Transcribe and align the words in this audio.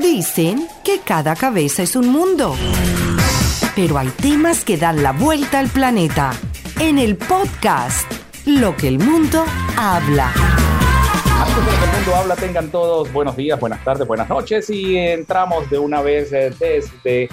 Dicen 0.00 0.68
que 0.84 1.00
cada 1.00 1.34
cabeza 1.34 1.82
es 1.82 1.96
un 1.96 2.08
mundo. 2.08 2.54
Pero 3.74 3.98
hay 3.98 4.06
temas 4.08 4.64
que 4.64 4.76
dan 4.76 5.02
la 5.02 5.10
vuelta 5.10 5.58
al 5.58 5.66
planeta. 5.68 6.30
En 6.78 6.98
el 6.98 7.16
podcast, 7.16 8.08
Lo 8.46 8.76
que 8.76 8.86
el 8.86 9.00
mundo 9.00 9.44
habla. 9.76 10.32
Antes 11.40 11.56
de 11.56 11.72
lo 11.72 11.78
que 11.78 11.84
el 11.84 11.90
mundo 11.96 12.14
habla, 12.14 12.36
tengan 12.36 12.70
todos 12.70 13.12
buenos 13.12 13.36
días, 13.36 13.58
buenas 13.58 13.82
tardes, 13.82 14.06
buenas 14.06 14.28
noches 14.28 14.70
y 14.70 14.96
entramos 14.96 15.68
de 15.68 15.78
una 15.78 16.00
vez 16.00 16.32
eh, 16.32 16.52
desde 16.58 17.28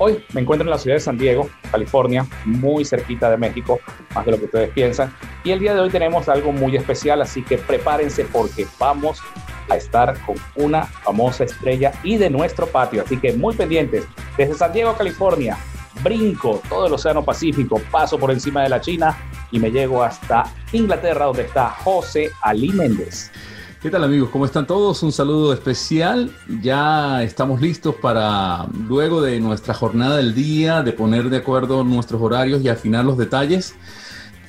Hoy 0.00 0.24
me 0.32 0.40
encuentro 0.40 0.64
en 0.64 0.70
la 0.70 0.78
ciudad 0.78 0.96
de 0.96 1.00
San 1.00 1.18
Diego, 1.18 1.50
California, 1.72 2.24
muy 2.44 2.84
cerquita 2.84 3.28
de 3.30 3.36
México, 3.36 3.80
más 4.14 4.24
de 4.24 4.30
lo 4.30 4.38
que 4.38 4.44
ustedes 4.44 4.70
piensan. 4.70 5.12
Y 5.42 5.50
el 5.50 5.58
día 5.58 5.74
de 5.74 5.80
hoy 5.80 5.90
tenemos 5.90 6.28
algo 6.28 6.52
muy 6.52 6.76
especial, 6.76 7.20
así 7.20 7.42
que 7.42 7.58
prepárense 7.58 8.24
porque 8.24 8.66
vamos 8.78 9.20
a 9.68 9.76
estar 9.76 10.18
con 10.24 10.36
una 10.56 10.84
famosa 10.84 11.44
estrella 11.44 11.92
y 12.02 12.16
de 12.16 12.30
nuestro 12.30 12.66
patio. 12.66 13.02
Así 13.02 13.16
que 13.18 13.32
muy 13.32 13.54
pendientes. 13.54 14.04
Desde 14.36 14.54
San 14.54 14.72
Diego, 14.72 14.94
California, 14.96 15.56
brinco 16.02 16.60
todo 16.68 16.86
el 16.86 16.92
Océano 16.92 17.24
Pacífico, 17.24 17.80
paso 17.90 18.18
por 18.18 18.30
encima 18.30 18.62
de 18.62 18.68
la 18.68 18.80
China 18.80 19.16
y 19.50 19.58
me 19.58 19.70
llego 19.70 20.02
hasta 20.02 20.44
Inglaterra, 20.72 21.26
donde 21.26 21.42
está 21.42 21.70
José 21.70 22.30
Ali 22.42 22.70
Méndez. 22.70 23.30
¿Qué 23.80 23.90
tal 23.90 24.02
amigos? 24.02 24.30
¿Cómo 24.30 24.44
están 24.44 24.66
todos? 24.66 25.04
Un 25.04 25.12
saludo 25.12 25.52
especial. 25.52 26.32
Ya 26.60 27.22
estamos 27.22 27.60
listos 27.60 27.94
para, 27.94 28.66
luego 28.88 29.22
de 29.22 29.38
nuestra 29.38 29.72
jornada 29.72 30.16
del 30.16 30.34
día, 30.34 30.82
de 30.82 30.92
poner 30.92 31.30
de 31.30 31.36
acuerdo 31.36 31.84
nuestros 31.84 32.20
horarios 32.20 32.60
y 32.62 32.68
afinar 32.68 33.04
los 33.04 33.16
detalles. 33.16 33.76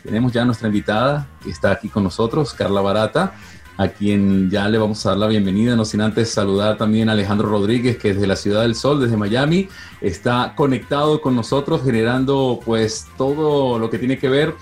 Tenemos 0.03 0.33
ya 0.33 0.45
nuestra 0.45 0.67
invitada 0.67 1.27
que 1.43 1.51
está 1.51 1.69
aquí 1.71 1.89
con 1.89 2.03
nosotros, 2.03 2.55
Carla 2.55 2.81
Barata, 2.81 3.33
a 3.79 3.87
quien 3.87 4.49
ya 4.49 4.67
le 4.67 4.77
vamos 4.77 5.05
a 5.05 5.11
dar 5.11 5.19
la 5.19 5.27
bienvenida, 5.27 5.73
no 5.73 5.85
sin 5.85 6.01
antes 6.01 6.29
saludar 6.29 6.77
también 6.77 7.07
a 7.07 7.13
Alejandro 7.13 7.47
Rodríguez, 7.47 7.97
que 7.97 8.13
desde 8.13 8.27
la 8.27 8.35
Ciudad 8.35 8.63
del 8.63 8.75
Sol, 8.75 8.99
desde 8.99 9.15
Miami, 9.15 9.69
está 10.01 10.53
conectado 10.53 11.21
con 11.21 11.33
nosotros, 11.33 11.81
generando 11.85 12.59
pues 12.65 13.07
todo 13.17 13.79
lo 13.79 13.89
que 13.89 13.97
tiene 13.97 14.19
que 14.19 14.27
ver 14.27 14.53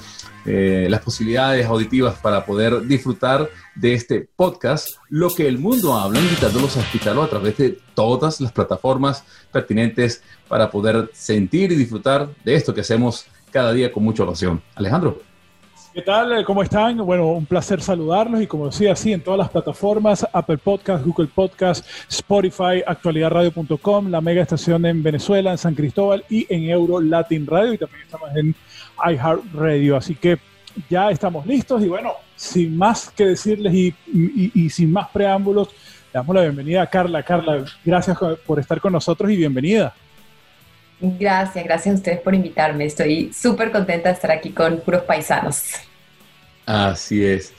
eh, 0.46 0.86
las 0.88 1.02
posibilidades 1.02 1.66
auditivas 1.66 2.20
para 2.20 2.46
poder 2.46 2.86
disfrutar 2.86 3.50
de 3.74 3.96
este 3.96 4.30
podcast, 4.36 4.90
Lo 5.09 5.34
que 5.34 5.48
el 5.48 5.58
mundo 5.58 5.98
habla, 5.98 6.20
invitándolos 6.20 6.78
a 6.78 6.81
escucharlo 6.81 7.24
a 7.24 7.28
través 7.28 7.58
de 7.58 7.80
todas 7.96 8.40
las 8.40 8.52
plataformas 8.52 9.24
pertinentes 9.52 10.22
para 10.48 10.70
poder 10.70 11.09
sentir 11.14 11.72
y 11.72 11.76
disfrutar 11.76 12.30
de 12.46 12.54
esto 12.54 12.72
que 12.72 12.81
hacemos 12.81 13.26
cada 13.52 13.74
día 13.74 13.92
con 13.92 14.04
mucha 14.04 14.28
pasión. 14.28 14.62
Alejandro. 14.76 15.27
¿Qué 15.98 16.03
tal? 16.03 16.45
¿Cómo 16.45 16.62
están? 16.62 16.98
Bueno, 16.98 17.26
un 17.30 17.48
placer 17.48 17.81
saludarlos 17.81 18.40
y 18.40 18.45
como 18.45 18.67
decía, 18.67 18.95
sí, 18.95 19.14
en 19.14 19.22
todas 19.22 19.40
las 19.40 19.50
plataformas, 19.50 20.28
Apple 20.31 20.59
Podcast, 20.59 21.03
Google 21.03 21.28
Podcast, 21.34 21.84
Spotify, 22.08 22.84
actualidadradio.com, 22.86 24.12
la 24.12 24.22
mega 24.22 24.44
estación 24.44 24.86
en 24.86 25.02
Venezuela, 25.02 25.50
en 25.50 25.58
San 25.58 25.73
Cristóbal 25.73 26.23
y 26.30 26.45
en 26.53 26.70
Euro 26.70 27.02
Latin 27.02 27.48
Radio 27.48 27.73
y 27.73 27.80
también 27.80 28.03
estamos 28.03 28.30
en 28.36 28.56
iHeartRadio. 29.12 29.98
Así 29.98 30.14
que 30.14 30.38
ya 30.88 31.09
estamos 31.09 31.48
listos 31.48 31.81
y 31.81 31.88
bueno, 31.88 32.14
sin 32.36 32.78
más 32.78 33.09
que 33.09 33.25
decirles 33.25 33.73
y, 33.73 34.70
sin 34.70 34.92
más 34.92 35.09
preámbulos, 35.09 35.70
le 35.70 35.73
damos 36.14 36.36
la 36.36 36.44
bienvenida 36.44 36.84
a 36.84 36.88
Carla. 36.88 37.23
Carla, 37.23 37.66
gracias 37.84 38.16
por 38.45 38.59
estar 38.59 38.80
con 38.80 38.94
nosotros 38.94 39.31
y 39.31 39.36
bienvenida. 39.36 39.95
Gracias, 41.00 41.64
gracias 41.64 41.95
a 41.95 41.98
ustedes 41.98 42.20
por 42.20 42.36
invitarme. 42.36 42.86
Estoy 42.86 43.34
súper 43.34 43.72
contenta 43.72 44.09
de 44.09 44.14
estar 44.14 44.30
aquí 44.30 44.52
con 44.52 44.80
puros 44.81 45.02
paisanos. 45.02 45.87
Así 46.68 47.23
es. 47.23 47.54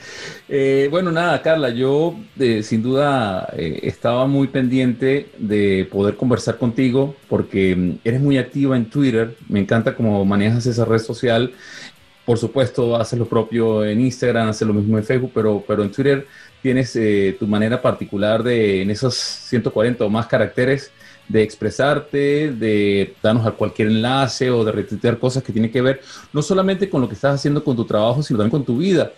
Eh, 0.48 0.88
bueno, 0.90 1.10
nada, 1.10 1.40
Carla, 1.40 1.70
yo 1.70 2.14
eh, 2.38 2.62
sin 2.62 2.82
duda 2.82 3.48
eh, 3.56 3.80
estaba 3.84 4.26
muy 4.26 4.48
pendiente 4.48 5.32
de 5.38 5.88
poder 5.90 6.14
conversar 6.16 6.58
contigo 6.58 7.16
porque 7.26 7.74
mm, 7.74 8.00
eres 8.04 8.20
muy 8.20 8.36
activa 8.36 8.76
en 8.76 8.90
Twitter, 8.90 9.34
me 9.48 9.60
encanta 9.60 9.94
cómo 9.96 10.22
manejas 10.26 10.66
esa 10.66 10.84
red 10.84 10.98
social. 10.98 11.54
Por 12.26 12.36
supuesto, 12.38 12.96
haces 12.96 13.18
lo 13.18 13.26
propio 13.28 13.82
en 13.84 14.00
Instagram, 14.02 14.50
haces 14.50 14.68
lo 14.68 14.74
mismo 14.74 14.98
en 14.98 15.04
Facebook, 15.04 15.32
pero, 15.34 15.64
pero 15.66 15.82
en 15.82 15.90
Twitter 15.90 16.26
tienes 16.62 16.98
tu 17.38 17.46
manera 17.46 17.80
particular 17.80 18.42
de, 18.42 18.82
en 18.82 18.90
esos 18.90 19.14
140 19.14 20.04
o 20.04 20.10
más 20.10 20.26
caracteres, 20.26 20.92
de 21.28 21.42
expresarte, 21.42 22.52
de 22.52 23.14
darnos 23.22 23.46
a 23.46 23.50
cualquier 23.52 23.88
enlace 23.88 24.50
o 24.50 24.64
de 24.64 24.72
retuitear 24.72 25.18
cosas 25.18 25.42
que 25.42 25.52
tienen 25.52 25.70
que 25.70 25.82
ver 25.82 26.00
no 26.32 26.42
solamente 26.42 26.88
con 26.88 27.02
lo 27.02 27.08
que 27.08 27.14
estás 27.14 27.34
haciendo 27.34 27.62
con 27.62 27.76
tu 27.76 27.84
trabajo, 27.84 28.22
sino 28.22 28.38
también 28.38 28.50
con 28.50 28.64
tu 28.64 28.78
vida. 28.78 29.12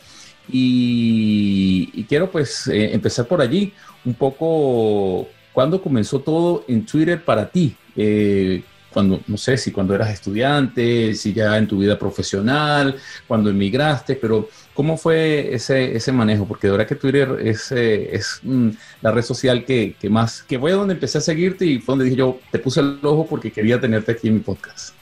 Y, 0.53 2.05
quiero 2.09 2.31
pues 2.31 2.67
eh, 2.67 2.93
empezar 2.93 3.27
por 3.27 3.41
allí, 3.41 3.73
un 4.05 4.15
poco, 4.15 5.29
¿cuándo 5.53 5.81
comenzó 5.81 6.19
todo 6.19 6.65
en 6.67 6.85
Twitter 6.85 7.25
para 7.25 7.49
ti? 7.49 7.77
Eh, 7.97 8.65
cuando, 8.93 9.21
no 9.27 9.37
sé 9.37 9.57
si 9.57 9.71
cuando 9.71 9.95
eras 9.95 10.11
estudiante, 10.11 11.15
si 11.15 11.33
ya 11.33 11.57
en 11.57 11.67
tu 11.67 11.79
vida 11.79 11.99
profesional, 11.99 12.97
cuando 13.27 13.51
emigraste, 13.51 14.17
pero 14.17 14.49
¿cómo 14.75 14.97
fue 14.97 15.55
ese, 15.55 15.97
ese 15.97 16.13
manejo? 16.13 16.47
Porque 16.47 16.67
de 16.67 16.73
verdad 16.73 16.87
que 16.87 16.95
Twitter 16.95 17.37
es, 17.43 17.71
eh, 17.73 18.15
es 18.15 18.41
mm, 18.43 18.71
la 19.03 19.13
red 19.13 19.23
social 19.23 19.65
que, 19.65 19.95
que, 20.01 20.11
más, 20.11 20.43
que 20.43 20.59
fue 20.59 20.73
donde 20.73 20.95
empecé 20.95 21.19
a 21.19 21.21
seguirte 21.21 21.65
y 21.65 21.79
fue 21.79 21.93
donde 21.93 22.07
dije 22.07 22.17
yo, 22.17 22.41
te 22.51 22.59
puse 22.59 22.81
el 22.81 22.99
ojo 23.03 23.27
porque 23.27 23.51
quería 23.51 23.81
tenerte 23.81 24.13
aquí 24.13 24.29
en 24.29 24.35
mi 24.35 24.41
podcast. 24.41 24.95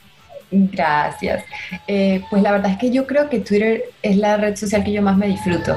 Gracias. 0.51 1.43
Eh, 1.87 2.23
pues 2.29 2.41
la 2.41 2.51
verdad 2.51 2.71
es 2.71 2.77
que 2.77 2.91
yo 2.91 3.05
creo 3.05 3.29
que 3.29 3.39
Twitter 3.39 3.83
es 4.01 4.17
la 4.17 4.37
red 4.37 4.55
social 4.55 4.83
que 4.83 4.91
yo 4.91 5.01
más 5.01 5.17
me 5.17 5.27
disfruto. 5.27 5.75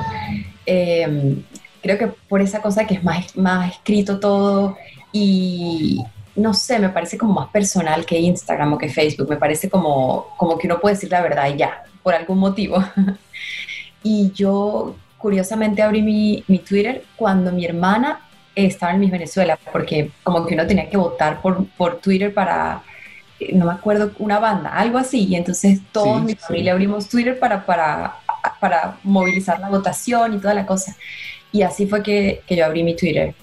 Eh, 0.65 1.37
creo 1.83 1.99
que 1.99 2.09
por 2.29 2.41
esa 2.41 2.63
cosa 2.63 2.87
que 2.87 2.95
es 2.95 3.05
más, 3.05 3.37
más 3.37 3.73
escrito 3.73 4.19
todo 4.19 4.77
y, 5.13 6.03
no 6.35 6.55
sé, 6.55 6.79
me 6.79 6.89
parece 6.89 7.19
como 7.19 7.35
más 7.35 7.49
personal 7.51 8.07
que 8.07 8.19
Instagram 8.19 8.73
o 8.73 8.79
que 8.79 8.89
Facebook, 8.89 9.29
me 9.29 9.37
parece 9.37 9.69
como, 9.69 10.35
como 10.37 10.59
que 10.59 10.67
uno 10.67 10.81
puede 10.81 10.95
decir 10.95 11.11
la 11.11 11.21
verdad 11.21 11.49
y 11.53 11.59
ya, 11.59 11.85
por 12.03 12.15
algún 12.15 12.39
motivo. 12.39 12.83
y 14.03 14.33
yo 14.33 14.97
curiosamente 15.19 15.83
abrí 15.83 16.03
mi, 16.03 16.43
mi, 16.49 16.59
Twitter 16.59 17.05
cuando 17.17 17.53
mi 17.53 17.65
hermana 17.65 18.21
estaba 18.55 18.93
en 18.93 19.01
Miss 19.01 19.11
Venezuela, 19.11 19.59
porque 19.73 20.11
como 20.23 20.47
que 20.47 20.55
uno 20.55 20.67
tenía 20.67 20.89
que 20.89 20.97
votar 20.97 21.41
por, 21.41 21.67
por 21.77 22.01
Twitter 22.01 22.33
para, 22.35 22.83
eh, 23.39 23.53
no 23.55 23.67
me 23.67 23.73
acuerdo, 23.73 24.13
una 24.19 24.39
banda, 24.39 24.71
algo 24.71 24.99
así, 24.99 25.27
y 25.27 25.37
entonces 25.37 25.81
todos 25.93 26.23
mi 26.23 26.35
familia 26.35 26.73
abrimos 26.73 27.09
Twitter 27.09 27.39
para, 27.39 27.65
para, 27.65 28.17
para 28.59 28.99
movilizar 29.05 29.61
la 29.61 29.69
votación 29.69 30.35
y 30.35 30.39
toda 30.39 30.55
la 30.55 30.67
cosa. 30.67 30.97
Y 31.53 31.63
así 31.63 31.87
fue 31.87 32.03
que, 32.03 32.43
que 32.47 32.57
yo 32.57 32.65
abrí 32.65 32.83
mi 32.83 32.97
Twitter 32.97 33.35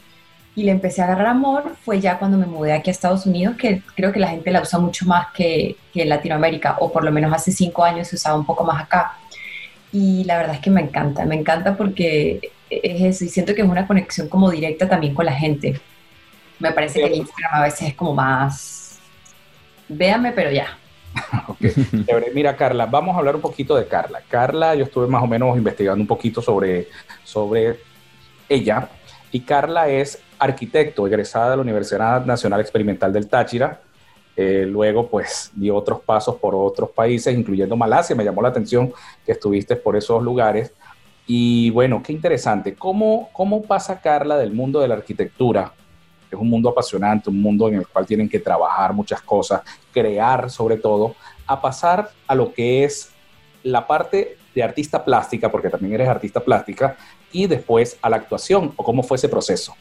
y 0.60 0.64
le 0.64 0.72
empecé 0.72 1.02
a 1.02 1.06
agarrar 1.06 1.28
amor 1.28 1.78
fue 1.86 2.02
ya 2.02 2.20
cuando 2.20 2.38
me 2.38 2.46
mudé 2.46 2.74
aquí 2.74 2.90
a 2.90 2.92
Estados 2.92 3.26
Unidos, 3.26 3.56
que 3.56 3.82
creo 3.96 4.12
que 4.12 4.20
la 4.20 4.28
gente 4.28 4.52
la 4.52 4.62
usa 4.62 4.78
mucho 4.78 5.06
más 5.06 5.28
que, 5.34 5.78
que 5.94 6.02
en 6.02 6.10
Latinoamérica, 6.10 6.76
o 6.82 6.92
por 6.92 7.06
lo 7.06 7.14
menos 7.14 7.32
hace 7.34 7.54
cinco 7.54 7.82
años 7.82 8.10
se 8.10 8.18
usaba 8.18 8.38
un 8.38 8.46
poco 8.46 8.66
más 8.66 8.84
acá. 8.84 9.14
Y 9.94 10.26
la 10.26 10.38
verdad 10.38 10.56
es 10.56 10.60
que 10.60 10.70
me 10.70 10.82
encanta, 10.82 11.24
me 11.24 11.36
encanta 11.36 11.78
porque 11.78 12.52
es 12.70 13.02
eso, 13.02 13.24
y 13.24 13.30
siento 13.30 13.56
que 13.56 13.62
es 13.62 13.70
una 13.70 13.88
conexión 13.88 14.28
como 14.28 14.52
directa 14.52 14.90
también 14.90 15.14
con 15.14 15.26
la 15.26 15.32
gente. 15.32 15.80
Me 16.60 16.74
parece 16.74 17.00
que 17.00 17.06
el 17.06 17.16
Instagram 17.16 17.54
a 17.54 17.64
veces 17.64 17.88
es 17.88 17.94
como 17.94 18.14
más, 18.14 19.00
véame, 19.88 20.34
pero 20.34 20.52
ya. 20.52 20.78
Okay. 21.48 21.74
Mira, 22.34 22.56
Carla, 22.56 22.86
vamos 22.86 23.16
a 23.16 23.20
hablar 23.20 23.36
un 23.36 23.42
poquito 23.42 23.76
de 23.76 23.88
Carla. 23.88 24.22
Carla, 24.28 24.76
yo 24.76 24.84
estuve 24.84 25.08
más 25.08 25.24
o 25.24 25.28
menos 25.28 25.58
investigando 25.58 26.02
un 26.02 26.08
poquito 26.08 26.42
sobre, 26.42 26.90
sobre 27.24 27.80
ella, 28.50 28.90
y 29.32 29.40
Carla 29.42 29.88
es 29.88 30.22
arquitecto, 30.40 31.06
egresada 31.06 31.52
de 31.52 31.58
la 31.58 31.62
Universidad 31.62 32.26
Nacional 32.26 32.62
Experimental 32.62 33.12
del 33.14 33.28
Táchira. 33.28 33.82
Eh, 34.36 34.66
luego, 34.66 35.08
pues, 35.08 35.52
dio 35.54 35.76
otros 35.76 36.00
pasos 36.00 36.36
por 36.38 36.56
otros 36.56 36.92
países, 36.92 37.38
incluyendo 37.38 37.76
Malasia. 37.76 38.16
Me 38.16 38.24
llamó 38.24 38.42
la 38.42 38.50
atención 38.50 38.94
que 39.26 39.34
estuviste 39.34 39.76
por 39.76 39.98
esos 39.98 40.24
lugares. 40.24 40.74
Y 41.28 41.70
bueno, 41.72 42.02
qué 42.02 42.14
interesante. 42.14 42.74
¿Cómo, 42.74 43.30
cómo 43.34 43.62
pasa 43.62 44.00
Carla 44.02 44.38
del 44.38 44.54
mundo 44.54 44.80
de 44.80 44.88
la 44.88 44.96
arquitectura? 44.96 45.74
Es 46.32 46.40
un 46.40 46.50
mundo 46.50 46.70
apasionante, 46.70 47.30
un 47.30 47.42
mundo 47.42 47.68
en 47.68 47.76
el 47.76 47.88
cual 47.88 48.06
tienen 48.06 48.30
que 48.30 48.40
trabajar 48.40 48.94
muchas 48.94 49.22
cosas, 49.22 49.62
crear 49.92 50.50
sobre 50.50 50.78
todo, 50.78 51.16
a 51.46 51.60
pasar 51.62 52.10
a 52.28 52.36
lo 52.36 52.54
que 52.54 52.84
es 52.84 53.12
la 53.64 53.86
parte 53.86 54.38
de 54.56 54.64
artista 54.64 55.04
plástica, 55.04 55.52
porque 55.52 55.70
también 55.70 55.94
eres 55.94 56.08
artista 56.08 56.40
plástica, 56.40 56.96
y 57.32 57.48
después 57.48 57.98
a 58.02 58.10
la 58.10 58.18
actuación, 58.18 58.74
o 58.76 58.84
cómo 58.84 59.04
fue 59.04 59.18
ese 59.18 59.30
proceso. 59.30 59.76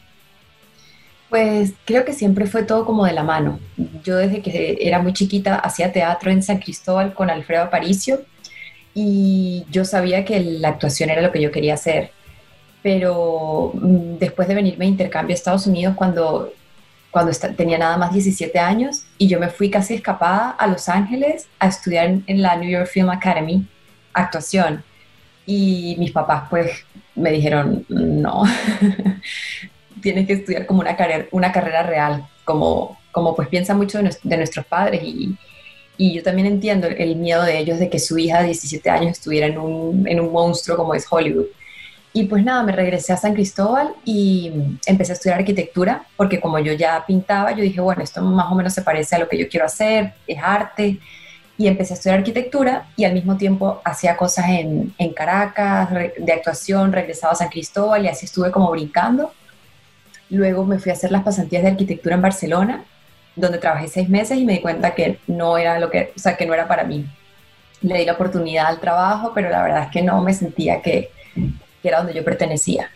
Pues 1.29 1.73
creo 1.85 2.05
que 2.05 2.13
siempre 2.13 2.47
fue 2.47 2.63
todo 2.63 2.85
como 2.85 3.05
de 3.05 3.13
la 3.13 3.23
mano. 3.23 3.59
Yo 4.03 4.17
desde 4.17 4.41
que 4.41 4.77
era 4.81 4.99
muy 4.99 5.13
chiquita 5.13 5.55
hacía 5.55 5.91
teatro 5.91 6.31
en 6.31 6.41
San 6.41 6.57
Cristóbal 6.57 7.13
con 7.13 7.29
Alfredo 7.29 7.63
Aparicio 7.63 8.21
y 8.95 9.63
yo 9.69 9.85
sabía 9.85 10.25
que 10.25 10.39
la 10.39 10.69
actuación 10.69 11.09
era 11.11 11.21
lo 11.21 11.31
que 11.31 11.41
yo 11.41 11.51
quería 11.51 11.75
hacer. 11.75 12.11
Pero 12.81 13.71
mm, 13.75 14.17
después 14.17 14.47
de 14.47 14.55
venirme 14.55 14.85
de 14.85 14.91
intercambio 14.91 15.33
a 15.33 15.37
Estados 15.37 15.67
Unidos 15.67 15.95
cuando, 15.95 16.51
cuando 17.11 17.31
tenía 17.55 17.77
nada 17.77 17.97
más 17.97 18.11
17 18.11 18.57
años 18.57 19.05
y 19.19 19.27
yo 19.27 19.39
me 19.39 19.49
fui 19.49 19.69
casi 19.69 19.93
escapada 19.93 20.51
a 20.51 20.65
Los 20.67 20.89
Ángeles 20.89 21.47
a 21.59 21.67
estudiar 21.67 22.07
en 22.25 22.41
la 22.41 22.55
New 22.55 22.69
York 22.69 22.87
Film 22.87 23.09
Academy 23.09 23.67
actuación. 24.13 24.83
Y 25.45 25.95
mis 25.99 26.11
papás 26.11 26.43
pues 26.49 26.85
me 27.15 27.31
dijeron, 27.31 27.85
no, 27.89 28.43
tienes 30.01 30.27
que 30.27 30.33
estudiar 30.33 30.65
como 30.65 30.81
una 30.81 30.95
carrera, 30.95 31.25
una 31.31 31.51
carrera 31.51 31.83
real, 31.83 32.27
como, 32.43 32.97
como 33.11 33.35
pues 33.35 33.47
piensa 33.47 33.73
mucho 33.73 33.99
de, 33.99 34.37
nuestros 34.37 34.65
padres 34.65 35.01
y, 35.03 35.35
y, 35.97 36.13
yo 36.13 36.23
también 36.23 36.47
entiendo 36.47 36.87
el 36.87 37.15
miedo 37.15 37.43
de 37.43 37.59
ellos 37.59 37.79
de 37.79 37.89
que 37.89 37.99
su 37.99 38.17
hija 38.17 38.39
de 38.39 38.45
17 38.45 38.89
años 38.89 39.11
estuviera 39.11 39.47
en 39.47 39.57
un, 39.57 40.07
en 40.07 40.19
un 40.19 40.31
monstruo 40.31 40.77
como 40.77 40.93
es 40.93 41.05
Hollywood. 41.09 41.45
Y 42.11 42.25
pues 42.25 42.43
nada, 42.43 42.63
me 42.63 42.71
regresé 42.71 43.13
a 43.13 43.17
San 43.17 43.33
Cristóbal 43.33 43.93
y 44.03 44.51
empecé 44.87 45.11
a 45.11 45.15
estudiar 45.15 45.39
arquitectura, 45.39 46.05
porque 46.17 46.39
como 46.39 46.57
yo 46.57 46.73
ya 46.73 47.03
pintaba, 47.05 47.51
yo 47.51 47.61
dije, 47.61 47.79
bueno, 47.81 48.01
esto 48.01 48.21
más 48.21 48.51
o 48.51 48.55
menos 48.55 48.73
se 48.73 48.81
parece 48.81 49.15
a 49.15 49.19
lo 49.19 49.29
que 49.29 49.37
yo 49.37 49.47
quiero 49.47 49.65
hacer, 49.67 50.13
es 50.25 50.39
arte. 50.41 50.99
Y 51.57 51.67
empecé 51.67 51.93
a 51.93 51.97
estudiar 51.97 52.19
arquitectura 52.19 52.87
y 52.95 53.03
al 53.03 53.13
mismo 53.13 53.37
tiempo 53.37 53.81
hacía 53.83 54.15
cosas 54.15 54.47
en, 54.49 54.93
en 54.97 55.13
Caracas, 55.13 55.89
de 56.17 56.33
actuación, 56.33 56.93
regresaba 56.93 57.33
a 57.33 57.35
San 57.35 57.49
Cristóbal 57.49 58.05
y 58.05 58.07
así 58.07 58.25
estuve 58.25 58.49
como 58.49 58.71
brincando. 58.71 59.33
Luego 60.29 60.65
me 60.65 60.79
fui 60.79 60.91
a 60.91 60.93
hacer 60.93 61.11
las 61.11 61.23
pasantías 61.23 61.63
de 61.63 61.69
arquitectura 61.69 62.15
en 62.15 62.21
Barcelona, 62.21 62.83
donde 63.35 63.57
trabajé 63.57 63.87
seis 63.87 64.09
meses 64.09 64.37
y 64.37 64.45
me 64.45 64.53
di 64.53 64.61
cuenta 64.61 64.93
que 64.93 65.19
no 65.27 65.57
era 65.57 65.79
lo 65.79 65.89
que, 65.89 66.13
o 66.15 66.19
sea, 66.19 66.37
que 66.37 66.45
no 66.45 66.53
era 66.53 66.67
para 66.67 66.83
mí. 66.83 67.05
Le 67.81 67.99
di 67.99 68.05
la 68.05 68.13
oportunidad 68.13 68.67
al 68.67 68.79
trabajo, 68.79 69.31
pero 69.33 69.49
la 69.49 69.63
verdad 69.63 69.83
es 69.83 69.89
que 69.89 70.01
no 70.01 70.21
me 70.21 70.33
sentía 70.33 70.81
que, 70.81 71.11
era 71.83 71.99
donde 71.99 72.13
yo 72.13 72.23
pertenecía. 72.23 72.91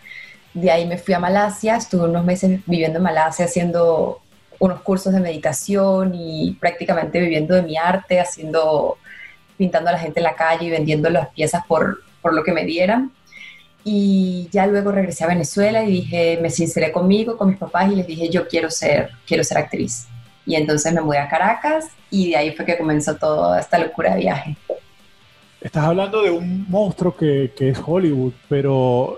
De 0.54 0.70
ahí 0.70 0.86
me 0.86 0.98
fui 0.98 1.14
a 1.14 1.20
Malasia, 1.20 1.78
estuve 1.78 2.08
unos 2.08 2.26
meses 2.26 2.60
viviendo 2.66 2.98
en 2.98 3.04
Malasia 3.04 3.46
haciendo 3.46 4.22
unos 4.60 4.82
cursos 4.82 5.14
de 5.14 5.20
meditación 5.20 6.14
y 6.14 6.58
prácticamente 6.60 7.20
viviendo 7.20 7.56
de 7.56 7.64
mi 7.64 7.78
arte, 7.78 8.20
haciendo, 8.20 8.98
pintando 9.58 9.90
a 9.90 9.94
la 9.94 10.00
gente 10.00 10.20
en 10.20 10.26
la 10.26 10.36
calle 10.36 10.68
y 10.68 10.70
vendiendo 10.70 11.10
las 11.10 11.30
piezas 11.30 11.66
por, 11.66 12.00
por 12.22 12.34
lo 12.34 12.44
que 12.44 12.52
me 12.52 12.66
dieran. 12.66 13.12
Y 13.84 14.48
ya 14.52 14.66
luego 14.66 14.92
regresé 14.92 15.26
a 15.26 15.28
Venezuela 15.28 15.84
y 15.84 15.92
dije, 15.92 16.40
me 16.42 16.50
sinceré 16.50 16.92
conmigo, 16.92 17.38
con 17.38 17.50
mis 17.50 17.58
papás 17.58 17.92
y 17.92 17.96
les 17.96 18.08
dije, 18.08 18.30
yo 18.30 18.48
quiero 18.48 18.70
ser, 18.72 19.12
quiero 19.28 19.44
ser 19.44 19.58
actriz. 19.58 20.08
Y 20.46 20.56
entonces 20.56 20.94
me 20.94 21.02
mudé 21.02 21.20
a 21.20 21.30
Caracas 21.30 21.88
y 22.10 22.30
de 22.30 22.38
ahí 22.38 22.52
fue 22.56 22.66
que 22.66 22.78
comenzó 22.78 23.16
toda 23.16 23.60
esta 23.60 23.80
locura 23.80 24.16
de 24.16 24.22
viaje. 24.22 24.58
Estás 25.60 25.86
hablando 25.86 26.22
de 26.22 26.30
un 26.30 26.66
monstruo 26.70 27.16
que, 27.16 27.54
que 27.56 27.70
es 27.70 27.80
Hollywood, 27.86 28.34
pero 28.50 29.18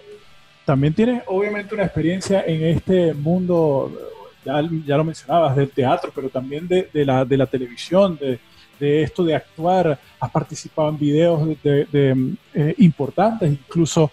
también 0.66 0.94
tienes 0.94 1.24
obviamente 1.28 1.74
una 1.74 1.86
experiencia 1.86 2.44
en 2.46 2.64
este 2.64 3.14
mundo, 3.14 3.92
ya, 4.44 4.62
ya 4.86 4.98
lo 4.98 5.04
mencionabas, 5.04 5.56
del 5.56 5.70
teatro, 5.70 6.12
pero 6.14 6.30
también 6.30 6.68
de, 6.68 6.90
de, 6.92 7.06
la, 7.06 7.24
de 7.24 7.38
la, 7.38 7.46
televisión, 7.46 8.18
de, 8.18 8.40
de, 8.80 9.04
esto 9.04 9.24
de 9.24 9.36
actuar. 9.36 10.00
Has 10.20 10.32
participado 10.32 10.90
en 10.90 11.00
videos 11.00 11.48
de, 11.64 12.36
eh, 12.54 12.76
importantes 12.80 13.52
incluso. 13.52 14.12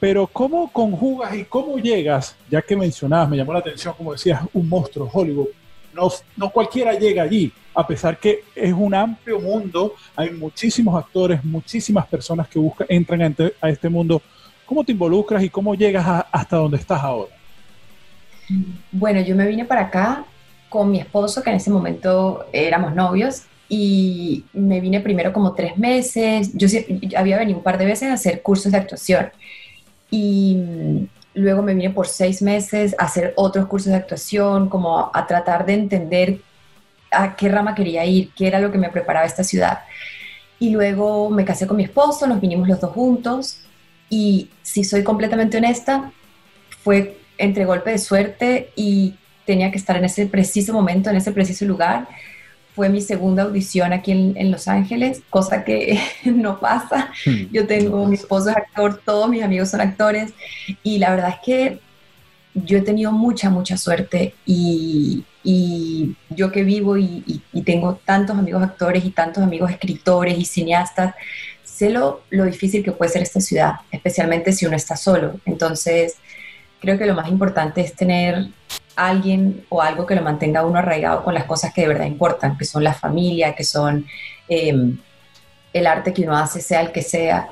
Pero 0.00 0.26
¿cómo 0.26 0.72
conjugas 0.72 1.34
y 1.36 1.44
cómo 1.44 1.78
llegas, 1.78 2.34
ya 2.50 2.62
que 2.62 2.74
mencionabas, 2.74 3.28
me 3.28 3.36
llamó 3.36 3.52
la 3.52 3.58
atención, 3.60 3.94
como 3.94 4.12
decías, 4.12 4.42
un 4.52 4.68
monstruo 4.68 5.08
Hollywood? 5.12 5.48
No, 5.92 6.08
no 6.36 6.50
cualquiera 6.50 6.94
llega 6.94 7.22
allí 7.22 7.52
a 7.74 7.86
pesar 7.86 8.18
que 8.18 8.44
es 8.54 8.72
un 8.72 8.94
amplio 8.94 9.40
mundo, 9.40 9.94
hay 10.16 10.30
muchísimos 10.30 11.02
actores, 11.02 11.42
muchísimas 11.44 12.06
personas 12.06 12.48
que 12.48 12.58
buscan, 12.58 12.86
entran 12.90 13.36
a, 13.60 13.68
este 13.68 13.88
mundo. 13.88 14.20
¿Cómo 14.66 14.84
te 14.84 14.92
involucras 14.92 15.42
y 15.42 15.50
cómo 15.50 15.74
llegas 15.74 16.24
hasta 16.30 16.56
donde 16.56 16.76
estás 16.76 17.02
ahora? 17.02 17.32
Bueno, 18.90 19.20
yo 19.20 19.34
me 19.36 19.46
vine 19.46 19.64
para 19.64 19.82
acá 19.82 20.24
con 20.68 20.90
mi 20.90 21.00
esposo, 21.00 21.42
que 21.42 21.50
en 21.50 21.56
ese 21.56 21.70
momento 21.70 22.46
éramos 22.52 22.94
novios, 22.94 23.44
y 23.68 24.44
me 24.52 24.80
vine 24.80 25.00
primero 25.00 25.32
como 25.32 25.54
tres 25.54 25.76
meses. 25.76 26.52
Yo, 26.54 26.66
había 27.16 27.38
venido 27.38 27.58
un 27.58 27.64
par 27.64 27.78
de 27.78 27.86
veces 27.86 28.10
a 28.10 28.14
hacer 28.14 28.42
cursos 28.42 28.72
de 28.72 28.78
actuación. 28.78 29.30
Y 30.10 31.08
luego 31.34 31.62
me 31.62 31.74
vine 31.74 31.90
por 31.90 32.06
seis 32.06 32.42
meses 32.42 32.94
a 32.98 33.04
hacer 33.04 33.32
otros 33.36 33.66
cursos 33.66 33.90
de 33.90 33.96
actuación, 33.96 34.68
como 34.68 35.10
a 35.12 35.26
tratar 35.26 35.64
de 35.66 35.74
entender 35.74 36.40
a 37.10 37.36
qué 37.36 37.48
rama 37.48 37.74
quería 37.74 38.04
ir, 38.04 38.30
qué 38.34 38.46
era 38.46 38.60
lo 38.60 38.70
que 38.70 38.78
me 38.78 38.90
preparaba 38.90 39.26
esta 39.26 39.44
ciudad. 39.44 39.80
Y 40.58 40.70
luego 40.70 41.30
me 41.30 41.44
casé 41.44 41.66
con 41.66 41.76
mi 41.76 41.84
esposo, 41.84 42.26
nos 42.26 42.40
vinimos 42.40 42.68
los 42.68 42.80
dos 42.80 42.92
juntos 42.92 43.62
y 44.08 44.50
si 44.62 44.84
soy 44.84 45.02
completamente 45.02 45.56
honesta, 45.56 46.12
fue 46.82 47.18
entre 47.38 47.64
golpe 47.64 47.90
de 47.90 47.98
suerte 47.98 48.70
y 48.76 49.14
tenía 49.46 49.70
que 49.70 49.78
estar 49.78 49.96
en 49.96 50.04
ese 50.04 50.26
preciso 50.26 50.72
momento, 50.72 51.10
en 51.10 51.16
ese 51.16 51.32
preciso 51.32 51.64
lugar. 51.64 52.08
Fue 52.74 52.88
mi 52.88 53.00
segunda 53.00 53.42
audición 53.42 53.92
aquí 53.92 54.12
en, 54.12 54.50
Los 54.50 54.68
Ángeles, 54.68 55.22
cosa 55.30 55.64
que 55.64 56.00
no 56.24 56.60
pasa. 56.60 57.12
Hmm. 57.26 57.52
Yo 57.52 57.66
tengo, 57.66 58.06
mi 58.06 58.14
esposo 58.14 58.50
es 58.50 58.56
actor, 58.56 59.00
todos 59.04 59.28
mis 59.28 59.42
amigos 59.42 59.70
son 59.70 59.80
actores 59.80 60.32
y 60.82 60.98
la 60.98 61.10
verdad 61.10 61.30
es 61.30 61.36
que 61.44 61.80
yo 62.54 62.78
he 62.78 62.82
tenido 62.82 63.12
mucha, 63.12 63.50
mucha 63.50 63.76
suerte 63.76 64.34
y, 64.44 65.24
y 65.42 66.16
yo 66.30 66.50
que 66.50 66.64
vivo 66.64 66.98
y, 66.98 67.42
tengo 67.64 68.00
tantos 68.04 68.36
amigos 68.36 68.62
actores 68.62 69.04
y 69.04 69.10
tantos 69.10 69.42
amigos 69.42 69.70
escritores 69.70 70.38
y 70.38 70.44
cineastas, 70.44 71.14
sé 71.62 71.90
lo, 71.90 72.22
lo, 72.30 72.44
difícil 72.44 72.82
que 72.82 72.92
puede 72.92 73.12
ser 73.12 73.22
esta 73.22 73.40
ciudad, 73.40 73.74
especialmente 73.92 74.52
si 74.52 74.66
uno 74.66 74.76
está 74.76 74.96
solo. 74.96 75.40
Entonces, 75.44 76.16
creo 76.80 76.98
que 76.98 77.06
lo 77.06 77.14
más 77.14 77.28
importante 77.28 77.80
es 77.80 77.94
tener 77.94 78.48
alguien 79.08 79.64
o 79.68 79.82
algo 79.82 80.06
que 80.06 80.14
lo 80.14 80.22
mantenga 80.22 80.64
uno 80.64 80.78
arraigado 80.78 81.24
con 81.24 81.34
las 81.34 81.44
cosas 81.44 81.72
que 81.72 81.82
de 81.82 81.88
verdad 81.88 82.06
importan, 82.06 82.56
que 82.56 82.64
son 82.64 82.84
la 82.84 82.94
familia, 82.94 83.54
que 83.54 83.64
son 83.64 84.06
em, 84.48 84.98
el 85.72 85.86
arte 85.86 86.12
que 86.12 86.22
uno 86.22 86.36
hace, 86.36 86.60
sea 86.60 86.80
el 86.80 86.92
que 86.92 87.02
sea. 87.02 87.48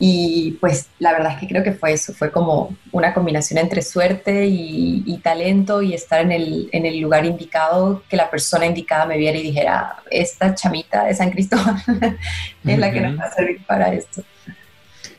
Y 0.00 0.52
pues 0.60 0.86
la 1.00 1.12
verdad 1.12 1.32
es 1.32 1.40
que 1.40 1.48
creo 1.48 1.64
que 1.64 1.72
fue 1.72 1.92
eso, 1.92 2.12
fue 2.12 2.30
como 2.30 2.76
una 2.92 3.12
combinación 3.12 3.58
entre 3.58 3.82
suerte 3.82 4.46
y, 4.46 5.18
talento 5.24 5.82
y 5.82 5.92
estar 5.92 6.20
en 6.20 6.30
el, 6.30 6.68
en 6.72 6.86
el, 6.86 7.00
lugar 7.00 7.24
indicado, 7.26 8.04
que 8.08 8.16
la 8.16 8.30
persona 8.30 8.66
indicada 8.66 9.06
me 9.06 9.18
viera 9.18 9.36
y 9.36 9.42
dijera, 9.42 9.96
esta 10.08 10.54
chamita 10.54 11.04
de 11.04 11.14
San 11.14 11.30
Cristóbal 11.30 11.82
es 12.64 12.78
la 12.78 12.92
que 12.92 13.00
nos 13.00 13.18
va 13.18 13.24
a 13.24 13.34
servir 13.34 13.60
para 13.66 13.92
esto. 13.92 14.22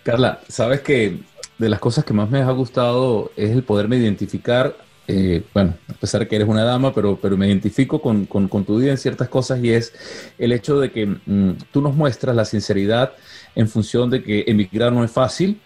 Carla, 0.03 0.39
sabes 0.47 0.79
que 0.79 1.19
de 1.57 1.69
las 1.69 1.79
cosas 1.79 2.05
que 2.05 2.13
más 2.13 2.29
me 2.29 2.39
ha 2.39 2.51
gustado 2.51 3.31
es 3.35 3.51
el 3.51 3.63
poderme 3.63 3.97
identificar, 3.97 4.75
eh, 5.11 5.41
bueno, 5.55 5.73
a 5.87 5.93
pesar 5.93 6.27
que 6.27 6.35
eres 6.35 6.47
una 6.47 6.63
dama, 6.63 6.93
pero, 6.93 7.17
pero 7.19 7.35
me 7.35 7.47
identifico 7.47 7.99
con, 7.99 8.27
con, 8.27 8.47
con, 8.47 8.63
tu 8.63 8.77
vida 8.77 8.91
en 8.91 8.97
ciertas 8.99 9.27
cosas 9.27 9.59
y 9.63 9.71
es 9.71 9.91
el 10.37 10.51
hecho 10.51 10.79
de 10.79 10.91
que 10.91 11.07
mm, 11.07 11.53
tú 11.71 11.81
nos 11.81 11.95
muestras 11.95 12.35
la 12.35 12.45
sinceridad 12.45 13.13
en 13.55 13.67
función 13.67 14.11
de 14.11 14.21
que 14.21 14.43
emigrar 14.45 14.93
no 14.93 15.03
es 15.03 15.09
fácil, 15.09 15.59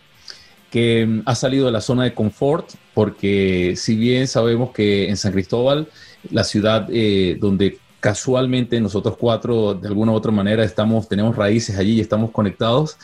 que 0.71 1.05
mm, 1.05 1.23
ha 1.25 1.35
salido 1.35 1.65
de 1.65 1.73
la 1.73 1.81
zona 1.81 2.05
de 2.05 2.13
confort, 2.13 2.69
porque 2.93 3.73
si 3.75 3.97
bien 3.97 4.29
sabemos 4.29 4.71
que 4.71 5.09
en 5.09 5.17
San 5.17 5.33
Cristóbal, 5.33 5.89
la 6.31 6.45
ciudad 6.45 6.87
eh, 6.89 7.37
donde 7.37 7.79
casualmente 7.99 8.79
nosotros 8.79 9.17
cuatro 9.19 9.73
de 9.73 9.89
alguna 9.89 10.13
u 10.13 10.15
otra 10.15 10.31
manera 10.31 10.63
estamos, 10.63 11.09
tenemos 11.09 11.35
raíces 11.35 11.77
allí 11.77 11.95
y 11.95 11.99
estamos 11.99 12.31
conectados, 12.31 12.97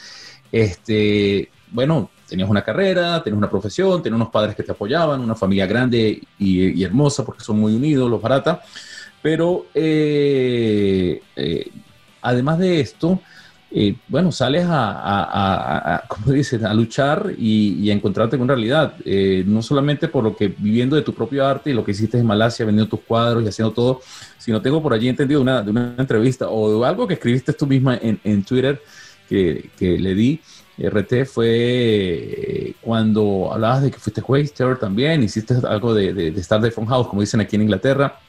este, 0.53 1.49
bueno, 1.71 2.09
tenías 2.29 2.49
una 2.49 2.61
carrera, 2.61 3.21
tenías 3.23 3.37
una 3.37 3.49
profesión, 3.49 4.01
tenías 4.01 4.15
unos 4.15 4.29
padres 4.29 4.55
que 4.55 4.63
te 4.63 4.71
apoyaban, 4.71 5.21
una 5.21 5.35
familia 5.35 5.65
grande 5.65 6.21
y, 6.37 6.83
hermosa 6.83 7.25
porque 7.25 7.43
son 7.43 7.59
muy 7.59 7.73
unidos, 7.73 8.09
los 8.09 8.21
barata, 8.21 8.61
pero 9.21 9.65
eh, 9.73 11.21
eh, 11.35 11.71
además 12.21 12.59
de 12.59 12.79
esto, 12.79 13.19
eh, 13.71 13.95
bueno, 14.07 14.31
sales 14.31 14.65
a, 14.67 16.03
como 16.07 16.31
dices, 16.31 16.63
a 16.63 16.73
luchar 16.73 17.33
y, 17.37 17.89
a 17.89 17.93
encontrarte 17.93 18.37
con 18.37 18.47
realidad, 18.47 18.93
no 19.45 19.61
solamente 19.61 20.07
por 20.07 20.23
lo 20.23 20.35
que 20.35 20.47
viviendo 20.47 20.95
de 20.95 21.01
tu 21.01 21.13
propio 21.13 21.45
arte 21.45 21.71
y 21.71 21.73
lo 21.73 21.83
que 21.83 21.91
hiciste 21.91 22.17
en 22.17 22.25
Malasia, 22.25 22.65
vendiendo 22.65 22.89
tus 22.89 23.05
cuadros 23.05 23.43
y 23.43 23.47
haciendo 23.47 23.73
todo, 23.73 24.01
sino 24.37 24.61
tengo 24.61 24.81
por 24.81 24.93
allí 24.93 25.09
entendido 25.09 25.41
una, 25.41 25.61
de 25.61 25.71
una 25.71 25.95
entrevista 25.97 26.49
o 26.49 26.79
de 26.79 26.87
algo 26.87 27.07
que 27.07 27.15
escribiste 27.15 27.53
tú 27.53 27.67
misma 27.67 27.99
en, 28.01 28.43
Twitter 28.43 28.81
que, 29.27 29.69
le 29.79 30.15
di. 30.15 30.41
RT 30.79 31.25
fue 31.25 31.47
eh, 31.49 32.75
cuando 32.81 33.51
hablabas 33.51 33.83
de 33.83 33.91
que 33.91 33.99
fuiste 33.99 34.21
waster 34.21 34.77
también, 34.77 35.23
hiciste 35.23 35.55
algo 35.67 35.93
de, 35.93 36.13
de, 36.13 36.31
de 36.31 36.41
Star 36.41 36.71
From 36.71 36.87
House, 36.87 37.07
como 37.07 37.21
dicen 37.21 37.41
aquí 37.41 37.55
en 37.55 37.63
Inglaterra. 37.63 38.19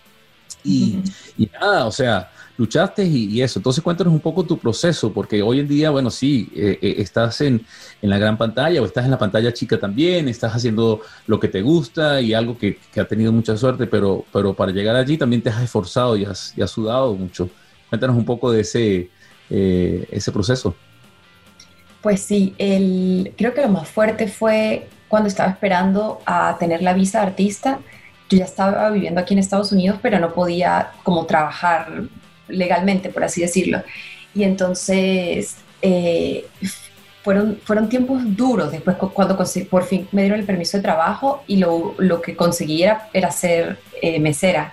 Y, 0.62 0.98
y 1.38 1.46
nada, 1.46 1.86
o 1.86 1.92
sea, 1.92 2.30
luchaste 2.60 3.04
y, 3.04 3.40
eso. 3.40 3.58
Entonces 3.58 3.82
cuéntanos 3.82 4.12
un 4.12 4.20
poco 4.20 4.44
tu 4.44 4.58
proceso, 4.58 5.12
porque 5.12 5.40
hoy 5.40 5.60
en 5.60 5.68
día, 5.68 5.88
bueno, 5.90 6.10
sí, 6.10 6.50
eh, 6.54 6.78
eh, 6.82 6.94
estás 6.98 7.40
en, 7.40 7.64
en, 8.02 8.10
la 8.10 8.18
gran 8.18 8.36
pantalla 8.36 8.82
o 8.82 8.84
estás 8.84 9.06
en 9.06 9.10
la 9.10 9.18
pantalla 9.18 9.50
chica 9.54 9.80
también, 9.80 10.28
estás 10.28 10.54
haciendo 10.54 11.00
lo 11.26 11.40
que 11.40 11.48
te 11.48 11.62
gusta 11.62 12.20
y 12.20 12.34
algo 12.34 12.58
que, 12.58 12.78
que 12.92 13.00
ha 13.00 13.08
tenido 13.08 13.32
mucha 13.32 13.56
suerte, 13.56 13.86
pero, 13.86 14.26
pero 14.30 14.52
para 14.52 14.72
llegar 14.72 14.94
allí 14.94 15.16
también 15.16 15.40
te 15.40 15.48
has 15.48 15.62
esforzado 15.62 16.16
y 16.18 16.26
has, 16.26 16.52
y 16.54 16.60
has 16.60 16.70
sudado 16.70 17.14
mucho. 17.14 17.48
Cuéntanos 17.88 18.16
un 18.16 18.26
poco 18.26 18.52
de 18.52 18.60
ese, 18.60 19.10
eh, 19.48 20.06
ese 20.10 20.30
proceso. 20.30 20.76
Pues 22.02 22.22
sí, 22.22 22.54
creo 23.36 23.54
que 23.54 23.60
lo 23.60 23.68
más 23.68 23.88
fuerte 23.88 24.26
fue 24.26 24.88
cuando 25.08 25.28
estaba 25.28 25.50
esperando 25.50 26.20
a 26.24 26.56
tener 26.58 26.82
la 26.82 26.94
visa 26.94 27.20
de 27.20 27.26
artista. 27.26 27.80
Yo 28.28 28.38
ya 28.38 28.44
estaba 28.44 28.90
viviendo 28.90 29.20
aquí 29.20 29.34
en 29.34 29.40
Estados 29.40 29.72
Unidos, 29.72 29.98
pero 30.00 30.18
no 30.18 30.32
podía 30.32 30.92
como 31.02 31.26
trabajar 31.26 32.04
legalmente, 32.48 33.10
por 33.10 33.24
así 33.24 33.40
decirlo. 33.40 33.82
Y 34.34 34.44
entonces 34.44 35.56
eh, 35.82 36.46
fueron, 37.22 37.58
fueron 37.64 37.88
tiempos 37.88 38.22
duros 38.36 38.72
después 38.72 38.96
cuando 38.96 39.36
por 39.68 39.84
fin 39.84 40.08
me 40.12 40.22
dieron 40.22 40.40
el 40.40 40.46
permiso 40.46 40.76
de 40.76 40.82
trabajo 40.82 41.42
y 41.46 41.56
lo, 41.56 41.94
lo 41.98 42.22
que 42.22 42.36
conseguí 42.36 42.82
era, 42.82 43.08
era 43.12 43.30
ser 43.30 43.78
eh, 44.00 44.20
mesera. 44.20 44.72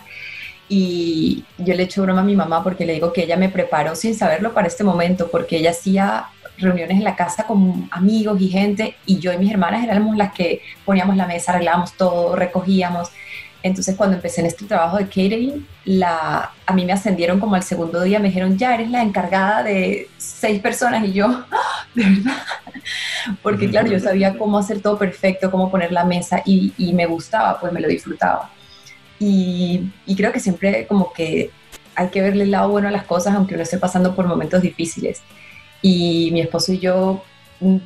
Y 0.69 1.45
yo 1.57 1.74
le 1.74 1.83
echo 1.83 2.01
broma 2.01 2.21
a 2.21 2.25
mi 2.25 2.36
mamá 2.36 2.63
porque 2.63 2.86
le 2.86 2.93
digo 2.93 3.13
que 3.13 3.24
ella 3.24 3.38
me 3.38 3.50
preparó 3.50 3.95
sin 3.95 4.15
saberlo 4.15 4.53
para 4.53 4.67
este 4.67 4.83
momento, 4.83 5.29
porque 5.31 5.57
ella 5.57 5.71
hacía 5.71 6.27
reuniones 6.57 6.97
en 6.97 7.03
la 7.03 7.15
casa 7.15 7.45
con 7.45 7.88
amigos 7.91 8.41
y 8.41 8.50
gente 8.50 8.95
y 9.05 9.19
yo 9.19 9.31
y 9.31 9.38
mis 9.38 9.51
hermanas 9.51 9.83
éramos 9.83 10.17
las 10.17 10.33
que 10.33 10.62
poníamos 10.86 11.15
la 11.15 11.27
mesa, 11.27 11.51
arreglábamos 11.51 11.93
todo, 11.93 12.36
recogíamos. 12.36 13.09
Entonces 13.63 13.95
cuando 13.95 14.15
empecé 14.15 14.41
en 14.41 14.47
este 14.47 14.65
trabajo 14.65 14.97
de 14.97 15.05
catering, 15.05 15.67
a 16.03 16.74
mí 16.74 16.86
me 16.86 16.93
ascendieron 16.93 17.39
como 17.39 17.55
al 17.55 17.63
segundo 17.63 18.01
día, 18.01 18.19
me 18.19 18.27
dijeron, 18.27 18.57
ya 18.57 18.74
eres 18.74 18.89
la 18.89 19.01
encargada 19.01 19.63
de 19.63 20.09
seis 20.17 20.62
personas 20.62 21.03
y 21.05 21.13
yo, 21.13 21.27
¡Ah! 21.51 21.86
de 21.93 22.03
verdad, 22.03 22.38
porque 23.43 23.69
claro, 23.69 23.88
yo 23.88 24.00
sabía 24.00 24.38
cómo 24.38 24.57
hacer 24.57 24.81
todo 24.81 24.97
perfecto, 24.97 25.51
cómo 25.51 25.71
poner 25.71 25.91
la 25.91 26.05
mesa 26.05 26.41
y 26.45 26.93
me 26.93 27.05
gustaba, 27.05 27.59
pues 27.59 27.74
me 27.74 27.81
lo 27.81 27.88
disfrutaba. 27.88 28.51
Y, 29.19 29.91
y, 30.05 30.15
creo 30.15 30.31
que 30.31 30.39
siempre 30.39 30.86
como 30.86 31.12
que 31.12 31.50
hay 31.95 32.09
que 32.09 32.21
verle 32.21 32.43
el 32.43 32.51
lado 32.51 32.69
bueno 32.69 32.88
a 32.88 32.91
las 32.91 33.05
cosas, 33.05 33.33
aunque 33.36 33.55
uno 33.55 33.63
esté 33.63 33.79
pasando 33.79 34.15
por 34.15 34.27
momentos 34.27 34.62
difíciles. 34.62 35.21
Y 35.81 36.29
mi 36.31 36.41
esposo 36.41 36.74
y 36.74 36.79
yo 36.79 37.24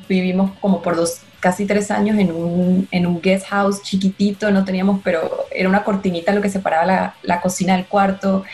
vivimos 0.08 0.52
como 0.60 0.82
por 0.82 0.96
dos, 0.96 1.20
casi 1.40 1.66
tres 1.66 1.90
años 1.90 2.18
en 2.18 2.30
un, 2.30 2.88
en 2.90 3.06
un 3.06 3.20
guest 3.20 3.46
house 3.46 3.82
chiquitito, 3.82 4.50
no 4.50 4.64
teníamos, 4.64 5.00
pero 5.02 5.46
era 5.50 5.68
una 5.68 5.82
cortinita 5.82 6.32
lo 6.32 6.42
que 6.42 6.50
separaba 6.50 6.84
la, 6.86 7.14
la 7.22 7.40
cocina 7.40 7.74
del 7.76 7.86
cuarto 7.86 8.44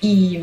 y, 0.00 0.40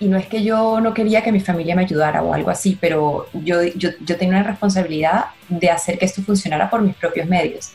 y, 0.00 0.08
no 0.08 0.16
es 0.16 0.26
que 0.26 0.42
yo 0.42 0.80
no 0.80 0.94
quería 0.94 1.22
que 1.22 1.30
mi 1.30 1.40
familia 1.40 1.76
me 1.76 1.82
ayudara 1.82 2.22
o 2.22 2.32
algo 2.32 2.50
así, 2.50 2.76
pero 2.80 3.28
yo, 3.32 3.62
yo, 3.62 3.90
yo 4.00 4.16
tenía 4.16 4.38
una 4.38 4.42
responsabilidad 4.42 5.26
de 5.48 5.70
hacer 5.70 5.98
que 5.98 6.06
esto 6.06 6.22
funcionara 6.22 6.70
por 6.70 6.80
mis 6.82 6.96
propios 6.96 7.28
medios. 7.28 7.72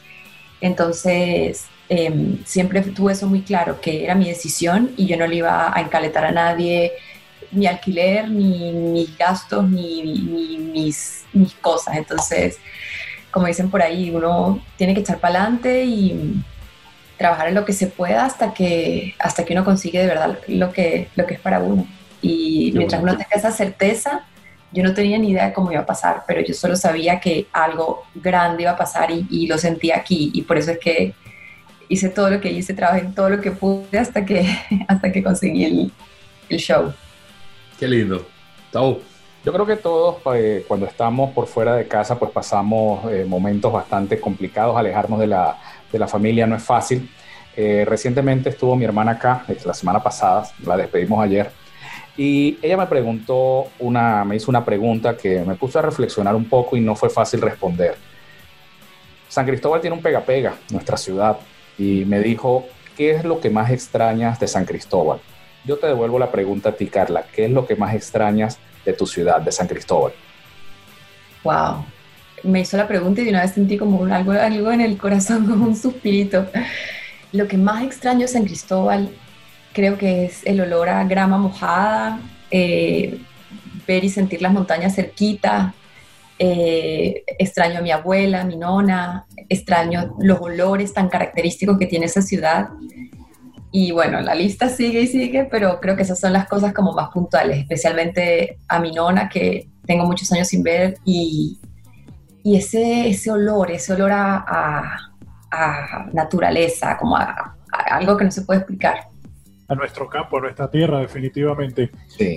Entonces, 0.59 1.67
eh, 1.89 2.37
siempre 2.45 2.81
tuve 2.81 3.13
eso 3.13 3.27
muy 3.27 3.41
claro, 3.41 3.79
que 3.79 4.03
era 4.03 4.15
mi 4.15 4.25
decisión 4.25 4.91
y 4.97 5.05
yo 5.05 5.17
no 5.17 5.27
le 5.27 5.37
iba 5.37 5.75
a 5.75 5.81
encaletar 5.81 6.25
a 6.25 6.31
nadie, 6.31 6.93
ni 7.51 7.67
alquiler, 7.67 8.29
ni 8.29 8.71
mis 8.71 9.17
gastos, 9.17 9.69
ni, 9.69 10.01
ni 10.01 10.57
mis, 10.57 11.25
mis 11.33 11.53
cosas. 11.55 11.97
Entonces, 11.97 12.57
como 13.31 13.47
dicen 13.47 13.69
por 13.69 13.81
ahí, 13.81 14.09
uno 14.09 14.61
tiene 14.77 14.93
que 14.93 15.01
echar 15.01 15.19
para 15.19 15.39
adelante 15.39 15.83
y 15.83 16.41
trabajar 17.17 17.47
en 17.47 17.55
lo 17.55 17.65
que 17.65 17.73
se 17.73 17.87
pueda 17.87 18.25
hasta 18.25 18.53
que, 18.53 19.15
hasta 19.19 19.45
que 19.45 19.53
uno 19.53 19.63
consigue 19.63 19.99
de 19.99 20.07
verdad 20.07 20.37
lo 20.47 20.71
que, 20.71 21.09
lo 21.15 21.25
que 21.25 21.35
es 21.35 21.39
para 21.39 21.59
uno. 21.59 21.87
Y 22.21 22.71
mientras 22.73 23.01
uno 23.01 23.13
tenga 23.13 23.35
esa 23.35 23.51
certeza, 23.51 24.25
yo 24.71 24.83
no 24.83 24.93
tenía 24.93 25.17
ni 25.17 25.29
idea 25.29 25.47
de 25.47 25.53
cómo 25.53 25.71
iba 25.71 25.81
a 25.81 25.85
pasar, 25.85 26.23
pero 26.27 26.41
yo 26.41 26.53
solo 26.53 26.75
sabía 26.75 27.19
que 27.19 27.47
algo 27.53 28.03
grande 28.15 28.63
iba 28.63 28.71
a 28.71 28.77
pasar 28.77 29.11
y, 29.11 29.25
y 29.29 29.47
lo 29.47 29.57
sentí 29.57 29.91
aquí. 29.91 30.31
Y 30.33 30.41
por 30.41 30.57
eso 30.57 30.71
es 30.71 30.79
que 30.79 31.13
hice 31.89 32.09
todo 32.09 32.29
lo 32.29 32.41
que 32.41 32.51
hice, 32.51 32.73
trabajé 32.73 33.01
en 33.01 33.13
todo 33.13 33.29
lo 33.29 33.41
que 33.41 33.51
pude 33.51 33.97
hasta 33.97 34.25
que, 34.25 34.47
hasta 34.87 35.11
que 35.11 35.23
conseguí 35.23 35.65
el, 35.65 35.91
el 36.49 36.59
show. 36.59 36.93
Qué 37.79 37.87
lindo. 37.87 38.25
Tau. 38.71 38.99
Yo 39.45 39.53
creo 39.53 39.65
que 39.65 39.75
todos 39.75 40.17
eh, 40.33 40.65
cuando 40.67 40.87
estamos 40.87 41.31
por 41.31 41.45
fuera 41.45 41.75
de 41.75 41.87
casa 41.87 42.17
pues 42.17 42.31
pasamos 42.31 43.11
eh, 43.11 43.25
momentos 43.27 43.71
bastante 43.71 44.19
complicados, 44.19 44.75
alejarnos 44.75 45.19
de 45.19 45.27
la, 45.27 45.59
de 45.91 45.99
la 45.99 46.07
familia 46.07 46.47
no 46.47 46.55
es 46.55 46.63
fácil. 46.63 47.07
Eh, 47.55 47.85
recientemente 47.87 48.49
estuvo 48.49 48.75
mi 48.75 48.85
hermana 48.85 49.11
acá, 49.11 49.45
la 49.63 49.73
semana 49.73 50.01
pasada, 50.01 50.49
la 50.65 50.75
despedimos 50.75 51.23
ayer, 51.23 51.51
y 52.17 52.57
ella 52.61 52.75
me 52.75 52.87
preguntó 52.87 53.67
una, 53.79 54.25
me 54.25 54.35
hizo 54.35 54.49
una 54.49 54.65
pregunta 54.65 55.15
que 55.15 55.39
me 55.41 55.55
puso 55.55 55.79
a 55.79 55.81
reflexionar 55.81 56.35
un 56.35 56.45
poco 56.45 56.75
y 56.75 56.81
no 56.81 56.95
fue 56.95 57.09
fácil 57.09 57.41
responder. 57.41 57.95
San 59.29 59.45
Cristóbal 59.45 59.79
tiene 59.79 59.95
un 59.95 60.01
pega-pega, 60.01 60.55
nuestra 60.71 60.97
ciudad, 60.97 61.37
y 61.77 62.05
me 62.05 62.19
dijo, 62.19 62.65
¿qué 62.97 63.11
es 63.11 63.23
lo 63.23 63.39
que 63.39 63.49
más 63.49 63.71
extrañas 63.71 64.39
de 64.39 64.47
San 64.47 64.65
Cristóbal? 64.65 65.19
Yo 65.65 65.77
te 65.77 65.87
devuelvo 65.87 66.19
la 66.19 66.31
pregunta 66.31 66.69
a 66.69 66.71
ti, 66.73 66.87
Carla, 66.87 67.25
¿qué 67.33 67.45
es 67.45 67.51
lo 67.51 67.65
que 67.65 67.75
más 67.75 67.93
extrañas 67.95 68.59
de 68.85 68.93
tu 68.93 69.07
ciudad, 69.07 69.41
de 69.41 69.51
San 69.51 69.67
Cristóbal? 69.67 70.13
Wow. 71.43 71.85
Me 72.43 72.61
hizo 72.61 72.77
la 72.77 72.87
pregunta 72.87 73.21
y 73.21 73.25
de 73.25 73.31
una 73.31 73.41
vez 73.41 73.51
sentí 73.51 73.77
como 73.77 74.05
algo, 74.05 74.31
algo 74.31 74.71
en 74.71 74.81
el 74.81 74.97
corazón, 74.97 75.45
como 75.49 75.65
un 75.65 75.75
suspirito. 75.75 76.47
Lo 77.31 77.47
que 77.47 77.57
más 77.57 77.83
extraño 77.83 78.21
de 78.21 78.27
San 78.27 78.45
Cristóbal 78.45 79.09
creo 79.73 79.97
que 79.97 80.25
es 80.25 80.45
el 80.45 80.61
olor 80.61 80.89
a 80.89 81.03
grama 81.03 81.37
mojada, 81.37 82.19
eh, 82.51 83.19
ver 83.87 84.03
y 84.03 84.09
sentir 84.09 84.41
las 84.41 84.53
montañas 84.53 84.95
cerquita. 84.95 85.73
Eh, 86.37 87.23
extraño 87.39 87.79
a 87.79 87.81
mi 87.81 87.91
abuela, 87.91 88.41
a 88.41 88.45
mi 88.45 88.57
nona, 88.57 89.25
extraño 89.47 90.15
los 90.19 90.41
olores 90.41 90.93
tan 90.93 91.07
característicos 91.07 91.77
que 91.77 91.85
tiene 91.85 92.07
esa 92.07 92.21
ciudad. 92.21 92.69
Y 93.71 93.91
bueno, 93.91 94.21
la 94.21 94.35
lista 94.35 94.69
sigue 94.69 95.01
y 95.01 95.07
sigue, 95.07 95.45
pero 95.45 95.79
creo 95.79 95.95
que 95.95 96.03
esas 96.03 96.19
son 96.19 96.33
las 96.33 96.47
cosas 96.47 96.73
como 96.73 96.93
más 96.93 97.09
puntuales, 97.09 97.59
especialmente 97.59 98.57
a 98.67 98.79
mi 98.79 98.91
nona, 98.91 99.29
que 99.29 99.69
tengo 99.85 100.05
muchos 100.05 100.31
años 100.31 100.47
sin 100.47 100.63
ver, 100.63 100.97
y, 101.05 101.59
y 102.43 102.57
ese, 102.57 103.09
ese 103.09 103.31
olor, 103.31 103.71
ese 103.71 103.93
olor 103.93 104.11
a, 104.11 104.45
a, 105.51 106.05
naturaleza, 106.13 106.97
como 106.97 107.17
a, 107.17 107.55
algo 107.71 108.17
que 108.17 108.25
no 108.25 108.31
se 108.31 108.41
puede 108.41 108.59
explicar. 108.59 109.07
A 109.67 109.75
nuestro 109.75 110.07
campo, 110.07 110.37
a 110.37 110.41
nuestra 110.41 110.69
tierra, 110.69 110.99
definitivamente. 110.99 111.89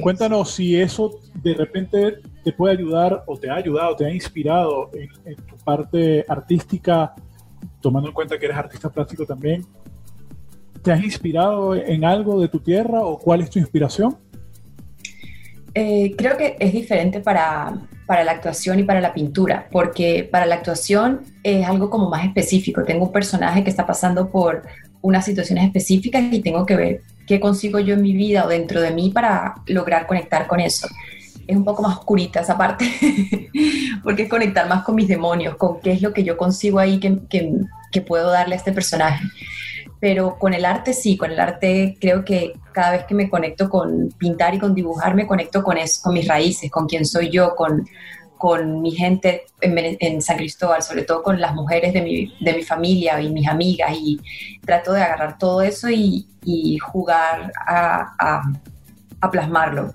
Cuéntanos 0.02 0.54
si 0.54 0.80
eso 0.80 1.20
de 1.34 1.54
repente 1.54 2.18
te 2.42 2.52
puede 2.52 2.74
ayudar 2.74 3.24
o 3.26 3.36
te 3.36 3.50
ha 3.50 3.54
ayudado, 3.56 3.96
te 3.96 4.06
ha 4.06 4.10
inspirado 4.10 4.90
en, 4.94 5.08
en 5.26 5.36
tu 5.36 5.56
parte 5.56 6.24
artística, 6.26 7.14
tomando 7.82 8.08
en 8.08 8.14
cuenta 8.14 8.38
que 8.38 8.46
eres 8.46 8.56
artista 8.56 8.88
plástico 8.88 9.26
también, 9.26 9.66
¿Te 10.82 10.92
has 10.92 11.02
inspirado 11.02 11.74
en 11.74 12.04
algo 12.04 12.40
de 12.40 12.48
tu 12.48 12.60
tierra 12.60 13.00
o 13.00 13.18
cuál 13.18 13.40
es 13.40 13.50
tu 13.50 13.58
inspiración? 13.58 14.16
Eh, 15.74 16.14
creo 16.16 16.36
que 16.36 16.56
es 16.58 16.72
diferente 16.72 17.20
para, 17.20 17.86
para 18.06 18.24
la 18.24 18.32
actuación 18.32 18.78
y 18.78 18.84
para 18.84 19.00
la 19.00 19.12
pintura, 19.12 19.68
porque 19.70 20.28
para 20.30 20.46
la 20.46 20.56
actuación 20.56 21.20
es 21.42 21.66
algo 21.66 21.90
como 21.90 22.08
más 22.08 22.24
específico. 22.24 22.84
Tengo 22.84 23.06
un 23.06 23.12
personaje 23.12 23.62
que 23.62 23.70
está 23.70 23.86
pasando 23.86 24.30
por 24.30 24.62
unas 25.00 25.24
situaciones 25.24 25.64
específicas 25.64 26.22
y 26.32 26.40
tengo 26.40 26.64
que 26.64 26.76
ver 26.76 27.02
qué 27.28 27.38
consigo 27.38 27.78
yo 27.78 27.94
en 27.94 28.02
mi 28.02 28.14
vida 28.14 28.44
o 28.44 28.48
dentro 28.48 28.80
de 28.80 28.90
mí 28.90 29.10
para 29.10 29.56
lograr 29.66 30.06
conectar 30.06 30.46
con 30.46 30.58
eso. 30.60 30.88
Es 31.46 31.56
un 31.56 31.64
poco 31.64 31.82
más 31.82 31.98
oscurita 31.98 32.40
esa 32.40 32.58
parte, 32.58 32.90
porque 34.02 34.22
es 34.22 34.28
conectar 34.28 34.68
más 34.68 34.82
con 34.82 34.96
mis 34.96 35.08
demonios, 35.08 35.56
con 35.56 35.80
qué 35.80 35.92
es 35.92 36.02
lo 36.02 36.12
que 36.12 36.24
yo 36.24 36.36
consigo 36.36 36.78
ahí 36.78 36.98
que, 36.98 37.18
que, 37.28 37.52
que 37.92 38.00
puedo 38.00 38.30
darle 38.30 38.54
a 38.54 38.58
este 38.58 38.72
personaje 38.72 39.24
pero 40.00 40.38
con 40.38 40.54
el 40.54 40.64
arte 40.64 40.92
sí, 40.92 41.16
con 41.16 41.32
el 41.32 41.40
arte 41.40 41.96
creo 42.00 42.24
que 42.24 42.52
cada 42.72 42.92
vez 42.92 43.04
que 43.04 43.14
me 43.14 43.28
conecto 43.28 43.68
con 43.68 44.10
pintar 44.16 44.54
y 44.54 44.58
con 44.58 44.74
dibujar, 44.74 45.14
me 45.14 45.26
conecto 45.26 45.62
con, 45.62 45.76
eso, 45.76 46.00
con 46.02 46.14
mis 46.14 46.28
raíces, 46.28 46.70
con 46.70 46.86
quién 46.86 47.04
soy 47.04 47.30
yo, 47.30 47.56
con, 47.56 47.84
con 48.38 48.80
mi 48.80 48.92
gente 48.92 49.46
en, 49.60 50.22
San 50.22 50.36
Cristóbal, 50.36 50.82
sobre 50.82 51.02
todo 51.02 51.22
con 51.22 51.40
las 51.40 51.54
mujeres 51.54 51.92
de 51.92 52.02
mi, 52.02 52.32
de 52.40 52.54
mi, 52.54 52.62
familia 52.62 53.20
y 53.20 53.30
mis 53.30 53.48
amigas, 53.48 53.92
y 53.92 54.20
trato 54.64 54.92
de 54.92 55.02
agarrar 55.02 55.38
todo 55.38 55.62
eso 55.62 55.88
y, 55.90 56.26
jugar 56.78 57.52
a, 57.66 58.42
a 59.20 59.30
plasmarlo. 59.30 59.94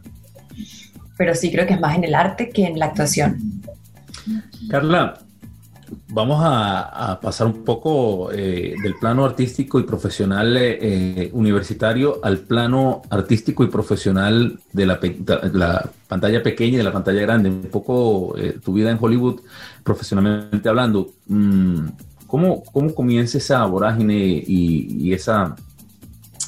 Pero 1.17 1.33
sí 1.35 1.51
creo 1.51 1.65
que 1.65 1.73
es 1.73 1.79
más 1.79 1.95
en 1.95 2.03
el 2.03 2.13
arte 2.13 2.49
que 2.49 2.65
en 2.65 2.77
la 2.77 2.87
actuación. 2.87 3.63
Carla, 4.69 5.19
vamos 6.09 6.39
a, 6.43 7.19
pasar 7.21 7.47
un 7.47 7.63
poco 7.63 8.31
eh, 8.31 8.75
del 8.81 8.95
plano 8.95 9.25
artístico 9.25 9.79
y 9.79 9.83
profesional 9.83 10.55
eh, 10.57 10.77
eh, 10.81 11.29
universitario 11.33 12.19
al 12.23 12.39
plano 12.39 13.01
artístico 13.09 13.63
y 13.63 13.67
profesional 13.67 14.59
de 14.71 14.85
la, 14.85 14.99
pantalla 16.07 16.43
pequeña 16.43 16.75
y 16.75 16.77
de 16.77 16.83
la 16.83 16.91
pantalla 16.91 17.21
grande. 17.21 17.49
Un 17.49 17.69
poco 17.71 18.35
tu 18.63 18.73
vida 18.73 18.91
en 18.91 18.97
Hollywood, 18.99 19.41
profesionalmente 19.83 20.69
hablando. 20.69 21.11
Mm, 21.27 21.87
¿cómo, 22.27 22.63
¿Cómo 22.63 22.93
comienza 22.93 23.37
esa 23.37 23.65
vorágine 23.65 24.15
y, 24.15 25.11
esa 25.13 25.55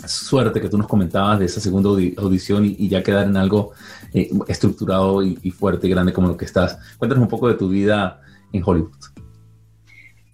suerte 0.05 0.61
que 0.61 0.69
tú 0.69 0.77
nos 0.77 0.87
comentabas 0.87 1.39
de 1.39 1.45
esa 1.45 1.59
segunda 1.59 1.89
audición 2.17 2.65
y, 2.65 2.87
ya 2.87 3.01
quedar 3.01 3.27
en 3.27 3.37
algo 3.37 3.71
estructurado 4.47 5.23
y, 5.23 5.39
y 5.41 5.51
fuerte 5.51 5.87
y 5.87 5.89
grande 5.89 6.13
como 6.13 6.27
lo 6.27 6.37
que 6.37 6.45
estás? 6.45 6.77
Cuéntanos 6.97 7.23
un 7.23 7.29
poco 7.29 7.47
de 7.47 7.55
tu 7.55 7.69
vida 7.69 8.21
en 8.53 8.63
Hollywood. 8.65 9.14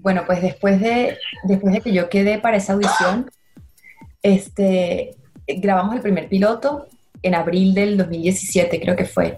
Bueno, 0.02 0.24
pues 0.26 0.42
después 0.42 0.80
de, 0.80 1.18
después 1.44 1.74
de 1.74 1.82
que 1.82 1.94
yo 1.94 2.10
quedé 2.10 2.40
para 2.40 2.58
esa 2.58 2.74
audición, 2.74 3.30
este, 4.24 5.16
grabamos 5.48 5.96
el 5.96 6.02
primer 6.02 6.28
piloto 6.28 6.88
en 7.22 7.36
abril 7.36 7.74
del 7.74 7.98
2017, 7.98 8.80
creo 8.80 8.96
que 8.96 9.06
fue. 9.06 9.38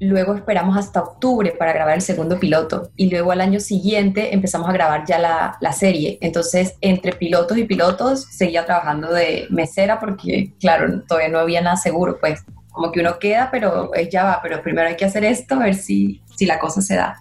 Luego 0.00 0.34
esperamos 0.34 0.76
hasta 0.76 1.00
octubre 1.00 1.52
para 1.52 1.72
grabar 1.72 1.94
el 1.94 2.02
segundo 2.02 2.38
piloto 2.38 2.90
y 2.96 3.08
luego 3.08 3.30
al 3.30 3.40
año 3.40 3.60
siguiente 3.60 4.34
empezamos 4.34 4.68
a 4.68 4.72
grabar 4.72 5.04
ya 5.06 5.18
la, 5.18 5.56
la 5.60 5.72
serie. 5.72 6.18
Entonces, 6.20 6.74
entre 6.80 7.12
pilotos 7.12 7.56
y 7.56 7.64
pilotos, 7.64 8.24
seguía 8.24 8.66
trabajando 8.66 9.12
de 9.12 9.46
mesera 9.48 10.00
porque, 10.00 10.52
claro, 10.60 11.02
todavía 11.02 11.28
no 11.28 11.38
había 11.38 11.60
nada 11.60 11.76
seguro, 11.76 12.18
pues 12.20 12.44
como 12.72 12.90
que 12.90 13.00
uno 13.00 13.18
queda, 13.18 13.50
pero 13.50 13.90
ya 14.10 14.24
va, 14.24 14.40
pero 14.42 14.60
primero 14.62 14.88
hay 14.88 14.96
que 14.96 15.04
hacer 15.04 15.24
esto, 15.24 15.54
a 15.54 15.64
ver 15.64 15.74
si, 15.74 16.20
si 16.36 16.46
la 16.46 16.58
cosa 16.58 16.82
se 16.82 16.96
da. 16.96 17.20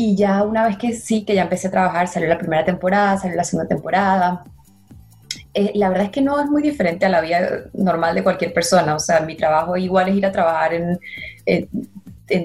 Y 0.00 0.16
ya 0.16 0.42
una 0.44 0.64
vez 0.64 0.78
que 0.78 0.94
sí, 0.94 1.26
que 1.26 1.34
ya 1.34 1.42
empecé 1.42 1.68
a 1.68 1.70
trabajar, 1.70 2.08
salió 2.08 2.26
la 2.26 2.38
primera 2.38 2.64
temporada, 2.64 3.18
salió 3.18 3.36
la 3.36 3.44
segunda 3.44 3.68
temporada. 3.68 4.44
Eh, 5.52 5.72
la 5.74 5.90
verdad 5.90 6.06
es 6.06 6.10
que 6.10 6.22
no 6.22 6.40
es 6.40 6.46
muy 6.46 6.62
diferente 6.62 7.04
a 7.04 7.10
la 7.10 7.20
vida 7.20 7.64
normal 7.74 8.14
de 8.14 8.22
cualquier 8.22 8.54
persona. 8.54 8.94
O 8.94 8.98
sea, 8.98 9.20
mi 9.20 9.36
trabajo 9.36 9.76
igual 9.76 10.08
es 10.08 10.16
ir 10.16 10.24
a 10.24 10.32
trabajar 10.32 10.72
en, 10.72 10.98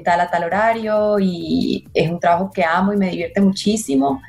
tal 0.03 0.19
a 0.19 0.29
tal 0.29 0.43
horario 0.43 1.17
y 1.17 1.87
es 1.93 2.11
un 2.11 2.19
trabajo 2.19 2.51
que 2.51 2.65
amo 2.65 2.91
y 2.91 2.97
me 2.97 3.09
divierte 3.09 3.39
muchísimo 3.39 4.21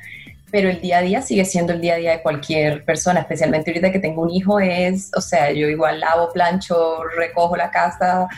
pero 0.49 0.69
el 0.69 0.79
día 0.79 0.99
a 0.99 1.01
día 1.01 1.21
sigue 1.21 1.43
siendo 1.43 1.73
el 1.73 1.81
día 1.81 1.95
a 1.95 1.97
día 1.97 2.11
de 2.11 2.21
cualquier 2.21 2.85
persona, 2.85 3.19
especialmente 3.19 3.69
ahorita 3.69 3.91
que 3.91 3.99
tengo 3.99 4.21
un 4.21 4.29
hijo, 4.31 4.61
es, 4.61 5.11
o 5.13 5.19
sea, 5.19 5.51
yo 5.51 5.67
igual 5.67 5.99
lavo, 5.99 6.31
plancho, 6.31 7.03
recojo 7.17 7.57
la 7.57 7.69
casa, 7.69 8.29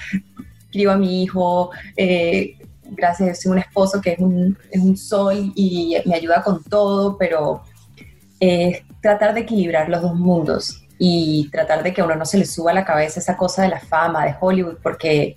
crío 0.72 0.92
a 0.92 0.98
mi 0.98 1.22
hijo, 1.22 1.70
eh, 1.96 2.58
gracias 2.92 3.46
a 3.46 3.50
un 3.52 3.60
esposo 3.60 4.02
que 4.02 4.14
es 4.14 4.20
un, 4.20 4.58
es 4.72 4.82
un, 4.82 4.98
sol 4.98 5.52
y 5.56 5.98
me 6.06 6.16
ayuda 6.16 6.44
con 6.44 6.64
todo, 6.64 7.18
pero 7.18 7.64
es 8.40 8.82
tratar 9.02 9.34
de 9.34 9.42
equilibrar 9.42 9.90
los 9.90 10.02
dos 10.02 10.16
mundos 10.16 10.84
y 10.98 11.50
tratar 11.52 11.84
de 11.84 11.94
que 11.94 12.02
a 12.02 12.06
uno 12.06 12.16
no 12.16 12.26
se 12.26 12.38
le 12.38 12.46
suba 12.46 12.72
a 12.72 12.74
la 12.74 12.86
cabeza 12.86 13.20
esa 13.20 13.38
cosa 13.38 13.64
de 13.64 13.70
la 13.70 13.80
fama, 13.80 14.26
de 14.26 14.36
Hollywood, 14.40 14.78
porque 14.84 15.36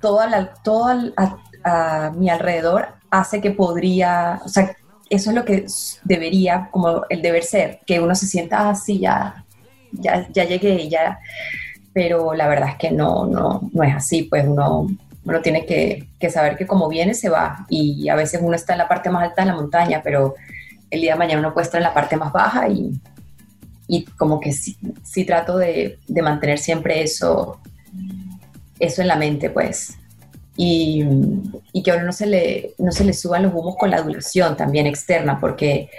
todo, 0.00 0.26
la, 0.26 0.52
todo 0.54 0.86
a, 1.16 1.38
a 1.64 2.10
mi 2.10 2.28
alrededor 2.28 2.88
hace 3.10 3.40
que 3.40 3.52
podría, 3.52 4.40
o 4.44 4.48
sea, 4.48 4.76
eso 5.08 5.30
es 5.30 5.36
lo 5.36 5.44
que 5.44 5.66
debería, 6.04 6.68
como 6.72 7.02
el 7.08 7.22
deber 7.22 7.44
ser, 7.44 7.80
que 7.86 8.00
uno 8.00 8.14
se 8.14 8.26
sienta 8.26 8.70
así, 8.70 9.04
ah, 9.06 9.44
ya, 9.92 10.26
ya, 10.26 10.28
ya 10.32 10.44
llegué, 10.44 10.88
ya, 10.88 11.18
pero 11.92 12.32
la 12.34 12.48
verdad 12.48 12.70
es 12.70 12.76
que 12.76 12.90
no, 12.90 13.26
no, 13.26 13.68
no 13.72 13.82
es 13.82 13.94
así, 13.94 14.22
pues 14.22 14.46
uno, 14.46 14.88
uno 15.24 15.40
tiene 15.40 15.66
que, 15.66 16.30
saber 16.30 16.56
que 16.56 16.66
como 16.66 16.88
viene 16.88 17.14
se 17.14 17.28
va. 17.28 17.66
Y 17.68 18.08
a 18.08 18.14
veces 18.14 18.40
uno 18.42 18.54
está 18.54 18.72
en 18.74 18.78
la 18.78 18.88
parte 18.88 19.10
más 19.10 19.22
alta 19.22 19.42
de 19.42 19.48
la 19.48 19.56
montaña, 19.56 20.00
pero 20.02 20.34
el 20.90 21.00
día 21.00 21.12
de 21.12 21.18
mañana 21.18 21.40
uno 21.40 21.54
puede 21.54 21.66
estar 21.66 21.80
en 21.80 21.84
la 21.84 21.94
parte 21.94 22.16
más 22.16 22.32
baja 22.32 22.68
y, 22.68 23.00
como 24.16 24.40
que 24.40 24.52
sí, 24.52 25.24
trato 25.26 25.58
de, 25.58 25.98
mantener 26.22 26.58
siempre 26.58 27.02
eso, 27.02 27.60
eso 28.78 29.02
en 29.02 29.08
la 29.08 29.16
mente, 29.16 29.50
pues. 29.50 29.98
Y, 30.56 31.04
que 31.84 31.90
ahora 31.90 32.04
no 32.04 32.12
se, 32.12 32.26
le, 32.26 32.74
no 32.78 32.92
se 32.92 33.04
le 33.04 33.12
suban 33.12 33.42
los 33.42 33.54
humos 33.54 33.76
con 33.76 33.90
la 33.90 33.98
adulación 33.98 34.56
también 34.56 34.86
externa, 34.86 35.40
porque 35.40 35.90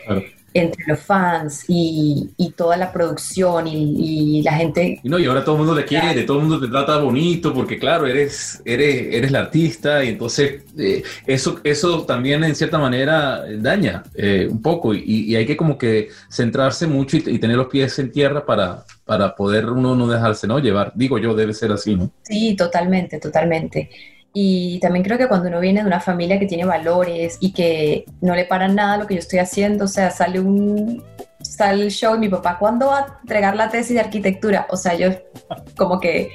entre 0.54 0.84
los 0.88 1.00
fans 1.00 1.66
y, 1.68 2.30
y, 2.38 2.52
toda 2.52 2.78
la 2.78 2.92
producción 2.92 3.68
y, 3.68 4.40
y, 4.40 4.44
la 4.44 4.54
gente... 4.54 5.00
Y 5.04 5.10
no, 5.10 5.18
y 5.18 5.26
ahora 5.26 5.44
todo 5.44 5.56
el 5.56 5.60
mundo 5.64 5.76
te 5.76 5.86
quiere, 5.86 6.24
todo 6.24 6.38
el 6.38 6.48
mundo 6.48 6.66
te 6.66 6.72
trata 6.72 6.98
bonito, 6.98 7.54
porque 7.54 7.80
claro, 7.80 8.06
eres, 8.06 8.62
eres, 8.66 9.08
eres 9.12 9.32
la 9.32 9.40
artista 9.40 10.04
y 10.04 10.10
entonces 10.10 10.64
eh, 10.78 11.04
eso, 11.26 11.60
eso 11.64 12.04
también 12.06 12.44
en 12.44 12.56
cierta 12.56 12.78
manera 12.78 13.44
daña 13.58 14.04
eh, 14.16 14.48
un 14.50 14.62
poco 14.62 14.94
y, 14.94 15.36
hay 15.36 15.46
que 15.46 15.58
como 15.58 15.78
que 15.78 16.10
centrarse 16.30 16.88
mucho 16.88 17.18
y, 17.18 17.40
tener 17.40 17.58
los 17.58 17.68
pies 17.68 17.98
en 18.00 18.12
tierra 18.12 18.46
para, 18.46 18.86
para 19.06 19.36
poder 19.36 19.66
uno 19.66 19.96
no 19.96 20.08
dejarse 20.08 20.48
no 20.48 20.60
llevar. 20.60 20.94
Digo 20.96 21.18
yo, 21.18 21.34
debe 21.34 21.54
ser 21.54 21.72
así, 21.72 21.96
¿no? 21.96 22.12
Sí, 22.24 22.56
totalmente, 22.56 23.20
totalmente. 23.20 23.90
Y 24.34 24.80
también 24.80 25.04
creo 25.04 25.18
que 25.18 25.28
cuando 25.28 25.48
uno 25.48 25.60
viene 25.60 25.82
de 25.82 25.88
una 25.88 26.00
familia 26.00 26.40
que 26.40 26.48
tiene 26.48 26.66
valores 26.66 27.38
y 27.40 27.54
que 27.54 28.06
no 28.20 28.36
le 28.36 28.46
paran 28.46 28.76
nada 28.76 28.98
lo 28.98 29.06
que 29.06 29.14
yo 29.14 29.20
estoy 29.20 29.40
haciendo, 29.40 29.86
o 29.86 29.88
sea, 29.88 30.10
sale 30.10 30.40
un 30.40 31.04
sale 31.44 31.84
el 31.84 31.92
show 31.92 32.16
y 32.16 32.20
mi 32.20 32.30
papá, 32.30 32.58
¿cuándo 32.58 32.88
va 32.88 33.00
a 33.00 33.20
entregar 33.22 33.56
la 33.56 33.70
tesis 33.70 33.94
de 33.94 34.00
arquitectura? 34.00 34.66
O 34.70 34.78
sea, 34.78 34.96
yo 34.96 35.10
como 35.78 36.00
que 36.00 36.32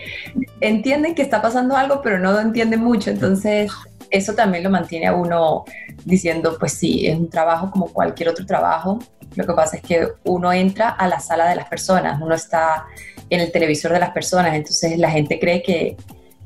entienden 0.60 1.14
que 1.14 1.22
está 1.22 1.42
pasando 1.42 1.76
algo, 1.76 2.00
pero 2.02 2.18
no 2.18 2.32
lo 2.32 2.40
entienden 2.40 2.80
mucho, 2.80 3.10
entonces 3.10 3.72
eso 4.10 4.34
también 4.34 4.64
lo 4.64 4.70
mantiene 4.70 5.06
a 5.06 5.14
uno 5.14 5.64
diciendo, 6.04 6.56
pues 6.58 6.72
sí, 6.72 7.06
es 7.06 7.18
un 7.18 7.28
trabajo 7.28 7.70
como 7.70 7.92
cualquier 7.92 8.28
otro 8.30 8.46
trabajo. 8.46 8.98
Lo 9.34 9.46
que 9.46 9.52
pasa 9.52 9.76
es 9.76 9.82
que 9.82 10.08
uno 10.24 10.52
entra 10.52 10.88
a 10.88 11.06
la 11.06 11.20
sala 11.20 11.48
de 11.48 11.56
las 11.56 11.68
personas, 11.68 12.20
uno 12.20 12.34
está 12.34 12.86
en 13.28 13.40
el 13.40 13.52
televisor 13.52 13.92
de 13.92 14.00
las 14.00 14.10
personas, 14.10 14.54
entonces 14.54 14.98
la 14.98 15.10
gente 15.10 15.38
cree 15.38 15.62
que 15.62 15.96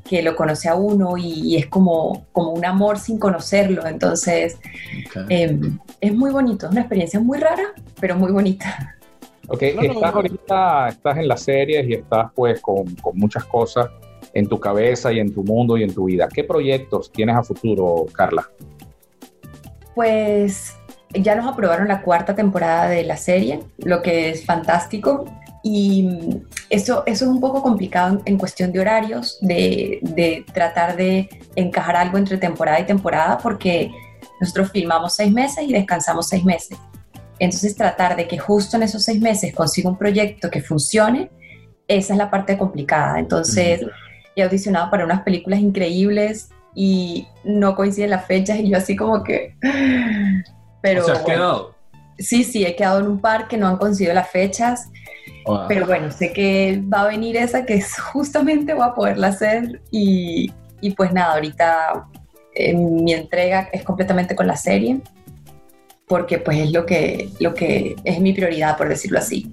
que 0.03 0.21
lo 0.21 0.35
conoce 0.35 0.69
a 0.69 0.75
uno 0.75 1.17
y, 1.17 1.55
es 1.55 1.67
como, 1.67 2.25
como 2.31 2.51
un 2.51 2.65
amor 2.65 2.99
sin 2.99 3.17
conocerlo. 3.17 3.85
Entonces, 3.87 4.57
em, 5.29 5.79
es 6.01 6.13
muy 6.13 6.31
bonito, 6.31 6.65
es 6.65 6.71
una 6.71 6.81
experiencia 6.81 7.19
muy 7.19 7.39
rara, 7.39 7.73
pero 7.99 8.15
muy 8.15 8.31
bonita. 8.31 8.97
Ok, 9.47 9.61
estás 9.61 10.13
ahorita, 10.13 10.89
estás 10.89 11.17
en 11.17 11.27
las 11.27 11.41
series 11.41 11.87
y 11.87 11.93
estás 11.93 12.31
pues 12.33 12.61
con, 12.61 12.95
con, 12.95 13.17
muchas 13.17 13.43
cosas 13.45 13.87
en 14.33 14.47
tu 14.47 14.59
cabeza 14.59 15.11
y 15.11 15.19
en 15.19 15.33
tu 15.33 15.43
mundo 15.43 15.77
y 15.77 15.83
en 15.83 15.93
tu 15.93 16.05
vida. 16.05 16.27
¿Qué 16.33 16.43
proyectos 16.43 17.11
tienes 17.11 17.35
a 17.35 17.43
futuro, 17.43 18.05
Carla? 18.13 18.49
Pues 19.95 20.75
ya 21.13 21.35
nos 21.35 21.45
aprobaron 21.45 21.87
la 21.87 22.01
cuarta 22.01 22.35
temporada 22.35 22.89
de 22.89 23.03
la 23.03 23.17
serie, 23.17 23.59
lo 23.77 24.01
que 24.01 24.29
es 24.29 24.45
fantástico. 24.45 25.25
Y 25.65 26.41
eso, 26.69 27.03
eso 27.05 27.25
es 27.25 27.31
un 27.31 27.39
poco 27.39 27.63
complicado 27.63 28.21
en, 28.25 28.37
cuestión 28.37 28.73
de 28.73 28.81
horarios, 28.81 29.37
de, 29.39 29.99
de, 30.01 30.45
tratar 30.53 30.97
de 30.97 31.29
encajar 31.55 31.95
algo 31.95 32.17
entre 32.17 32.37
temporada 32.37 32.81
y 32.81 32.85
temporada, 32.85 33.37
porque 33.37 33.89
nosotros 34.41 34.71
filmamos 34.71 35.15
seis 35.15 35.31
meses 35.31 35.63
y 35.65 35.71
descansamos 35.71 36.27
seis 36.27 36.43
meses. 36.43 36.77
Entonces 37.39 37.75
tratar 37.75 38.15
de 38.15 38.27
que 38.27 38.37
justo 38.37 38.75
en 38.75 38.83
esos 38.83 39.03
seis 39.03 39.21
meses 39.21 39.53
consiga 39.53 39.89
un 39.89 39.97
proyecto 39.97 40.49
que 40.49 40.61
funcione, 40.61 41.31
esa 41.87 42.13
es 42.13 42.17
la 42.17 42.29
parte 42.29 42.57
complicada. 42.57 43.19
Entonces 43.19 43.85
he 44.35 44.43
audicionado 44.43 44.89
para 44.89 45.05
unas 45.05 45.21
películas 45.21 45.59
increíbles 45.59 46.49
y 46.75 47.27
no 47.43 47.75
coinciden 47.75 48.09
las 48.09 48.25
fechas 48.25 48.59
y 48.59 48.69
yo 48.69 48.77
así 48.77 48.95
como 48.95 49.23
que... 49.23 49.55
Pero, 50.81 51.05
¿O 51.05 51.11
has 51.11 51.19
quedado? 51.19 51.75
Sí, 52.17 52.43
sí, 52.43 52.65
he 52.65 52.75
quedado 52.75 52.99
en 52.99 53.07
un 53.07 53.19
par 53.19 53.47
que 53.47 53.57
no 53.57 53.67
han 53.67 53.77
conseguido 53.77 54.13
las 54.13 54.29
fechas 54.29 54.89
pero 55.67 55.85
bueno, 55.85 56.11
sé 56.11 56.31
que 56.33 56.81
va 56.91 57.01
a 57.01 57.07
venir 57.07 57.37
esa 57.37 57.65
que 57.65 57.81
justamente 58.13 58.73
voy 58.73 58.85
a 58.87 58.93
poderla 58.93 59.27
hacer 59.27 59.81
y, 59.91 60.51
y 60.81 60.91
pues 60.91 61.11
nada, 61.11 61.33
ahorita 61.33 62.07
eh, 62.55 62.73
mi 62.75 63.13
entrega 63.13 63.69
es 63.71 63.83
completamente 63.83 64.35
con 64.35 64.47
la 64.47 64.55
serie 64.55 65.01
porque 66.07 66.37
pues 66.37 66.59
es 66.59 66.71
lo 66.71 66.85
que, 66.85 67.29
lo 67.39 67.53
que 67.53 67.95
es 68.03 68.19
mi 68.19 68.33
prioridad, 68.33 68.77
por 68.77 68.89
decirlo 68.89 69.19
así. 69.19 69.51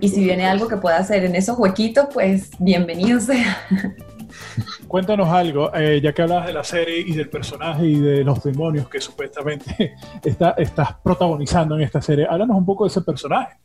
Y 0.00 0.08
si 0.08 0.22
viene 0.22 0.46
algo 0.46 0.68
que 0.68 0.76
pueda 0.76 0.98
hacer 0.98 1.24
en 1.24 1.34
esos 1.34 1.58
huequitos, 1.58 2.06
pues 2.12 2.50
bienvenido 2.58 3.20
sea. 3.20 3.66
Cuéntanos 4.88 5.28
algo, 5.28 5.74
eh, 5.74 6.00
ya 6.02 6.12
que 6.12 6.22
hablas 6.22 6.46
de 6.46 6.52
la 6.52 6.64
serie 6.64 7.00
y 7.00 7.12
del 7.12 7.28
personaje 7.28 7.84
y 7.84 8.00
de 8.00 8.24
los 8.24 8.42
demonios 8.42 8.88
que 8.88 9.00
supuestamente 9.00 9.94
está, 10.24 10.50
estás 10.56 10.94
protagonizando 11.02 11.74
en 11.76 11.82
esta 11.82 12.00
serie. 12.00 12.26
Háblanos 12.28 12.56
un 12.56 12.64
poco 12.64 12.84
de 12.84 12.88
ese 12.88 13.02
personaje. 13.02 13.56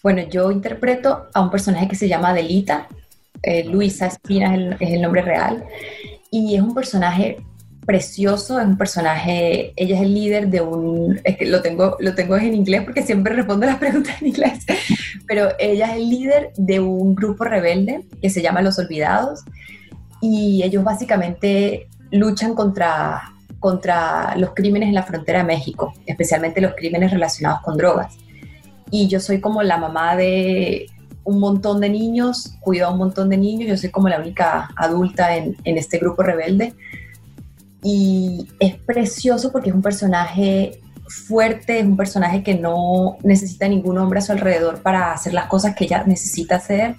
Bueno, 0.00 0.22
yo 0.22 0.52
interpreto 0.52 1.26
a 1.34 1.40
un 1.40 1.50
personaje 1.50 1.88
que 1.88 1.96
se 1.96 2.08
llama 2.08 2.32
Delita, 2.32 2.86
eh, 3.42 3.64
Luisa 3.64 4.06
Espina 4.06 4.54
es 4.78 4.90
el, 4.92 5.02
nombre 5.02 5.22
real, 5.22 5.64
y 6.30 6.54
es 6.54 6.62
un 6.62 6.72
personaje 6.72 7.38
precioso, 7.84 8.60
es 8.60 8.66
un 8.66 8.78
personaje, 8.78 9.72
ella 9.74 9.96
es 9.96 10.02
el 10.02 10.14
líder 10.14 10.48
de 10.48 10.60
un, 10.60 11.20
es 11.24 11.36
que 11.36 11.46
lo 11.46 11.62
tengo, 11.62 11.96
lo 11.98 12.14
tengo 12.14 12.36
en 12.36 12.54
inglés 12.54 12.82
porque 12.84 13.02
siempre 13.02 13.34
respondo 13.34 13.66
las 13.66 13.76
preguntas 13.80 14.22
en 14.22 14.28
inglés, 14.28 14.64
pero 15.26 15.48
ella 15.58 15.86
es 15.86 15.96
el 15.96 16.08
líder 16.08 16.52
de 16.56 16.78
un 16.78 17.16
grupo 17.16 17.42
rebelde 17.42 18.04
que 18.22 18.30
se 18.30 18.40
llama 18.40 18.62
Los 18.62 18.78
Olvidados 18.78 19.40
y 20.20 20.62
ellos 20.62 20.84
básicamente 20.84 21.88
luchan 22.12 22.54
contra, 22.54 23.32
contra 23.58 24.36
los 24.36 24.54
crímenes 24.54 24.90
en 24.90 24.94
la 24.94 25.02
frontera 25.02 25.40
de 25.40 25.44
México, 25.46 25.92
especialmente 26.06 26.60
los 26.60 26.74
crímenes 26.76 27.10
relacionados 27.10 27.62
con 27.62 27.76
drogas 27.76 28.16
y 28.90 29.08
yo 29.08 29.20
soy 29.20 29.40
como 29.40 29.62
la 29.62 29.78
mamá 29.78 30.16
de 30.16 30.86
un 31.24 31.40
montón 31.40 31.80
de 31.80 31.90
niños, 31.90 32.54
cuido 32.60 32.86
a 32.86 32.90
un 32.90 32.98
montón 32.98 33.28
de 33.28 33.36
niños, 33.36 33.68
yo 33.68 33.76
soy 33.76 33.90
como 33.90 34.08
la 34.08 34.18
única 34.18 34.70
adulta 34.76 35.36
en, 35.36 35.56
en 35.64 35.76
este 35.76 35.98
grupo 35.98 36.22
rebelde. 36.22 36.72
Y 37.82 38.48
es 38.58 38.76
precioso 38.76 39.52
porque 39.52 39.68
es 39.68 39.74
un 39.74 39.82
personaje 39.82 40.80
fuerte, 41.08 41.80
es 41.80 41.84
un 41.84 41.96
personaje 41.96 42.42
que 42.42 42.54
no 42.54 43.16
necesita 43.22 43.68
ningún 43.68 43.98
hombre 43.98 44.18
a 44.18 44.22
su 44.22 44.32
alrededor 44.32 44.82
para 44.82 45.12
hacer 45.12 45.34
las 45.34 45.46
cosas 45.46 45.74
que 45.74 45.84
ella 45.84 46.04
necesita 46.04 46.56
hacer. 46.56 46.96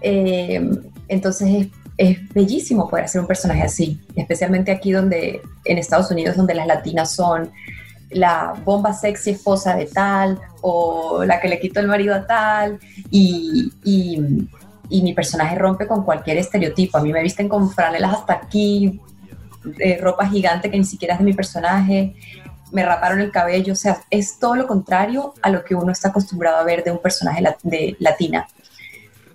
Eh, 0.00 0.68
entonces 1.08 1.48
es, 1.48 1.68
es, 1.96 2.34
bellísimo 2.34 2.88
poder 2.88 3.04
hacer 3.04 3.20
un 3.20 3.26
personaje 3.26 3.62
así, 3.62 4.00
especialmente 4.16 4.72
aquí 4.72 4.92
donde, 4.92 5.42
en 5.64 5.78
Estados 5.78 6.10
Unidos, 6.10 6.36
donde 6.36 6.54
las 6.54 6.66
latinas 6.66 7.14
son 7.14 7.50
la 8.14 8.54
bomba 8.64 8.92
sexy 8.92 9.30
esposa 9.30 9.74
de 9.76 9.86
tal 9.86 10.38
o 10.60 11.24
la 11.24 11.40
que 11.40 11.48
le 11.48 11.60
quitó 11.60 11.80
el 11.80 11.88
marido 11.88 12.14
a 12.14 12.26
tal 12.26 12.78
y, 13.10 13.70
mi 14.90 15.14
personaje 15.14 15.56
rompe 15.56 15.86
con 15.86 16.04
cualquier 16.04 16.36
estereotipo. 16.36 16.98
A 16.98 17.02
mí 17.02 17.12
me 17.12 17.22
visten 17.22 17.48
con 17.48 17.70
franelas 17.70 18.12
hasta 18.12 18.34
aquí, 18.34 19.00
ropa 20.00 20.28
gigante 20.28 20.70
que 20.70 20.78
ni 20.78 20.84
siquiera 20.84 21.14
es 21.14 21.18
de 21.18 21.24
mi 21.24 21.32
personaje, 21.32 22.14
me 22.72 22.84
raparon 22.84 23.20
el 23.20 23.30
cabello, 23.30 23.74
o 23.74 23.76
sea, 23.76 24.00
es 24.10 24.38
todo 24.38 24.56
lo 24.56 24.66
contrario 24.66 25.34
a 25.42 25.50
lo 25.50 25.64
que 25.64 25.74
uno 25.74 25.92
está 25.92 26.08
acostumbrado 26.08 26.56
a 26.56 26.64
ver 26.64 26.82
de 26.84 26.90
un 26.90 26.98
personaje 26.98 27.42
de 27.62 27.96
latina. 28.00 28.48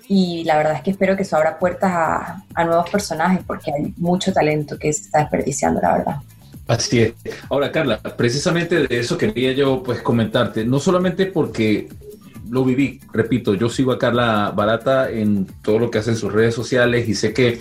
Y 0.10 0.44
la 0.46 0.58
verdad 0.58 0.76
es 0.76 0.82
que 0.82 0.92
espero 0.92 1.16
que 1.16 1.24
eso 1.24 1.36
abra 1.36 1.60
puertas 1.60 1.92
a, 1.92 2.44
a 2.54 2.63
nuevos 2.63 2.90
personajes 2.90 3.42
porque 3.46 3.72
hay 3.72 3.94
mucho 3.98 4.34
talento 4.34 4.78
que 4.80 4.92
se 4.94 5.04
está 5.04 5.20
desperdiciando, 5.20 5.82
la 5.82 5.98
verdad. 5.98 6.16
Así 6.68 7.00
es. 7.00 7.14
Ahora, 7.50 7.72
Carla, 7.72 8.00
precisamente 8.00 8.88
de 8.88 9.00
eso 9.00 9.18
quería 9.18 9.54
yo 9.54 9.82
pues 9.84 10.02
comentarte, 10.02 10.66
no 10.66 10.80
solamente 10.80 11.26
porque 11.28 11.88
lo 12.50 12.64
viví, 12.64 13.00
repito, 13.14 13.54
yo 13.56 13.70
sigo 13.70 13.92
a 13.92 14.00
Carla 14.00 14.52
Barata 14.56 15.10
en 15.10 15.46
todo 15.62 15.80
lo 15.80 15.92
que 15.92 16.00
hace 16.00 16.12
en 16.12 16.18
sus 16.18 16.32
redes 16.32 16.56
sociales 16.56 17.08
y 17.08 17.14
sé 17.14 17.34
que, 17.34 17.60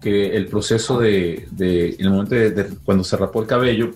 que 0.00 0.36
el 0.36 0.46
proceso 0.46 0.98
de, 0.98 1.46
de, 1.50 1.90
en 1.90 2.00
el 2.00 2.10
momento 2.10 2.34
de, 2.34 2.68
cuando 2.84 3.04
se 3.04 3.16
rapó 3.16 3.42
el 3.42 3.46
cabello, 3.46 3.92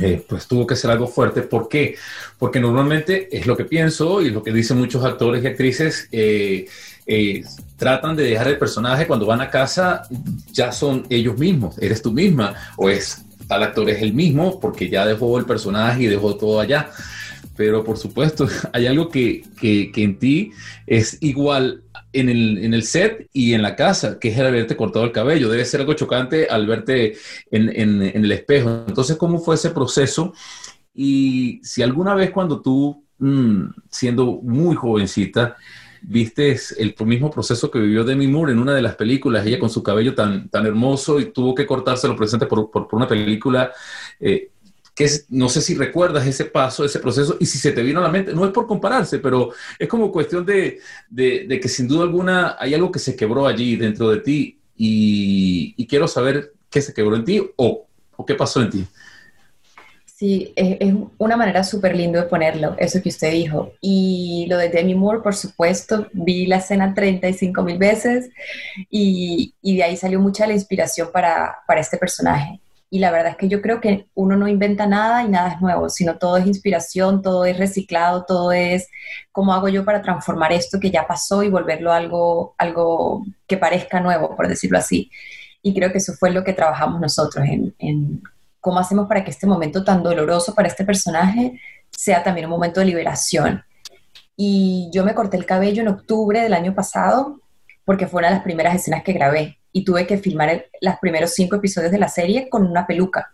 eh, 0.00 0.24
pues 0.28 0.48
tuvo 0.48 0.66
que 0.66 0.76
ser 0.76 0.90
algo 0.90 1.06
fuerte. 1.06 1.42
¿Por 1.42 1.68
qué? 1.68 1.96
Porque 2.38 2.58
normalmente 2.58 3.28
es 3.36 3.46
lo 3.46 3.56
que 3.56 3.64
pienso 3.64 4.20
y 4.20 4.30
lo 4.30 4.42
que 4.42 4.52
dicen 4.52 4.78
muchos 4.78 5.04
actores 5.04 5.42
y 5.44 5.46
actrices. 5.46 6.08
Eh, 6.10 6.66
eh, 7.06 7.44
tratan 7.76 8.16
de 8.16 8.24
dejar 8.24 8.48
el 8.48 8.58
personaje 8.58 9.06
cuando 9.06 9.26
van 9.26 9.40
a 9.40 9.50
casa, 9.50 10.02
ya 10.52 10.72
son 10.72 11.06
ellos 11.10 11.36
mismos, 11.38 11.76
eres 11.78 12.00
tú 12.00 12.12
misma, 12.12 12.54
o 12.76 12.88
es 12.88 13.24
tal 13.46 13.62
actor 13.62 13.88
es 13.90 14.02
el 14.02 14.14
mismo 14.14 14.60
porque 14.60 14.88
ya 14.88 15.06
dejó 15.06 15.38
el 15.38 15.44
personaje 15.44 16.04
y 16.04 16.06
dejó 16.06 16.36
todo 16.36 16.60
allá. 16.60 16.90
Pero 17.56 17.84
por 17.84 17.96
supuesto, 17.98 18.48
hay 18.72 18.86
algo 18.86 19.08
que, 19.08 19.44
que, 19.60 19.90
en 19.96 20.18
ti 20.18 20.52
es 20.86 21.18
igual 21.20 21.82
en 22.12 22.28
el, 22.28 22.58
en 22.58 22.74
el, 22.74 22.82
set 22.82 23.28
y 23.32 23.54
en 23.54 23.62
la 23.62 23.76
casa, 23.76 24.18
que 24.18 24.28
es 24.28 24.38
el 24.38 24.46
haberte 24.46 24.76
cortado 24.76 25.04
el 25.04 25.12
cabello. 25.12 25.48
Debe 25.48 25.64
ser 25.64 25.80
algo 25.80 25.94
chocante 25.94 26.48
al 26.48 26.66
verte 26.66 27.16
en, 27.50 27.68
en, 27.68 28.02
en 28.02 28.24
el 28.24 28.32
espejo. 28.32 28.84
Entonces, 28.88 29.16
¿cómo 29.16 29.38
fue 29.38 29.54
ese 29.56 29.70
proceso? 29.70 30.32
Y 30.94 31.60
si 31.62 31.82
alguna 31.82 32.14
vez 32.14 32.30
cuando 32.30 32.60
tú, 32.60 33.04
mm, 33.18 33.64
siendo 33.90 34.40
muy 34.42 34.76
jovencita, 34.76 35.56
viste 36.06 36.56
el 36.78 36.94
mismo 37.06 37.30
proceso 37.30 37.70
que 37.70 37.78
vivió 37.78 38.04
Demi 38.04 38.26
Moore 38.26 38.52
en 38.52 38.58
una 38.58 38.74
de 38.74 38.82
las 38.82 38.94
películas, 38.94 39.46
ella 39.46 39.58
con 39.58 39.70
su 39.70 39.82
cabello 39.82 40.14
tan, 40.14 40.48
tan 40.48 40.66
hermoso 40.66 41.18
y 41.18 41.26
tuvo 41.26 41.54
que 41.54 41.66
cortárselo 41.66 42.16
presente 42.16 42.46
por, 42.46 42.70
por, 42.70 42.88
una 42.92 43.08
película. 43.08 43.72
Eh, 44.20 44.50
que 44.94 45.10
no 45.30 45.48
sé 45.48 45.60
si 45.60 45.74
recuerdas 45.74 46.24
ese 46.24 46.44
paso, 46.44 46.84
ese 46.84 47.00
proceso, 47.00 47.36
y 47.40 47.46
si 47.46 47.58
se 47.58 47.72
te 47.72 47.82
vino 47.82 47.98
a 47.98 48.02
la 48.02 48.10
mente, 48.10 48.32
no 48.32 48.44
es 48.44 48.52
por 48.52 48.68
compararse, 48.68 49.18
pero 49.18 49.50
es 49.76 49.88
como 49.88 50.12
cuestión 50.12 50.46
de, 50.46 50.78
de, 51.10 51.58
que 51.60 51.68
sin 51.68 51.88
duda 51.88 52.04
alguna 52.04 52.56
hay 52.60 52.74
algo 52.74 52.92
que 52.92 53.00
se 53.00 53.16
quebró 53.16 53.48
allí 53.48 53.74
dentro 53.74 54.10
de 54.10 54.18
ti 54.20 54.60
y, 54.76 55.86
quiero 55.86 56.06
saber 56.06 56.52
qué 56.70 56.80
se 56.80 56.94
quebró 56.94 57.16
en 57.16 57.24
ti 57.24 57.42
o, 57.56 57.86
o 58.16 58.24
qué 58.24 58.34
pasó 58.34 58.62
en 58.62 58.70
ti. 58.70 58.86
Sí, 60.16 60.52
es, 60.54 60.94
una 61.18 61.36
manera 61.36 61.64
súper 61.64 61.96
lindo 61.96 62.20
de 62.20 62.26
ponerlo, 62.26 62.76
eso 62.78 63.02
que 63.02 63.08
usted 63.08 63.32
dijo. 63.32 63.72
Y 63.80 64.46
lo 64.48 64.58
de 64.58 64.68
Demi 64.68 64.94
Moore, 64.94 65.22
por 65.22 65.34
supuesto, 65.34 66.06
vi 66.12 66.46
la 66.46 66.58
escena 66.58 66.94
35 66.94 67.62
mil 67.64 67.78
veces 67.78 68.30
y, 68.90 69.54
y, 69.60 69.76
de 69.76 69.82
ahí 69.82 69.96
salió 69.96 70.20
mucha 70.20 70.46
la 70.46 70.52
inspiración 70.52 71.10
para, 71.12 71.56
para 71.66 71.80
este 71.80 71.98
personaje. 71.98 72.60
Y 72.90 73.00
la 73.00 73.10
verdad 73.10 73.32
es 73.32 73.36
que 73.38 73.48
yo 73.48 73.60
creo 73.60 73.80
que 73.80 74.06
uno 74.14 74.36
no 74.36 74.46
inventa 74.46 74.86
nada 74.86 75.24
y 75.24 75.28
nada 75.28 75.54
es 75.54 75.60
nuevo, 75.60 75.88
sino 75.88 76.16
todo 76.16 76.36
es 76.36 76.46
inspiración, 76.46 77.20
todo 77.20 77.44
es 77.44 77.58
reciclado, 77.58 78.24
todo 78.24 78.52
es 78.52 78.88
cómo 79.32 79.52
hago 79.52 79.68
yo 79.68 79.84
para 79.84 80.00
transformar 80.00 80.52
esto 80.52 80.78
que 80.78 80.92
ya 80.92 81.08
pasó 81.08 81.42
y 81.42 81.50
volverlo 81.50 81.92
algo, 81.92 82.54
algo 82.58 83.24
que 83.48 83.56
parezca 83.56 83.98
nuevo, 83.98 84.36
por 84.36 84.46
decirlo 84.46 84.78
así. 84.78 85.10
Y 85.60 85.74
creo 85.74 85.90
que 85.90 85.98
eso 85.98 86.12
fue 86.12 86.30
lo 86.30 86.44
que 86.44 86.52
trabajamos 86.52 87.00
nosotros 87.00 87.44
en 87.48 88.22
cómo 88.64 88.78
hacemos 88.78 89.06
para 89.06 89.22
que 89.22 89.30
este 89.30 89.46
momento 89.46 89.84
tan 89.84 90.02
doloroso 90.02 90.54
para 90.54 90.68
este 90.68 90.84
personaje 90.84 91.60
sea 91.90 92.24
también 92.24 92.46
un 92.46 92.52
momento 92.52 92.80
de 92.80 92.86
liberación. 92.86 93.62
Y 94.36 94.88
yo 94.92 95.04
me 95.04 95.14
corté 95.14 95.36
el 95.36 95.44
cabello 95.44 95.82
en 95.82 95.88
octubre 95.88 96.40
del 96.40 96.54
año 96.54 96.74
pasado 96.74 97.40
porque 97.84 98.06
fue 98.06 98.20
una 98.20 98.28
de 98.28 98.34
las 98.36 98.42
primeras 98.42 98.74
escenas 98.74 99.04
que 99.04 99.12
grabé 99.12 99.58
y 99.70 99.84
tuve 99.84 100.06
que 100.06 100.16
filmar 100.16 100.64
los 100.80 100.94
primeros 100.96 101.34
cinco 101.34 101.56
episodios 101.56 101.92
de 101.92 101.98
la 101.98 102.08
serie 102.08 102.48
con 102.48 102.66
una 102.66 102.86
peluca 102.86 103.30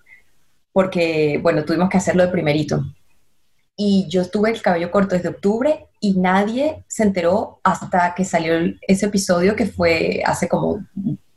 porque, 0.73 1.39
bueno, 1.43 1.65
tuvimos 1.65 1.89
que 1.89 1.99
hacerlo 1.99 2.25
de 2.25 2.33
primerito. 2.33 2.85
Y 3.77 4.07
yo 4.09 4.29
tuve 4.29 4.51
el 4.51 4.61
cabello 4.61 4.91
corto 4.91 5.15
desde 5.15 5.29
octubre 5.29 5.87
y 6.01 6.15
nadie 6.15 6.85
se 6.89 7.03
enteró 7.03 7.61
hasta 7.63 8.15
que 8.15 8.25
salió 8.25 8.55
ese 8.87 9.07
episodio 9.07 9.57
que 9.57 9.67
fue 9.67 10.23
hace 10.25 10.49
como 10.49 10.85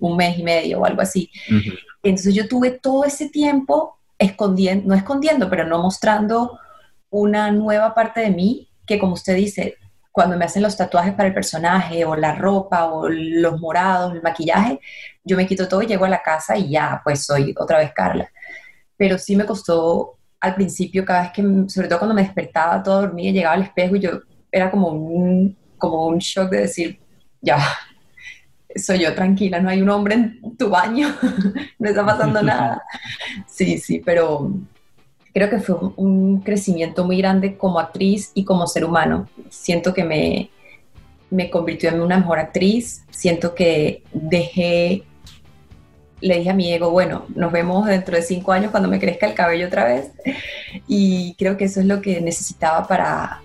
un 0.07 0.17
mes 0.17 0.37
y 0.37 0.43
medio 0.43 0.79
o 0.79 0.85
algo 0.85 1.01
así. 1.01 1.29
Entonces 2.01 2.33
yo 2.33 2.47
tuve 2.47 2.71
todo 2.71 3.05
ese 3.05 3.29
tiempo 3.29 3.97
escondiendo, 4.17 4.87
no 4.87 4.95
escondiendo, 4.95 5.49
pero 5.49 5.65
no 5.65 5.81
mostrando 5.81 6.59
una 7.09 7.51
nueva 7.51 7.93
parte 7.93 8.21
de 8.21 8.29
mí 8.31 8.69
que 8.85 8.99
como 8.99 9.13
usted 9.13 9.35
dice, 9.35 9.77
cuando 10.11 10.37
me 10.37 10.45
hacen 10.45 10.61
los 10.61 10.77
tatuajes 10.77 11.13
para 11.13 11.29
el 11.29 11.33
personaje 11.33 12.05
o 12.05 12.15
la 12.15 12.35
ropa 12.35 12.85
o 12.85 13.07
los 13.09 13.59
morados, 13.59 14.13
el 14.13 14.21
maquillaje, 14.21 14.79
yo 15.23 15.37
me 15.37 15.47
quito 15.47 15.67
todo 15.67 15.81
y 15.81 15.87
llego 15.87 16.05
a 16.05 16.09
la 16.09 16.21
casa 16.21 16.57
y 16.57 16.69
ya, 16.69 17.01
pues 17.03 17.25
soy 17.25 17.55
otra 17.57 17.79
vez 17.79 17.91
Carla. 17.93 18.29
Pero 18.97 19.17
sí 19.17 19.35
me 19.35 19.45
costó 19.45 20.17
al 20.39 20.55
principio, 20.55 21.05
cada 21.05 21.23
vez 21.23 21.31
que, 21.31 21.41
sobre 21.69 21.87
todo 21.87 21.99
cuando 21.99 22.13
me 22.13 22.23
despertaba 22.23 22.83
toda 22.83 23.01
dormida, 23.01 23.31
llegaba 23.31 23.55
al 23.55 23.63
espejo 23.63 23.95
y 23.95 24.01
yo 24.01 24.21
era 24.51 24.69
como 24.69 24.89
un, 24.89 25.57
como 25.77 26.07
un 26.07 26.19
shock 26.19 26.49
de 26.51 26.59
decir, 26.59 26.99
ya, 27.41 27.57
soy 28.75 28.99
yo 28.99 29.13
tranquila, 29.13 29.59
no 29.59 29.69
hay 29.69 29.81
un 29.81 29.89
hombre 29.89 30.15
en 30.15 30.57
tu 30.57 30.69
baño, 30.69 31.09
no 31.79 31.89
está 31.89 32.05
pasando 32.05 32.41
nada. 32.43 32.83
Sí, 33.47 33.77
sí, 33.77 34.01
pero 34.03 34.51
creo 35.33 35.49
que 35.49 35.59
fue 35.59 35.75
un 35.95 36.41
crecimiento 36.41 37.05
muy 37.05 37.17
grande 37.17 37.57
como 37.57 37.79
actriz 37.79 38.31
y 38.33 38.45
como 38.45 38.67
ser 38.67 38.85
humano. 38.85 39.27
Siento 39.49 39.93
que 39.93 40.03
me, 40.03 40.49
me 41.29 41.49
convirtió 41.49 41.89
en 41.89 42.01
una 42.01 42.17
mejor 42.17 42.39
actriz, 42.39 43.03
siento 43.09 43.55
que 43.55 44.03
dejé, 44.13 45.03
le 46.21 46.37
dije 46.37 46.51
a 46.51 46.53
mi 46.53 46.71
ego, 46.71 46.91
bueno, 46.91 47.25
nos 47.35 47.51
vemos 47.51 47.87
dentro 47.87 48.15
de 48.15 48.21
cinco 48.21 48.51
años 48.51 48.71
cuando 48.71 48.87
me 48.87 48.99
crezca 48.99 49.25
el 49.25 49.33
cabello 49.33 49.67
otra 49.67 49.85
vez. 49.85 50.11
Y 50.87 51.35
creo 51.37 51.57
que 51.57 51.65
eso 51.65 51.79
es 51.79 51.87
lo 51.87 52.01
que 52.01 52.21
necesitaba 52.21 52.87
para, 52.87 53.41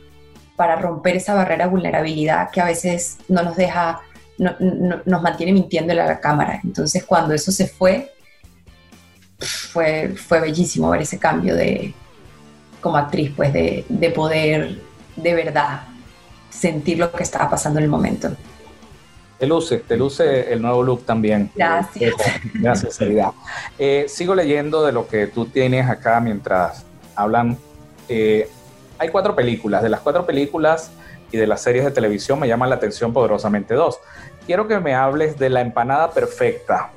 para 0.56 0.76
romper 0.76 1.16
esa 1.16 1.34
barrera 1.34 1.64
de 1.64 1.70
vulnerabilidad 1.70 2.50
que 2.50 2.60
a 2.60 2.66
veces 2.66 3.18
no 3.28 3.42
nos 3.42 3.56
deja 3.56 4.00
no, 4.38 4.54
nos 5.04 5.22
mantiene 5.22 5.52
mintiéndole 5.52 6.00
a 6.00 6.06
la 6.06 6.20
cámara. 6.20 6.60
Entonces 6.64 7.04
cuando 7.04 7.34
eso 7.34 7.52
se 7.52 7.66
fue, 7.66 8.12
fue, 9.38 10.14
fue 10.16 10.40
bellísimo 10.40 10.90
ver 10.90 11.02
ese 11.02 11.18
cambio 11.18 11.54
de, 11.54 11.94
como 12.80 12.96
actriz, 12.96 13.32
pues 13.36 13.52
de, 13.52 13.84
de 13.88 14.10
poder 14.10 14.78
de 15.16 15.34
verdad 15.34 15.82
sentir 16.50 16.98
lo 16.98 17.12
que 17.12 17.22
estaba 17.22 17.50
pasando 17.50 17.78
en 17.78 17.84
el 17.84 17.90
momento. 17.90 18.30
Te 19.38 19.46
luce, 19.46 19.78
te 19.78 19.96
luce 19.96 20.52
el 20.52 20.60
nuevo 20.60 20.82
look 20.82 21.04
también. 21.04 21.50
Gracias. 21.54 22.14
Gracias, 22.54 22.98
eh, 23.78 24.06
sigo 24.08 24.34
leyendo 24.34 24.84
de 24.84 24.90
lo 24.90 25.06
que 25.06 25.28
tú 25.28 25.46
tienes 25.46 25.88
acá 25.88 26.20
mientras 26.20 26.84
hablan. 27.14 27.56
Eh, 28.08 28.50
hay 28.98 29.08
cuatro 29.10 29.36
películas. 29.36 29.82
De 29.82 29.88
las 29.88 30.00
cuatro 30.00 30.26
películas 30.26 30.90
y 31.30 31.36
de 31.36 31.46
las 31.46 31.62
series 31.62 31.84
de 31.84 31.92
televisión 31.92 32.40
me 32.40 32.48
llaman 32.48 32.68
la 32.68 32.76
atención 32.76 33.12
poderosamente 33.12 33.74
dos 33.74 34.00
quiero 34.48 34.66
que 34.66 34.80
me 34.80 34.94
hables 34.94 35.38
de 35.38 35.50
la 35.50 35.60
empanada 35.60 36.10
perfecta 36.10 36.90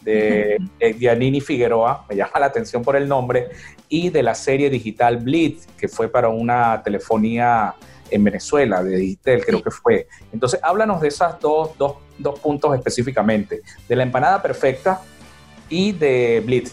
de 0.00 0.56
Giannini 0.98 1.42
Figueroa, 1.42 2.06
me 2.08 2.16
llama 2.16 2.40
la 2.40 2.46
atención 2.46 2.82
por 2.82 2.96
el 2.96 3.06
nombre, 3.06 3.48
y 3.90 4.08
de 4.08 4.22
la 4.22 4.34
serie 4.34 4.70
digital 4.70 5.18
Blitz, 5.18 5.66
que 5.76 5.88
fue 5.88 6.08
para 6.08 6.30
una 6.30 6.82
telefonía 6.82 7.74
en 8.10 8.24
Venezuela, 8.24 8.82
de 8.82 8.96
Digital, 8.96 9.44
creo 9.44 9.62
que 9.62 9.70
fue. 9.70 10.08
Entonces, 10.32 10.58
háblanos 10.62 11.02
de 11.02 11.08
esos 11.08 11.38
dos, 11.38 11.76
dos, 11.76 11.96
dos 12.16 12.40
puntos 12.40 12.74
específicamente, 12.74 13.60
de 13.86 13.96
la 13.96 14.02
empanada 14.02 14.40
perfecta 14.40 15.02
y 15.68 15.92
de 15.92 16.42
Blitz. 16.46 16.72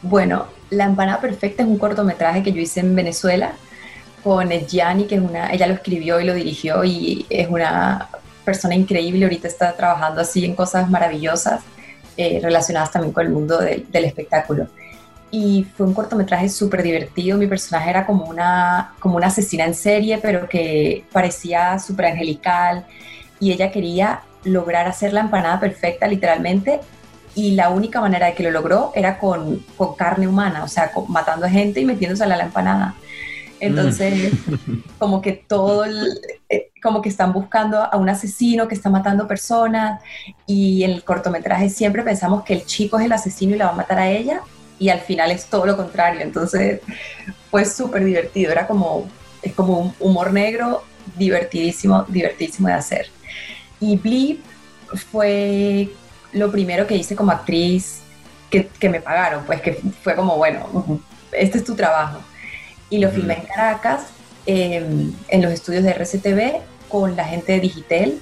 Bueno, 0.00 0.46
La 0.70 0.84
empanada 0.84 1.20
perfecta 1.20 1.62
es 1.62 1.68
un 1.68 1.76
cortometraje 1.76 2.42
que 2.42 2.52
yo 2.52 2.60
hice 2.62 2.80
en 2.80 2.96
Venezuela 2.96 3.52
con 4.22 4.48
Gianni, 4.48 5.04
que 5.04 5.16
es 5.16 5.20
una, 5.20 5.52
ella 5.52 5.66
lo 5.66 5.74
escribió 5.74 6.20
y 6.20 6.24
lo 6.24 6.32
dirigió 6.32 6.84
y 6.84 7.26
es 7.28 7.48
una 7.50 8.08
persona 8.44 8.74
increíble, 8.74 9.24
ahorita 9.24 9.48
está 9.48 9.72
trabajando 9.72 10.20
así 10.20 10.44
en 10.44 10.54
cosas 10.54 10.88
maravillosas 10.90 11.62
eh, 12.16 12.40
relacionadas 12.42 12.92
también 12.92 13.12
con 13.12 13.26
el 13.26 13.32
mundo 13.32 13.58
del 13.58 14.04
espectáculo. 14.04 14.68
Y 15.30 15.66
fue 15.76 15.86
un 15.86 15.94
cortometraje 15.94 16.48
súper 16.48 16.82
divertido, 16.82 17.36
mi 17.36 17.48
personaje 17.48 17.90
era 17.90 18.06
como 18.06 18.26
una, 18.26 18.94
como 19.00 19.16
una 19.16 19.26
asesina 19.26 19.64
en 19.64 19.74
serie, 19.74 20.18
pero 20.18 20.48
que 20.48 21.04
parecía 21.12 21.78
súper 21.80 22.06
angelical 22.06 22.86
y 23.40 23.50
ella 23.50 23.72
quería 23.72 24.22
lograr 24.44 24.86
hacer 24.86 25.12
la 25.12 25.20
empanada 25.20 25.58
perfecta 25.58 26.06
literalmente 26.06 26.80
y 27.34 27.52
la 27.52 27.70
única 27.70 28.00
manera 28.00 28.26
de 28.26 28.34
que 28.34 28.44
lo 28.44 28.50
logró 28.50 28.92
era 28.94 29.18
con, 29.18 29.58
con 29.76 29.96
carne 29.96 30.28
humana, 30.28 30.62
o 30.62 30.68
sea, 30.68 30.92
matando 31.08 31.46
a 31.46 31.50
gente 31.50 31.80
y 31.80 31.84
metiéndose 31.84 32.22
a 32.22 32.26
la 32.26 32.44
empanada. 32.44 32.94
Entonces, 33.60 34.32
mm. 34.46 34.74
como 34.98 35.20
que 35.20 35.32
todo, 35.32 35.84
eh, 35.84 36.33
como 36.84 37.00
que 37.00 37.08
están 37.08 37.32
buscando 37.32 37.82
a 37.82 37.96
un 37.96 38.10
asesino 38.10 38.68
que 38.68 38.74
está 38.74 38.90
matando 38.90 39.26
personas 39.26 40.02
y 40.46 40.84
en 40.84 40.90
el 40.90 41.02
cortometraje 41.02 41.70
siempre 41.70 42.02
pensamos 42.02 42.44
que 42.44 42.52
el 42.52 42.66
chico 42.66 42.98
es 42.98 43.06
el 43.06 43.12
asesino 43.12 43.54
y 43.54 43.58
la 43.58 43.66
va 43.66 43.72
a 43.72 43.76
matar 43.76 43.98
a 43.98 44.10
ella 44.10 44.42
y 44.78 44.90
al 44.90 45.00
final 45.00 45.30
es 45.30 45.46
todo 45.46 45.64
lo 45.64 45.78
contrario. 45.78 46.20
Entonces, 46.20 46.80
fue 47.50 47.64
súper 47.64 48.04
divertido, 48.04 48.52
era 48.52 48.66
como, 48.66 49.08
es 49.40 49.54
como 49.54 49.78
un 49.78 49.94
humor 49.98 50.30
negro 50.30 50.84
divertidísimo, 51.16 52.04
divertidísimo 52.06 52.68
de 52.68 52.74
hacer. 52.74 53.06
Y 53.80 53.96
Bleep 53.96 54.40
fue 55.10 55.88
lo 56.32 56.52
primero 56.52 56.86
que 56.86 56.96
hice 56.96 57.16
como 57.16 57.30
actriz 57.32 58.00
que, 58.50 58.88
me 58.90 59.00
pagaron, 59.00 59.44
pues 59.46 59.62
que 59.62 59.80
fue 60.02 60.14
como, 60.14 60.36
bueno, 60.36 61.00
este 61.32 61.58
es 61.58 61.64
tu 61.64 61.74
trabajo. 61.74 62.20
Y 62.90 62.98
lo 62.98 63.10
filmé 63.10 63.38
en 63.38 63.46
Caracas, 63.46 64.02
em, 64.44 65.12
en 65.28 65.42
los 65.42 65.50
estudios 65.50 65.82
de 65.82 65.90
RCTV, 65.90 66.60
con 67.00 67.16
la 67.16 67.24
gente 67.24 67.52
de 67.52 67.60
Digitel. 67.60 68.20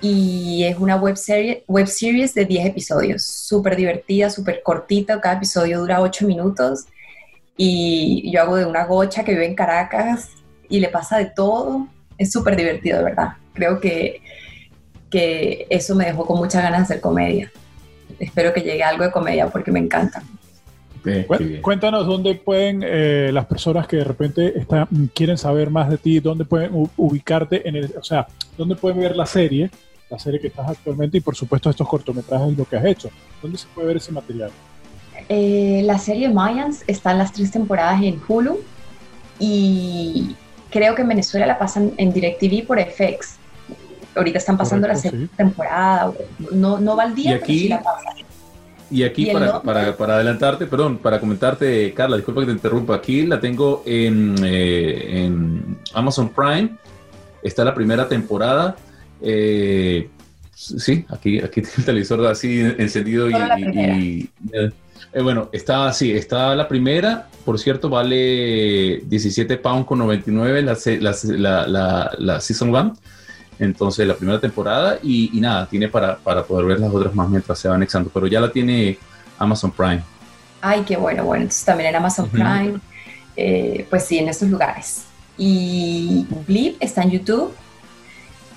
Y 0.00 0.64
es 0.64 0.78
una 0.78 0.96
web, 0.96 1.16
serie, 1.16 1.64
web 1.66 1.86
series 1.86 2.32
de 2.34 2.44
10 2.44 2.66
episodios, 2.66 3.22
súper 3.22 3.76
divertida, 3.76 4.30
súper 4.30 4.62
cortita, 4.62 5.20
cada 5.20 5.36
episodio 5.36 5.80
dura 5.80 6.00
8 6.00 6.26
minutos. 6.26 6.86
Y 7.56 8.30
yo 8.32 8.42
hago 8.42 8.56
de 8.56 8.64
una 8.64 8.84
gocha 8.84 9.24
que 9.24 9.32
vive 9.32 9.46
en 9.46 9.54
Caracas 9.54 10.30
y 10.68 10.80
le 10.80 10.88
pasa 10.88 11.18
de 11.18 11.26
todo. 11.26 11.88
Es 12.16 12.32
súper 12.32 12.56
divertido, 12.56 12.98
de 12.98 13.04
verdad. 13.04 13.28
Creo 13.52 13.80
que, 13.80 14.22
que 15.10 15.66
eso 15.68 15.94
me 15.94 16.06
dejó 16.06 16.24
con 16.24 16.38
muchas 16.38 16.62
ganas 16.62 16.80
de 16.80 16.94
hacer 16.94 17.00
comedia 17.00 17.52
espero 18.20 18.52
que 18.52 18.60
llegue 18.60 18.82
algo 18.82 19.04
de 19.04 19.10
comedia 19.10 19.48
porque 19.48 19.72
me 19.72 19.80
encanta. 19.80 20.22
Cuéntanos 21.62 22.06
dónde 22.06 22.34
pueden 22.34 22.82
eh, 22.84 23.30
las 23.32 23.46
personas 23.46 23.86
que 23.86 23.96
de 23.96 24.04
repente 24.04 24.58
están, 24.58 24.86
quieren 25.14 25.38
saber 25.38 25.70
más 25.70 25.90
de 25.90 25.98
ti, 25.98 26.20
dónde 26.20 26.44
pueden 26.44 26.70
ubicarte 26.96 27.68
en 27.68 27.76
el, 27.76 27.94
o 27.98 28.02
sea, 28.02 28.26
dónde 28.56 28.76
pueden 28.76 29.00
ver 29.00 29.16
la 29.16 29.26
serie, 29.26 29.70
la 30.10 30.18
serie 30.18 30.40
que 30.40 30.48
estás 30.48 30.68
actualmente 30.68 31.18
y 31.18 31.20
por 31.20 31.36
supuesto 31.36 31.70
estos 31.70 31.88
cortometrajes 31.88 32.52
y 32.52 32.56
lo 32.56 32.64
que 32.64 32.76
has 32.76 32.84
hecho. 32.84 33.10
¿Dónde 33.42 33.58
se 33.58 33.66
puede 33.74 33.88
ver 33.88 33.96
ese 33.96 34.12
material? 34.12 34.50
Eh, 35.28 35.82
la 35.84 35.98
serie 35.98 36.28
Mayans 36.28 36.84
está 36.86 37.12
en 37.12 37.18
las 37.18 37.32
tres 37.32 37.50
temporadas 37.50 38.02
en 38.02 38.20
Hulu 38.26 38.58
y 39.38 40.34
creo 40.70 40.94
que 40.94 41.02
en 41.02 41.08
Venezuela 41.08 41.46
la 41.46 41.58
pasan 41.58 41.92
en 41.96 42.12
DirecTV 42.12 42.66
por 42.66 42.80
FX 42.80 43.40
ahorita 44.14 44.38
están 44.38 44.56
pasando 44.56 44.88
la 44.88 44.96
segunda 44.96 45.28
temporada, 45.36 46.12
no, 46.52 46.78
no 46.78 46.96
va 46.96 47.04
al 47.04 47.14
día, 47.14 47.32
y 47.32 47.34
aquí, 47.34 47.68
la 47.68 47.82
Y 48.90 49.04
aquí, 49.04 49.26
para, 49.32 49.62
para, 49.62 49.96
para, 49.96 50.14
adelantarte, 50.16 50.66
perdón, 50.66 50.98
para 50.98 51.20
comentarte, 51.20 51.92
Carla, 51.94 52.16
disculpa 52.16 52.40
que 52.40 52.48
te 52.48 52.52
interrumpa, 52.52 52.96
aquí 52.96 53.24
la 53.24 53.38
tengo 53.38 53.84
en, 53.86 54.34
eh, 54.42 55.24
en 55.24 55.78
Amazon 55.94 56.30
Prime, 56.30 56.70
está 57.42 57.64
la 57.64 57.72
primera 57.72 58.08
temporada. 58.08 58.76
Eh, 59.22 60.08
sí, 60.52 61.04
aquí, 61.08 61.38
aquí 61.38 61.60
el 61.78 61.84
televisor 61.84 62.26
así 62.26 62.60
encendido 62.60 63.30
y, 63.30 64.28
eh, 64.52 65.22
bueno, 65.22 65.48
está 65.52 65.86
así, 65.86 66.10
está 66.12 66.54
la 66.56 66.66
primera, 66.66 67.28
por 67.44 67.58
cierto, 67.58 67.88
vale 67.88 69.02
17 69.06 69.56
pounds 69.58 69.86
con 69.86 69.98
99 69.98 70.62
la, 70.62 70.76
la, 71.00 71.66
la, 71.66 72.10
la 72.18 72.40
Season 72.40 72.70
1 72.70 72.94
entonces, 73.60 74.06
la 74.06 74.14
primera 74.14 74.40
temporada 74.40 74.98
y, 75.02 75.30
nada, 75.34 75.66
tiene 75.66 75.88
para, 75.88 76.16
para, 76.16 76.42
poder 76.42 76.64
ver 76.64 76.80
las 76.80 76.92
otras 76.92 77.14
más 77.14 77.28
mientras 77.28 77.58
se 77.58 77.68
va 77.68 77.74
anexando, 77.74 78.10
pero 78.12 78.26
ya 78.26 78.40
la 78.40 78.50
tiene 78.50 78.98
Amazon 79.38 79.70
Prime. 79.70 80.02
Ay, 80.62 80.82
qué 80.86 80.96
bueno, 80.96 81.24
bueno, 81.24 81.42
entonces 81.42 81.64
también 81.64 81.90
en 81.90 81.96
Amazon 81.96 82.28
Prime, 82.30 82.80
eh, 83.36 83.86
pues 83.90 84.04
sí, 84.04 84.18
en 84.18 84.30
esos 84.30 84.48
lugares. 84.48 85.04
Y 85.36 86.26
Blip 86.46 86.76
está 86.80 87.02
en 87.02 87.10
YouTube 87.10 87.54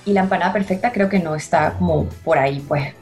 y 0.06 0.14
La 0.14 0.22
Empanada 0.22 0.54
Perfecta 0.54 0.92
creo 0.94 1.10
que 1.10 1.20
no 1.20 1.36
está 1.36 1.74
como 1.74 2.08
por 2.24 2.38
ahí, 2.38 2.64
pues 2.66 2.94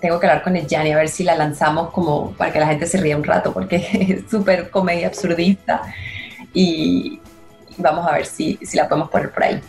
tengo 0.00 0.18
que 0.18 0.26
hablar 0.26 0.42
con 0.42 0.56
el 0.56 0.66
Gianni 0.66 0.92
a 0.92 0.96
ver 0.96 1.08
si 1.10 1.24
la 1.24 1.36
lanzamos 1.36 1.90
como 1.90 2.32
para 2.32 2.50
que 2.52 2.58
la 2.58 2.68
gente 2.68 2.86
se 2.86 2.98
ría 2.98 3.18
un 3.18 3.24
rato, 3.24 3.52
porque 3.52 3.76
es 3.92 4.30
súper 4.30 4.70
comedia 4.70 5.08
absurdista 5.08 5.82
y 6.54 7.20
vamos 7.76 8.06
a 8.06 8.12
ver 8.12 8.24
si, 8.24 8.58
si 8.62 8.78
la 8.78 8.88
podemos 8.88 9.10
poner 9.10 9.30
por 9.30 9.44
ahí. 9.44 9.60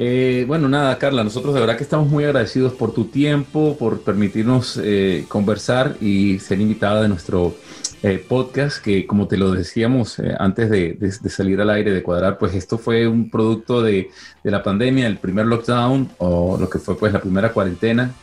Eh, 0.00 0.44
bueno, 0.46 0.68
nada, 0.68 0.96
Carla, 0.96 1.24
nosotros 1.24 1.54
de 1.54 1.58
verdad 1.58 1.76
que 1.76 1.82
estamos 1.82 2.08
muy 2.08 2.22
agradecidos 2.22 2.72
por 2.72 2.94
tu 2.94 3.06
tiempo, 3.06 3.76
por 3.76 4.02
permitirnos 4.02 4.78
eh, 4.80 5.24
conversar 5.26 5.96
y 6.00 6.38
ser 6.38 6.60
invitada 6.60 7.02
de 7.02 7.08
nuestro 7.08 7.56
eh, 8.04 8.24
podcast, 8.28 8.80
que 8.80 9.08
como 9.08 9.26
te 9.26 9.36
lo 9.36 9.50
decíamos 9.50 10.22
antes 10.38 10.70
de, 10.70 11.10
salir 11.28 11.60
al 11.60 11.70
aire, 11.70 11.90
de 11.90 12.04
cuadrar, 12.04 12.38
pues 12.38 12.54
esto 12.54 12.78
fue 12.78 13.08
un 13.08 13.28
producto 13.28 13.82
de, 13.82 14.08
de, 14.44 14.50
la 14.52 14.62
pandemia, 14.62 15.08
el 15.08 15.18
primer 15.18 15.46
lockdown 15.46 16.08
o 16.18 16.56
lo 16.60 16.70
que 16.70 16.78
fue 16.78 16.96
pues 16.96 17.12
la 17.12 17.20
primera 17.20 17.52
cuarentena. 17.52 18.14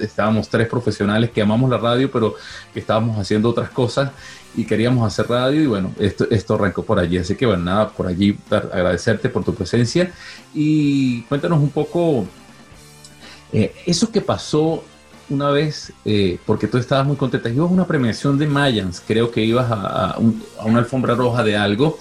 Estábamos 0.00 0.48
tres 0.48 0.66
profesionales 0.66 1.30
que 1.30 1.42
amamos 1.42 1.70
la 1.70 1.78
radio, 1.78 2.10
pero 2.10 2.34
que 2.74 2.80
estábamos 2.80 3.16
haciendo 3.18 3.50
otras 3.50 3.70
cosas 3.70 4.10
y 4.56 4.64
queríamos 4.64 5.06
hacer 5.06 5.28
radio 5.28 5.62
y 5.62 5.66
bueno, 5.66 5.92
esto, 5.98 6.26
esto 6.30 6.54
arrancó 6.54 6.82
por 6.82 6.98
allí. 6.98 7.18
Así 7.18 7.36
que 7.36 7.46
bueno, 7.46 7.64
nada, 7.64 7.90
por 7.90 8.06
allí 8.06 8.36
agradecerte 8.50 9.28
por 9.28 9.44
tu 9.44 9.54
presencia. 9.54 10.12
Y 10.54 11.22
cuéntanos 11.22 11.60
un 11.60 11.70
poco 11.70 12.26
eh, 13.52 13.72
eso 13.86 14.10
que 14.10 14.20
pasó 14.20 14.84
una 15.30 15.50
vez, 15.50 15.92
eh, 16.04 16.38
porque 16.46 16.66
tú 16.66 16.78
estabas 16.78 17.06
muy 17.06 17.16
contenta, 17.16 17.50
ibas 17.50 17.70
a 17.70 17.72
una 17.72 17.86
premiación 17.86 18.38
de 18.38 18.46
Mayans, 18.46 19.02
creo 19.06 19.30
que 19.30 19.42
ibas 19.42 19.66
a, 19.70 20.18
una 20.64 20.78
alfombra 20.78 21.14
roja 21.14 21.44
de 21.44 21.56
algo. 21.56 21.98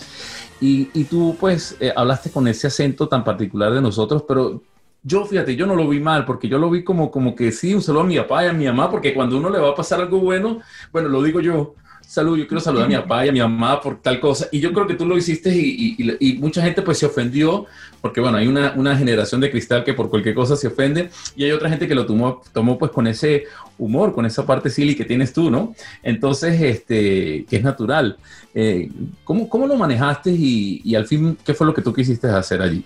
Y, 0.60 0.90
y 0.94 1.04
tú 1.04 1.36
pues 1.40 1.78
eh, 1.80 1.94
hablaste 1.96 2.32
con 2.32 2.48
ese 2.48 2.68
acento 2.68 3.08
tan 3.08 3.24
particular 3.24 3.72
de 3.74 3.82
nosotros, 3.82 4.24
pero 4.28 4.64
yo, 5.04 5.26
fíjate, 5.26 5.56
yo 5.56 5.66
no 5.68 5.76
lo 5.76 5.88
vi 5.88 6.00
mal, 6.00 6.26
porque 6.26 6.50
yo 6.50 6.58
lo 6.58 6.70
vi 6.70 6.84
como, 6.84 7.12
como 7.12 7.36
que 7.36 7.52
sí, 7.52 7.74
un 7.74 7.82
saludo 7.82 8.02
a 8.02 8.06
mi 8.06 8.18
papá 8.18 8.44
y 8.44 8.48
a 8.48 8.54
mi 8.54 8.66
mamá, 8.66 8.90
porque 8.90 9.14
cuando 9.14 9.38
uno 9.38 9.50
le 9.50 9.60
va 9.60 9.70
a 9.70 9.76
pasar 9.76 10.02
algo 10.02 10.20
bueno, 10.20 10.60
bueno, 10.92 11.10
lo 11.10 11.22
digo 11.22 11.40
yo, 11.40 11.76
salud, 12.08 12.38
yo 12.38 12.48
quiero 12.48 12.62
saludar 12.62 12.86
a 12.86 12.90
mi 12.90 12.96
papá 13.02 13.26
y 13.26 13.30
a 13.30 13.32
mi 13.32 13.40
mamá 13.40 13.82
por 13.82 14.02
tal 14.02 14.20
cosa. 14.20 14.48
Y 14.52 14.60
yo 14.60 14.72
creo 14.74 14.88
que 14.88 14.96
tú 14.96 15.06
lo 15.06 15.18
hiciste 15.18 15.54
y, 15.54 16.38
mucha 16.40 16.62
gente 16.62 16.82
pues 16.82 16.98
se 16.98 17.06
ofendió, 17.06 17.66
porque 18.02 18.22
bueno, 18.22 18.38
hay 18.38 18.48
una, 18.48 18.74
una, 18.76 18.98
generación 18.98 19.42
de 19.42 19.52
cristal 19.52 19.84
que 19.84 19.94
por 19.94 20.10
cualquier 20.10 20.34
cosa 20.34 20.56
se 20.56 20.68
ofende 20.68 21.10
y 21.36 21.44
hay 21.44 21.52
otra 21.52 21.70
gente 21.70 21.88
que 21.88 21.96
lo 21.96 22.06
tomó, 22.06 22.42
tomó 22.54 22.78
pues 22.78 22.92
con 22.92 23.08
ese 23.08 23.44
humor, 23.78 24.14
con 24.14 24.26
esa 24.26 24.46
parte 24.46 24.70
silly 24.70 24.96
que 24.96 25.06
tienes 25.06 25.34
tú, 25.34 25.52
¿no? 25.52 25.76
Entonces, 26.02 26.60
este, 26.62 27.46
que 27.50 27.58
es 27.58 27.64
natural. 27.64 28.18
Eh, 28.56 28.90
¿cómo, 29.24 29.50
¿Cómo 29.50 29.68
lo 29.68 29.76
manejaste 29.76 30.32
y, 30.32 30.82
y 30.84 30.96
al 30.96 31.06
fin 31.06 31.38
qué 31.44 31.54
fue 31.54 31.68
lo 31.68 31.74
que 31.74 31.82
tú 31.82 31.94
quisiste 31.94 32.28
hacer 32.28 32.62
allí? 32.62 32.84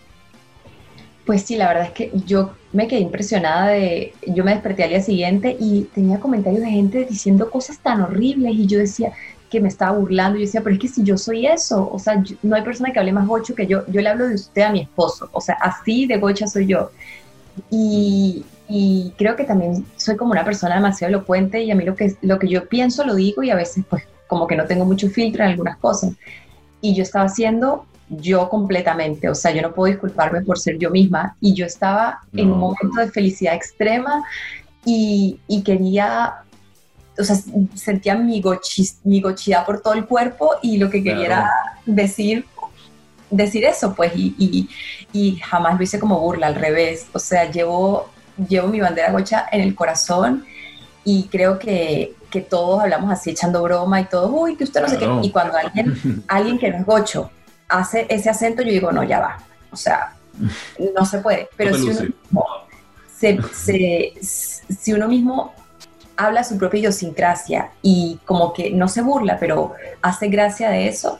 Pues 1.32 1.44
sí, 1.44 1.56
la 1.56 1.70
verdad 1.70 1.86
es 1.86 1.92
que 1.92 2.12
yo 2.26 2.52
me 2.74 2.90
quedé 2.90 3.00
impresionada 3.00 3.70
de, 3.70 4.14
yo 4.28 4.44
me 4.44 4.52
desperté 4.52 4.84
al 4.84 4.90
día 4.90 5.00
siguiente 5.00 5.56
y 5.58 5.84
tenía 5.96 6.20
comentarios 6.20 6.62
de 6.62 6.70
gente 6.70 7.06
diciendo 7.10 7.50
cosas 7.50 7.80
tan 7.80 8.02
horribles 8.02 8.54
y 8.54 8.68
yo 8.68 8.80
decía 8.80 9.14
que 9.50 9.62
me 9.62 9.70
estaba 9.70 9.98
burlando, 9.98 10.38
yo 10.38 10.46
decía, 10.46 10.60
pero 10.60 10.76
es 10.76 10.82
que 10.82 10.90
si 10.90 11.04
yo 11.04 11.18
soy 11.18 11.48
eso, 11.48 11.90
o 11.90 11.98
sea, 12.00 12.22
no 12.44 12.54
hay 12.54 12.64
persona 12.64 12.92
que 12.92 13.00
hable 13.00 13.14
más 13.14 13.26
gocho 13.30 13.56
que 13.56 13.66
yo, 13.66 13.88
yo 13.88 14.02
le 14.02 14.10
hablo 14.10 14.28
de 14.28 14.36
usted 14.36 14.64
a 14.64 14.74
mi 14.74 14.82
esposo, 14.82 15.30
o 15.32 15.40
sea, 15.40 15.56
así 15.62 16.06
de 16.06 16.18
gocha 16.18 16.48
soy 16.48 16.68
yo. 16.68 16.92
Y, 17.70 18.44
y 18.68 19.14
creo 19.18 19.38
que 19.38 19.46
también 19.46 19.86
soy 19.96 20.18
como 20.18 20.34
una 20.34 20.44
persona 20.44 20.76
demasiado 20.76 21.12
elocuente 21.16 21.64
y 21.64 21.72
a 21.72 21.76
mí 21.76 21.86
lo 21.86 21.96
que, 21.96 22.14
lo 22.24 22.40
que 22.40 22.50
yo 22.50 22.68
pienso 22.68 23.06
lo 23.06 23.16
digo 23.16 23.42
y 23.42 23.52
a 23.52 23.56
veces 23.56 23.86
pues 23.90 24.04
como 24.28 24.48
que 24.48 24.58
no 24.58 24.66
tengo 24.66 24.84
mucho 24.84 25.08
filtro 25.08 25.46
en 25.46 25.52
algunas 25.52 25.78
cosas. 25.78 26.12
Y 26.82 26.94
yo 26.94 27.04
estaba 27.04 27.24
haciendo 27.24 27.86
yo 28.12 28.50
completamente, 28.50 29.30
o 29.30 29.36
sea, 29.36 29.52
yo 29.52 29.62
no 29.62 29.74
puedo 29.74 29.92
disculparme 29.92 30.42
por 30.42 30.60
ser 30.60 30.78
yo 30.78 30.90
misma. 30.90 31.36
Y 31.40 31.54
yo 31.54 31.66
estaba 31.66 32.20
en 32.34 32.52
un 32.52 32.60
momento 32.60 33.00
de 33.00 33.10
felicidad 33.10 33.56
extrema 33.56 34.24
y, 34.84 35.40
quería, 35.66 36.44
o 37.18 37.24
sea, 37.24 37.38
sentía 37.76 38.16
mi, 38.16 38.44
mi 39.04 39.22
gochidad 39.22 39.66
por 39.66 39.82
todo 39.82 39.94
el 39.94 40.06
cuerpo 40.06 40.56
y 40.62 40.78
lo 40.78 40.90
que 40.90 41.04
quería 41.04 41.50
decir, 41.86 42.46
decir 43.30 43.64
eso, 43.64 43.94
pues, 43.96 44.12
y, 44.16 44.68
y, 45.14 45.38
jamás 45.38 45.78
lo 45.78 45.84
hice 45.84 46.00
como 46.00 46.20
burla, 46.20 46.48
al 46.48 46.56
revés, 46.56 47.08
o 47.14 47.20
sea, 47.20 47.50
llevo, 47.50 48.10
llevo 48.50 48.68
mi 48.68 48.82
bandera 48.82 49.12
gocha 49.12 49.46
en 49.52 49.62
el 49.62 49.74
corazón 49.74 50.46
y 51.06 51.24
creo 51.32 51.60
que, 51.60 52.14
que 52.30 52.42
todos 52.42 52.82
hablamos 52.82 53.12
así 53.12 53.30
echando 53.30 53.62
broma 53.64 54.02
y 54.02 54.06
todo, 54.06 54.28
uy, 54.28 54.58
que 54.58 54.66
usted 54.66 54.82
no 54.82 54.90
sé 54.90 54.98
qué, 54.98 55.08
y 55.22 55.30
cuando 55.30 55.58
alguien, 55.58 56.24
alguien 56.28 56.60
que 56.60 56.70
no 56.72 56.78
es 56.78 56.86
gocho, 56.86 57.32
hace 57.72 58.06
ese 58.10 58.30
acento, 58.30 58.62
yo 58.62 58.72
digo, 58.72 58.92
no, 58.92 59.04
ya 59.04 59.20
va. 59.20 59.38
O 59.72 59.76
sea, 59.76 60.14
no 60.96 61.06
se 61.06 61.20
puede. 61.20 61.50
Pero 61.58 61.76
si, 61.76 61.90
uno 61.90 62.02
mismo, 62.02 62.46
si 64.70 64.94
uno 64.94 65.08
mismo 65.08 65.54
habla 66.18 66.44
su 66.44 66.58
propia 66.58 66.80
idiosincrasia 66.80 67.72
y 67.82 68.20
como 68.26 68.54
que 68.54 68.72
no 68.72 68.88
se 68.88 69.02
burla, 69.02 69.40
pero 69.40 69.74
hace 70.02 70.28
gracia 70.28 70.70
de 70.70 70.88
eso, 70.88 71.20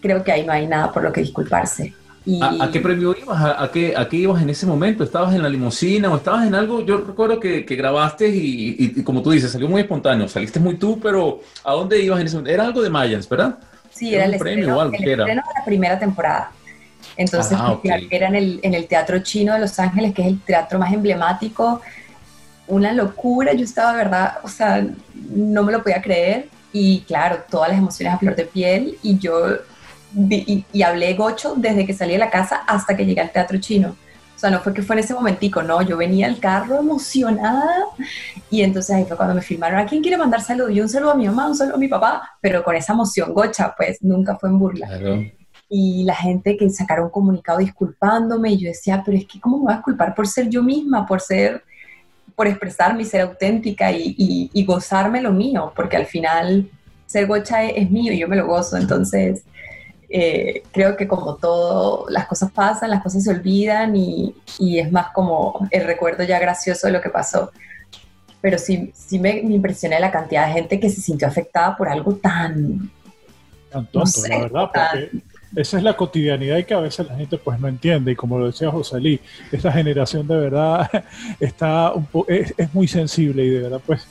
creo 0.00 0.22
que 0.22 0.30
ahí 0.30 0.46
no 0.46 0.52
hay 0.52 0.68
nada 0.68 0.92
por 0.92 1.02
lo 1.02 1.12
que 1.12 1.20
disculparse. 1.20 1.94
¿A, 2.42 2.70
qué 2.70 2.80
premio 2.80 3.16
ibas? 3.20 3.42
¿A, 3.58 3.70
qué, 3.72 3.94
¿A, 3.96 4.08
qué, 4.08 4.18
ibas 4.18 4.42
en 4.42 4.50
ese 4.50 4.66
momento? 4.66 5.02
¿Estabas 5.02 5.34
en 5.34 5.42
la 5.42 5.48
limusina 5.48 6.12
o 6.12 6.16
estabas 6.16 6.46
en 6.46 6.54
algo? 6.54 6.84
Yo 6.84 6.98
recuerdo 6.98 7.40
que, 7.40 7.62
grabaste 7.62 8.28
y, 8.28 9.02
como 9.02 9.22
tú 9.22 9.30
dices, 9.30 9.50
salió 9.50 9.68
muy 9.68 9.80
espontáneo, 9.80 10.28
saliste 10.28 10.60
muy 10.60 10.76
tú, 10.76 11.00
pero 11.00 11.40
¿a 11.64 11.72
dónde 11.72 12.00
ibas 12.00 12.20
en 12.20 12.26
ese 12.26 12.36
momento? 12.36 12.52
Era 12.52 12.66
algo 12.66 12.82
de 12.82 12.90
Mayans, 12.90 13.28
¿verdad? 13.28 13.58
Sí, 13.90 14.14
era, 14.14 14.24
el, 14.24 14.34
estreno, 14.34 14.82
el 14.82 14.94
estreno 14.94 15.24
de 15.26 15.34
la 15.34 15.64
primera 15.64 15.98
temporada. 15.98 16.52
Entonces, 17.16 17.56
ah, 17.60 17.78
era 18.10 18.28
en 18.28 18.34
el, 18.34 18.60
en 18.62 18.74
el 18.74 18.86
Teatro 18.86 19.18
Chino 19.20 19.52
de 19.52 19.60
Los 19.60 19.78
Ángeles, 19.78 20.14
que 20.14 20.22
es 20.22 20.28
el 20.28 20.40
teatro 20.40 20.78
más 20.78 20.92
emblemático. 20.92 21.80
Una 22.66 22.92
locura, 22.92 23.52
yo 23.52 23.64
estaba, 23.64 23.92
de 23.92 23.98
verdad, 23.98 24.38
o 24.42 24.48
sea, 24.48 24.86
no 25.14 25.62
me 25.62 25.72
lo 25.72 25.82
podía 25.82 26.00
creer. 26.00 26.48
Y 26.72 27.00
claro, 27.00 27.42
todas 27.50 27.70
las 27.70 27.78
emociones 27.78 28.14
a 28.14 28.18
flor 28.18 28.36
de 28.36 28.44
piel. 28.44 28.96
Y 29.02 29.18
yo 29.18 29.58
y, 30.14 30.82
hablé 30.82 31.14
gocho 31.14 31.54
desde 31.56 31.86
que 31.86 31.94
salí 31.94 32.12
de 32.12 32.18
la 32.18 32.30
casa 32.30 32.62
hasta 32.66 32.96
que 32.96 33.04
llegué 33.04 33.20
al 33.20 33.30
Teatro 33.30 33.58
Chino. 33.58 33.96
O 34.40 34.44
sea, 34.44 34.48
no 34.48 34.60
fue 34.60 34.72
que 34.72 34.80
fue 34.80 34.96
en 34.96 35.00
ese 35.00 35.12
momentico, 35.12 35.62
no, 35.62 35.82
yo 35.82 35.98
venía 35.98 36.26
al 36.26 36.40
carro 36.40 36.78
emocionada 36.78 37.84
y 38.48 38.62
entonces 38.62 38.96
ahí 38.96 39.04
fue 39.04 39.14
cuando 39.14 39.34
me 39.34 39.42
filmaron, 39.42 39.78
¿a 39.78 39.84
quién 39.84 40.00
quiere 40.00 40.16
mandar 40.16 40.40
saludos? 40.40 40.72
Yo 40.72 40.82
un 40.82 40.88
saludo 40.88 41.10
a 41.10 41.14
mi 41.14 41.26
mamá, 41.26 41.46
un 41.46 41.54
saludo 41.54 41.74
a 41.74 41.78
mi 41.78 41.88
papá, 41.88 42.38
pero 42.40 42.64
con 42.64 42.74
esa 42.74 42.94
emoción 42.94 43.34
gocha, 43.34 43.74
pues 43.76 44.02
nunca 44.02 44.38
fue 44.38 44.48
en 44.48 44.58
burla. 44.58 44.88
Y 45.68 46.04
la 46.04 46.14
gente 46.14 46.56
que 46.56 46.70
sacaron 46.70 47.04
un 47.04 47.10
comunicado 47.10 47.58
disculpándome 47.58 48.52
y 48.52 48.60
yo 48.60 48.68
decía, 48.68 49.02
pero 49.04 49.18
es 49.18 49.26
que 49.26 49.38
¿cómo 49.38 49.58
me 49.58 49.64
voy 49.64 49.72
a 49.74 49.76
disculpar 49.76 50.14
por 50.14 50.26
ser 50.26 50.48
yo 50.48 50.62
misma, 50.62 51.04
por 51.04 51.20
ser, 51.20 51.62
por 52.34 52.46
expresarme 52.46 53.02
y 53.02 53.04
ser 53.04 53.20
auténtica 53.20 53.92
y, 53.92 54.14
y, 54.54 54.64
gozarme 54.64 55.20
lo 55.20 55.32
mío? 55.32 55.70
Porque 55.76 55.98
al 55.98 56.06
final 56.06 56.66
ser 57.04 57.26
gocha 57.26 57.62
es, 57.62 57.74
es 57.76 57.90
mío 57.90 58.10
y 58.14 58.18
yo 58.20 58.26
me 58.26 58.36
lo 58.36 58.46
gozo, 58.46 58.78
entonces 58.78 59.44
eh, 60.12 60.64
creo 60.72 60.96
que 60.96 61.06
como 61.06 61.36
todo, 61.36 62.06
las 62.08 62.26
cosas 62.26 62.50
pasan, 62.50 62.90
las 62.90 63.00
cosas 63.00 63.22
se 63.22 63.30
olvidan 63.30 63.94
y, 63.94 64.34
es 64.58 64.90
más 64.90 65.12
como 65.12 65.68
el 65.70 65.84
recuerdo 65.84 66.24
ya 66.24 66.40
gracioso 66.40 66.88
de 66.88 66.92
lo 66.92 67.00
que 67.00 67.10
pasó. 67.10 67.52
Pero 68.40 68.58
sí, 68.58 68.90
sí 68.92 69.20
me, 69.20 69.38
impresioné 69.38 70.00
la 70.00 70.10
cantidad 70.10 70.48
de 70.48 70.54
gente 70.54 70.80
que 70.80 70.90
se 70.90 71.00
sintió 71.00 71.28
afectada 71.28 71.76
por 71.76 71.88
algo 71.88 72.14
tan... 72.14 72.90
Tan 73.70 73.86
tonto, 73.86 74.26
la 74.28 74.38
verdad, 74.40 74.70
porque 74.74 75.22
esa 75.54 75.76
es 75.78 75.82
la 75.84 75.96
cotidianidad 75.96 76.56
y 76.56 76.64
que 76.64 76.74
a 76.74 76.80
veces 76.80 77.06
la 77.06 77.14
gente 77.14 77.38
pues 77.38 77.60
no 77.60 77.68
entiende. 77.68 78.10
Y 78.10 78.16
como 78.16 78.36
lo 78.36 78.46
decía 78.46 78.68
José 78.68 78.98
Lee, 78.98 79.20
esta 79.52 79.70
generación 79.70 80.26
de 80.26 80.36
verdad 80.36 80.90
está 81.40 81.92
un 81.92 82.08
es, 82.26 82.52
es, 82.56 82.74
muy 82.74 82.88
sensible 82.88 83.44
y 83.44 83.50
de 83.50 83.60
verdad 83.60 83.80
pues, 83.86 84.04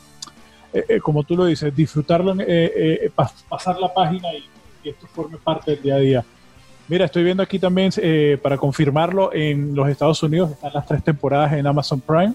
eh, 0.71 0.85
eh, 0.87 0.99
como 1.01 1.23
tú 1.23 1.35
lo 1.35 1.43
dices, 1.43 1.75
disfrutarlo, 1.75 2.37
pasar 3.49 3.77
la 3.79 3.93
página 3.93 4.33
y 4.33 4.45
que 4.83 4.91
esto 4.91 5.07
forme 5.07 5.37
parte 5.37 5.71
del 5.71 5.81
día 5.81 5.95
a 5.95 5.99
día. 5.99 6.25
Mira, 6.87 7.05
estoy 7.05 7.23
viendo 7.23 7.43
aquí 7.43 7.59
también, 7.59 7.91
eh, 7.97 8.39
para 8.41 8.57
confirmarlo, 8.57 9.31
en 9.31 9.75
los 9.75 9.87
Estados 9.89 10.23
Unidos 10.23 10.51
están 10.51 10.73
las 10.73 10.87
tres 10.87 11.03
temporadas 11.03 11.53
en 11.53 11.67
Amazon 11.67 12.01
Prime. 12.01 12.33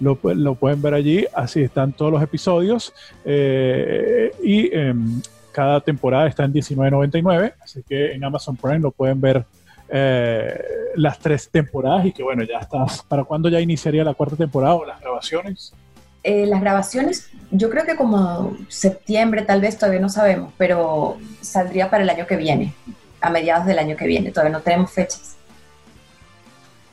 Lo, 0.00 0.16
pueden 0.16 0.80
ver 0.80 0.94
allí, 0.94 1.26
así 1.34 1.60
están 1.60 1.92
todos 1.92 2.10
los 2.10 2.22
episodios. 2.22 2.92
Eh, 3.24 4.32
y 4.42 4.74
em, 4.74 5.20
cada 5.52 5.80
temporada 5.80 6.26
está 6.26 6.44
en 6.44 6.54
$19.99, 6.54 7.54
así 7.60 7.82
que 7.86 8.12
en 8.12 8.24
Amazon 8.24 8.56
Prime 8.56 8.80
lo 8.80 8.90
pueden 8.90 9.20
ver 9.20 9.44
eh, 9.90 10.64
las 10.96 11.18
tres 11.18 11.50
temporadas 11.50 12.06
y 12.06 12.12
que 12.12 12.22
bueno, 12.22 12.42
ya 12.44 12.58
está. 12.58 12.86
¿Para 13.06 13.24
cuándo 13.24 13.50
ya 13.50 13.60
iniciaría 13.60 14.02
la 14.02 14.14
cuarta 14.14 14.36
temporada 14.36 14.74
o 14.74 14.86
las 14.86 15.00
grabaciones? 15.00 15.74
Eh, 16.24 16.46
las 16.46 16.60
grabaciones, 16.60 17.28
yo 17.50 17.68
creo 17.68 17.84
que 17.84 17.96
como 17.96 18.56
septiembre 18.68 19.42
tal 19.42 19.60
vez, 19.60 19.76
todavía 19.76 20.00
no 20.00 20.08
sabemos, 20.08 20.52
pero 20.56 21.18
saldría 21.40 21.90
para 21.90 22.04
el 22.04 22.10
año 22.10 22.26
que 22.26 22.36
viene, 22.36 22.74
a 23.20 23.30
mediados 23.30 23.66
del 23.66 23.78
año 23.78 23.96
que 23.96 24.06
viene, 24.06 24.30
todavía 24.30 24.52
no 24.52 24.62
tenemos 24.62 24.92
fechas. 24.92 25.36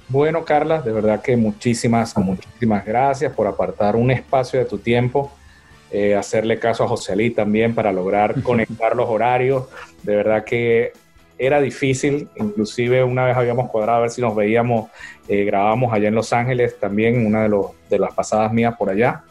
Bueno, 0.08 0.44
Carla, 0.44 0.82
de 0.82 0.92
verdad 0.92 1.22
que 1.22 1.38
muchísimas, 1.38 2.18
muchísimas 2.18 2.84
gracias 2.84 3.32
por 3.32 3.46
apartar 3.46 3.96
un 3.96 4.10
espacio 4.10 4.60
de 4.60 4.66
tu 4.66 4.80
tiempo, 4.80 5.32
eh, 5.92 6.16
hacerle 6.16 6.58
caso 6.58 6.84
a 6.84 6.88
José 6.88 7.14
Ali 7.14 7.30
también 7.30 7.76
para 7.76 7.92
lograr 7.92 8.42
conectar 8.44 8.96
los 8.96 9.08
horarios. 9.08 9.68
De 10.02 10.16
verdad 10.16 10.44
que 10.44 10.94
era 11.40 11.62
difícil, 11.62 12.28
inclusive 12.36 13.02
una 13.04 13.26
vez 13.26 13.38
habíamos 13.38 13.70
cuadrado 13.70 14.00
a 14.00 14.02
ver 14.02 14.10
si 14.10 14.22
nos 14.22 14.36
veíamos, 14.36 14.90
eh, 15.30 15.46
grabamos 15.46 15.94
allá 15.94 16.10
en 16.10 16.16
Los 16.16 16.34
Ángeles 16.34 16.78
también, 16.78 17.26
una 17.26 17.44
de, 17.44 17.50
los, 17.50 17.68
de 17.90 17.98
las 17.98 18.14
pasadas 18.14 18.52
mías 18.52 18.76
por 18.78 18.90
allá, 18.90 19.24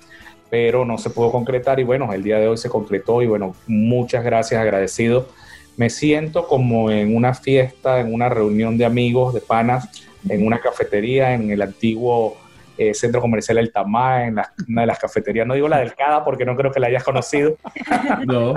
pero 0.48 0.86
no 0.86 0.96
se 0.96 1.10
pudo 1.10 1.30
concretar 1.30 1.78
y 1.78 1.84
bueno, 1.84 2.10
el 2.14 2.22
día 2.22 2.38
de 2.38 2.48
hoy 2.48 2.56
se 2.56 2.70
concretó 2.70 3.20
y 3.20 3.26
bueno, 3.26 3.54
muchas 3.66 4.24
gracias, 4.24 4.60
agradecido. 4.60 5.28
Me 5.76 5.90
siento 5.90 6.48
como 6.48 6.90
en 6.90 7.14
una 7.14 7.34
fiesta, 7.34 8.00
en 8.00 8.12
una 8.12 8.30
reunión 8.30 8.78
de 8.78 8.86
amigos, 8.86 9.34
de 9.34 9.42
panas, 9.42 9.88
en 10.28 10.44
una 10.46 10.60
cafetería, 10.60 11.34
en 11.34 11.50
el 11.50 11.60
antiguo 11.60 12.38
eh, 12.78 12.94
centro 12.94 13.20
comercial 13.20 13.58
El 13.58 13.70
Tamá, 13.70 14.24
en 14.24 14.40
una 14.68 14.80
de 14.80 14.86
las 14.86 14.98
cafeterías, 14.98 15.46
no 15.46 15.54
digo 15.54 15.68
la 15.68 15.80
del 15.80 15.94
CADA 15.94 16.24
porque 16.24 16.46
no 16.46 16.56
creo 16.56 16.72
que 16.72 16.80
la 16.80 16.86
hayas 16.86 17.04
conocido. 17.04 17.56
no. 18.26 18.54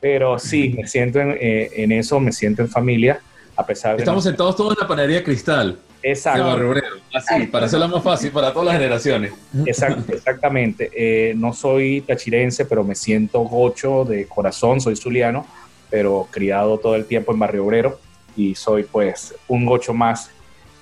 Pero 0.00 0.38
sí, 0.38 0.74
me 0.76 0.86
siento 0.86 1.20
eh, 1.20 1.70
en, 1.76 1.92
eso, 1.92 2.18
me 2.20 2.32
siento 2.32 2.62
en 2.62 2.68
familia, 2.68 3.20
a 3.56 3.66
pesar 3.66 3.96
de... 3.96 4.02
Estamos 4.02 4.24
sentados 4.24 4.56
todos 4.56 4.74
en 4.74 4.80
la 4.80 4.88
panadería 4.88 5.22
Cristal. 5.22 5.78
Exacto. 6.02 6.72
Así, 7.12 7.46
para 7.48 7.66
hacerlo 7.66 7.88
más 7.88 8.02
fácil 8.02 8.30
para 8.30 8.52
todas 8.52 8.68
las 8.68 8.76
generaciones. 8.76 9.32
exactamente. 9.66 10.90
Eh, 10.94 11.34
no 11.36 11.52
soy 11.52 12.00
tachirense, 12.00 12.64
pero 12.64 12.82
me 12.82 12.94
siento 12.94 13.40
gocho 13.40 14.06
de 14.06 14.26
corazón, 14.26 14.80
soy 14.80 14.96
zuliano, 14.96 15.46
pero 15.90 16.26
criado 16.30 16.78
todo 16.78 16.96
el 16.96 17.04
tiempo 17.04 17.32
en 17.32 17.38
Barrio 17.38 17.66
Obrero 17.66 18.00
y 18.36 18.54
soy 18.54 18.84
pues 18.84 19.34
un 19.48 19.66
gocho 19.66 19.92
más 19.92 20.30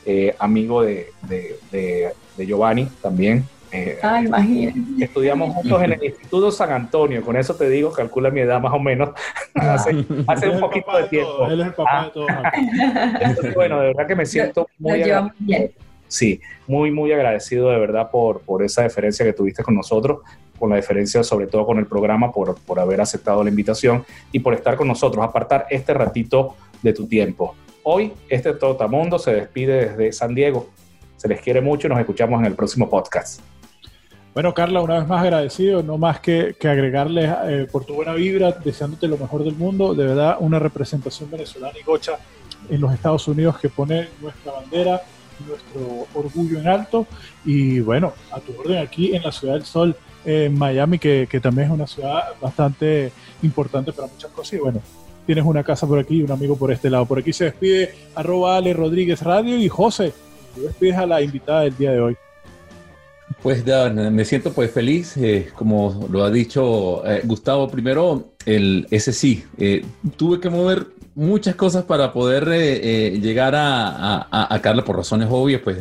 eh, 0.07 0.37
amigo 0.39 0.83
de, 0.83 1.11
de, 1.23 2.13
de 2.37 2.47
Giovanni 2.47 2.87
también, 3.03 3.45
eh, 3.73 3.99
ah, 4.03 4.23
imagínate. 4.23 5.05
Estudiamos 5.05 5.55
juntos 5.55 5.83
en 5.83 5.93
el 5.93 6.05
Instituto 6.05 6.51
San 6.51 6.73
Antonio, 6.73 7.23
con 7.23 7.37
eso 7.37 7.55
te 7.55 7.69
digo, 7.69 7.93
calcula 7.93 8.31
mi 8.31 8.41
edad 8.41 8.61
más 8.61 8.73
o 8.73 8.79
menos, 8.79 9.11
hace, 9.55 10.49
un 10.49 10.61
poquito 10.61 10.97
de 10.97 11.05
tiempo. 11.05 11.47
él 11.47 11.61
es 11.61 11.67
el 11.67 11.75
papá 11.75 12.05
de 12.05 12.11
todos. 12.11 13.55
bueno, 13.55 13.81
de 13.81 13.87
verdad 13.89 14.07
que 14.07 14.17
me 14.17 14.27
siento 14.27 14.69
muy, 14.79 15.03
bien. 15.03 15.73
Sí, 16.09 16.41
muy, 16.67 16.91
muy 16.91 17.13
agradecido 17.13 17.71
de 17.71 17.79
verdad 17.79 18.11
por, 18.11 18.41
por 18.41 18.63
esa 18.63 18.83
deferencia 18.83 19.25
que 19.25 19.35
tuviste 19.35 19.63
con 19.63 19.75
nosotros, 19.75 20.21
con 20.59 20.71
la 20.71 20.77
deferencia 20.77 21.23
sobre 21.23 21.47
todo 21.47 21.67
con 21.67 21.79
el 21.79 21.87
programa, 21.87 22.33
por, 22.33 22.59
por 22.61 22.81
haber 22.81 23.01
aceptado 23.01 23.45
la 23.45 23.51
invitación 23.51 24.05
y 24.33 24.41
por 24.41 24.55
estar 24.55 24.77
con 24.77 24.89
nosotros, 24.89 25.25
apartar 25.25 25.67
este 25.71 25.93
ratito 25.93 26.57
de 26.83 26.93
tu 26.95 27.07
tiempo. 27.07 27.55
Hoy 27.83 28.13
este 28.29 28.53
Totamundo 28.55 29.19
se 29.19 29.33
despide 29.33 29.89
desde 29.89 30.13
San 30.13 30.35
Diego. 30.35 30.69
Se 31.17 31.29
les 31.29 31.41
quiere 31.41 31.61
mucho 31.61 31.87
y 31.87 31.91
nos 31.91 31.99
escuchamos 31.99 32.41
en 32.41 32.47
el 32.47 32.55
próximo 32.55 32.89
podcast. 32.89 33.41
Bueno, 34.35 34.55
Carla, 34.55 34.83
una 34.83 34.99
vez 34.99 35.09
más 35.09 35.23
agradecido, 35.23 35.83
no 35.83 35.99
más 35.99 36.21
que, 36.21 36.55
que 36.59 36.69
agregarle 36.69 37.25
eh, 37.47 37.67
por 37.71 37.85
tu 37.85 37.95
buena 37.95 38.12
vibra, 38.12 38.53
deseándote 38.53 39.09
lo 39.09 39.19
mejor 39.19 39.43
del 39.43 39.57
mundo. 39.57 39.95
De 39.95 40.07
verdad, 40.07 40.37
una 40.41 40.59
representación 40.59 41.31
venezolana 41.31 41.77
y 41.79 41.83
gocha 41.83 42.19
en 42.69 42.81
los 42.81 42.93
Estados 42.93 43.27
Unidos 43.27 43.59
que 43.59 43.69
pone 43.69 44.09
nuestra 44.21 44.53
bandera, 44.53 45.03
nuestro 45.47 46.07
orgullo 46.14 46.61
en 46.61 46.69
alto. 46.69 47.07
Y 47.45 47.81
bueno, 47.81 48.12
a 48.31 48.38
tu 48.38 48.59
orden 48.61 48.79
aquí 48.79 49.14
en 49.14 49.23
la 49.23 49.33
Ciudad 49.33 49.55
del 49.55 49.64
Sol, 49.64 49.97
en 50.25 50.57
Miami, 50.57 50.99
que, 50.99 51.27
que 51.29 51.41
también 51.41 51.69
es 51.69 51.75
una 51.75 51.87
ciudad 51.87 52.23
bastante 52.41 53.12
importante 53.43 53.93
para 53.93 54.09
muchas 54.09 54.31
cosas. 54.31 54.53
Y 54.53 54.59
bueno, 54.59 54.81
tienes 55.27 55.45
una 55.45 55.64
casa 55.64 55.87
por 55.87 55.99
aquí 55.99 56.19
y 56.19 56.23
un 56.23 56.31
amigo 56.31 56.57
por 56.57 56.71
este 56.71 56.91
lado. 56.91 57.07
Por 57.07 57.19
aquí 57.19 57.33
se 57.33 57.45
despide 57.45 57.95
arroba 58.14 58.57
Ale 58.57 58.73
Rodríguez 58.73 59.23
Radio 59.23 59.59
y 59.59 59.69
José, 59.69 60.12
tú 60.55 60.62
despides 60.62 60.97
a 60.97 61.07
la 61.07 61.21
invitada 61.23 61.62
del 61.62 61.77
día 61.77 61.91
de 61.93 62.01
hoy. 62.01 62.17
Pues 63.43 63.64
me 63.93 64.25
siento 64.25 64.53
pues 64.53 64.73
feliz, 64.73 65.17
eh, 65.17 65.51
como 65.55 66.09
lo 66.11 66.25
ha 66.25 66.31
dicho 66.31 67.07
eh, 67.07 67.23
Gustavo. 67.25 67.69
Primero, 67.69 68.33
el, 68.45 68.88
ese 68.91 69.12
sí, 69.12 69.45
eh, 69.59 69.85
tuve 70.17 70.41
que 70.41 70.51
mover 70.51 70.88
muchas 71.14 71.55
cosas 71.55 71.85
para 71.85 72.12
poder 72.12 72.49
llegar 73.21 73.55
a, 73.57 74.29
a, 74.31 74.61
Carla 74.61 74.85
por 74.85 74.97
razones 74.97 75.27
obvias, 75.29 75.61
pues 75.62 75.77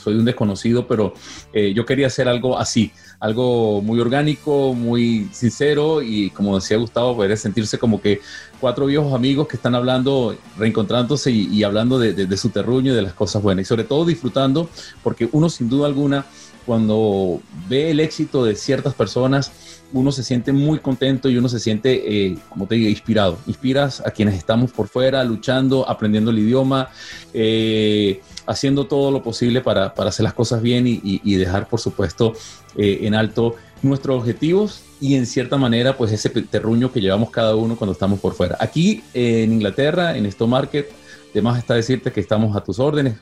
soy 0.00 0.14
un 0.14 0.24
desconocido, 0.24 0.86
pero 0.86 1.12
yo 1.52 1.84
quería 1.84 2.06
hacer 2.06 2.26
algo 2.26 2.58
así, 2.58 2.90
algo 3.20 3.82
muy 3.82 4.00
orgánico, 4.00 4.72
muy 4.72 5.28
sincero 5.30 6.00
y 6.00 6.30
como 6.30 6.58
decía 6.58 6.78
Gustavo, 6.78 7.16
poder 7.16 7.36
sentirse 7.36 7.78
como 7.78 8.00
que 8.00 8.22
cuatro 8.60 8.86
viejos 8.86 9.12
amigos 9.12 9.46
que 9.46 9.56
están 9.56 9.74
hablando, 9.74 10.34
reencontrándose 10.56 11.30
y, 11.32 11.62
hablando 11.64 11.98
de, 11.98 12.14
de 12.14 12.36
su 12.38 12.48
terruño 12.48 12.92
y 12.92 12.96
de 12.96 13.02
las 13.02 13.12
cosas 13.12 13.42
buenas 13.42 13.66
y 13.66 13.68
sobre 13.68 13.84
todo 13.84 14.06
disfrutando, 14.06 14.70
porque 15.02 15.28
uno 15.32 15.50
sin 15.50 15.68
duda 15.68 15.86
alguna 15.86 16.24
cuando 16.68 17.40
ve 17.66 17.92
el 17.92 17.98
éxito 17.98 18.44
de 18.44 18.54
ciertas 18.54 18.92
personas, 18.92 19.50
uno 19.94 20.12
se 20.12 20.22
siente 20.22 20.52
muy 20.52 20.80
contento 20.80 21.30
y 21.30 21.38
uno 21.38 21.48
se 21.48 21.60
siente, 21.60 22.26
eh, 22.26 22.36
como 22.50 22.66
te 22.66 22.74
digo, 22.74 22.90
inspirado. 22.90 23.38
Inspiras 23.46 24.02
a 24.04 24.10
quienes 24.10 24.34
estamos 24.34 24.70
por 24.70 24.86
fuera, 24.86 25.24
luchando, 25.24 25.88
aprendiendo 25.88 26.30
el 26.30 26.40
idioma, 26.40 26.90
eh, 27.32 28.20
haciendo 28.44 28.86
todo 28.86 29.10
lo 29.10 29.22
posible 29.22 29.62
para, 29.62 29.86
hacer 29.86 30.24
las 30.24 30.34
cosas 30.34 30.60
bien 30.60 30.84
y, 30.86 31.34
dejar, 31.36 31.70
por 31.70 31.80
supuesto, 31.80 32.34
eh, 32.76 32.98
en 33.04 33.14
alto 33.14 33.54
nuestros 33.80 34.20
objetivos 34.20 34.82
y 35.00 35.14
en 35.14 35.24
cierta 35.24 35.56
manera, 35.56 35.96
pues 35.96 36.12
ese 36.12 36.28
terruño 36.28 36.92
que 36.92 37.00
llevamos 37.00 37.30
cada 37.30 37.56
uno 37.56 37.76
cuando 37.76 37.92
estamos 37.92 38.20
por 38.20 38.34
fuera. 38.34 38.58
Aquí 38.60 39.02
en 39.14 39.54
Inglaterra, 39.54 40.18
en 40.18 40.26
Stock 40.26 40.50
Market, 40.50 40.92
además 41.30 41.56
está 41.56 41.72
decirte 41.72 42.12
que 42.12 42.20
estamos 42.20 42.54
a 42.54 42.60
tus 42.62 42.78
órdenes 42.78 43.14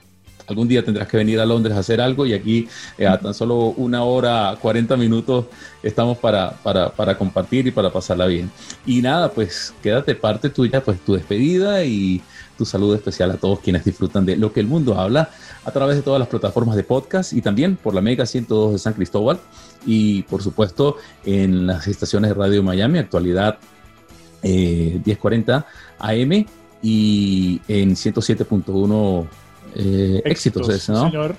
algún 0.47 0.68
día 0.68 0.84
tendrás 0.84 1.09
que 1.09 1.16
venir 1.16 1.40
a 1.40 1.47
Londres 1.47 1.76
a 1.76 1.80
hacer 1.80 2.01
algo 2.01 2.26
y 2.26 2.34
aquí 2.34 2.68
eh, 2.99 3.07
a 3.07 3.18
tan 3.18 3.34
solo 3.34 3.74
una 3.76 4.05
hora, 4.05 4.57
40 4.61 4.97
minutos 4.97 5.47
estamos 5.82 6.18
para, 6.18 6.53
para, 6.62 7.18
compartir 7.18 7.66
y 7.66 7.70
para 7.70 7.92
pasarla 7.92 8.26
bien. 8.26 8.51
Y 8.86 9.03
nada, 9.03 9.30
pues 9.30 9.74
quédate 9.82 10.14
parte 10.14 10.51
tuya, 10.51 10.82
pues 10.82 11.01
tu 11.01 11.14
despedida 11.14 11.84
y 11.84 12.22
tu 12.57 12.64
saludo 12.64 12.94
especial 12.94 13.30
a 13.30 13.36
todos 13.36 13.61
quienes 13.61 13.84
disfrutan 13.84 14.24
de 14.24 14.36
lo 14.36 14.53
que 14.53 14.61
el 14.61 14.66
mundo 14.66 14.99
habla 14.99 15.30
a 15.64 15.70
través 15.72 15.97
de 15.97 16.03
todas 16.03 16.18
las 16.18 16.28
plataformas 16.28 16.76
de 16.76 16.84
podcast 16.84 17.32
y 17.32 17.42
también 17.42 17.76
por 17.76 17.94
la 17.94 18.01
Mega 18.01 18.24
102 18.24 18.72
de 18.72 18.78
San 18.78 18.94
Cristóbal 18.94 19.38
y 19.84 20.22
por 20.22 20.42
supuesto 20.42 20.97
en 21.24 21.66
las 21.66 21.86
estaciones 21.86 22.30
de 22.30 22.34
Radio 22.34 22.62
Miami, 22.62 22.99
actualidad 22.99 23.59
1040 24.42 25.59
eh, 25.59 25.64
AM 25.99 26.47
y 26.82 27.61
en 27.68 27.90
107.1 27.90 29.26
eh, 29.79 30.22
éxitos, 30.24 30.89
¿no? 30.89 31.07
Señor. 31.07 31.37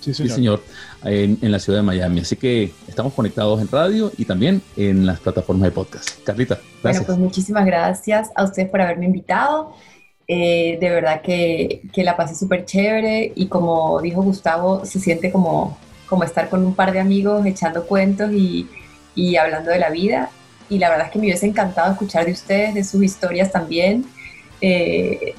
Sí, 0.00 0.12
señor. 0.12 0.62
en, 1.04 1.38
la 1.50 1.58
ciudad 1.58 1.78
de 1.78 1.82
Miami. 1.82 2.20
Así 2.20 2.36
que 2.36 2.72
estamos 2.86 3.14
conectados 3.14 3.60
en 3.60 3.68
radio 3.68 4.12
y 4.18 4.24
también 4.24 4.60
en 4.76 5.06
las 5.06 5.20
plataformas 5.20 5.70
de 5.70 5.70
podcast. 5.72 6.22
Carlita, 6.24 6.56
gracias. 6.82 6.82
Bueno, 6.82 7.06
pues 7.06 7.18
muchísimas 7.18 7.64
gracias 7.64 8.30
a 8.34 8.44
ustedes 8.44 8.68
por 8.68 8.82
haberme 8.82 9.06
invitado. 9.06 9.74
Eh, 10.28 10.78
de 10.80 10.90
verdad 10.90 11.22
que, 11.22 11.82
que 11.92 12.04
la 12.04 12.16
pasé 12.16 12.34
súper 12.34 12.64
chévere 12.64 13.32
y 13.34 13.46
como 13.48 14.00
dijo 14.00 14.22
Gustavo, 14.22 14.84
se 14.84 15.00
siente 15.00 15.32
como, 15.32 15.78
como 16.06 16.24
estar 16.24 16.48
con 16.48 16.64
un 16.64 16.74
par 16.74 16.92
de 16.92 17.00
amigos 17.00 17.44
echando 17.46 17.86
cuentos 17.86 18.30
y, 18.32 18.68
y 19.14 19.36
hablando 19.36 19.70
de 19.70 19.78
la 19.78 19.90
vida. 19.90 20.30
Y 20.68 20.78
la 20.78 20.90
verdad 20.90 21.06
es 21.06 21.12
que 21.12 21.18
me 21.18 21.26
hubiese 21.26 21.46
encantado 21.46 21.92
escuchar 21.92 22.26
de 22.26 22.32
ustedes, 22.32 22.74
de 22.74 22.84
sus 22.84 23.02
historias 23.02 23.50
también. 23.50 24.04
Eh, 24.60 25.34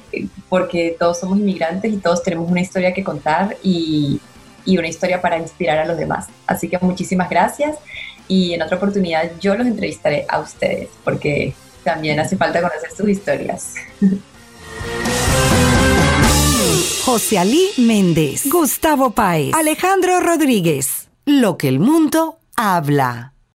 porque 0.48 0.96
todos 0.98 1.20
somos 1.20 1.38
inmigrantes 1.38 1.92
y 1.92 1.96
todos 1.98 2.22
tenemos 2.22 2.50
una 2.50 2.60
historia 2.60 2.92
que 2.92 3.04
contar 3.04 3.56
y, 3.62 4.20
y, 4.64 4.78
una 4.78 4.88
historia 4.88 5.20
para 5.20 5.38
inspirar 5.38 5.78
a 5.78 5.86
los 5.86 5.96
demás. 5.96 6.26
Así 6.46 6.68
que 6.68 6.78
muchísimas 6.78 7.30
gracias 7.30 7.76
y 8.26 8.52
en 8.54 8.62
otra 8.62 8.76
oportunidad 8.78 9.30
yo 9.40 9.54
los 9.54 9.66
entrevistaré 9.66 10.26
a 10.28 10.40
ustedes 10.40 10.88
porque 11.04 11.54
también 11.84 12.18
hace 12.18 12.36
falta 12.36 12.60
conocer 12.60 12.90
sus 12.96 13.08
historias. 13.08 13.74
José 17.04 17.38
Alí 17.38 17.70
Méndez, 17.78 18.48
Gustavo 18.50 19.10
Páez, 19.10 19.54
Alejandro 19.54 20.20
Rodríguez, 20.20 21.08
lo 21.24 21.58
que 21.58 21.68
el 21.68 21.80
mundo 21.80 22.38
habla. 22.56 23.31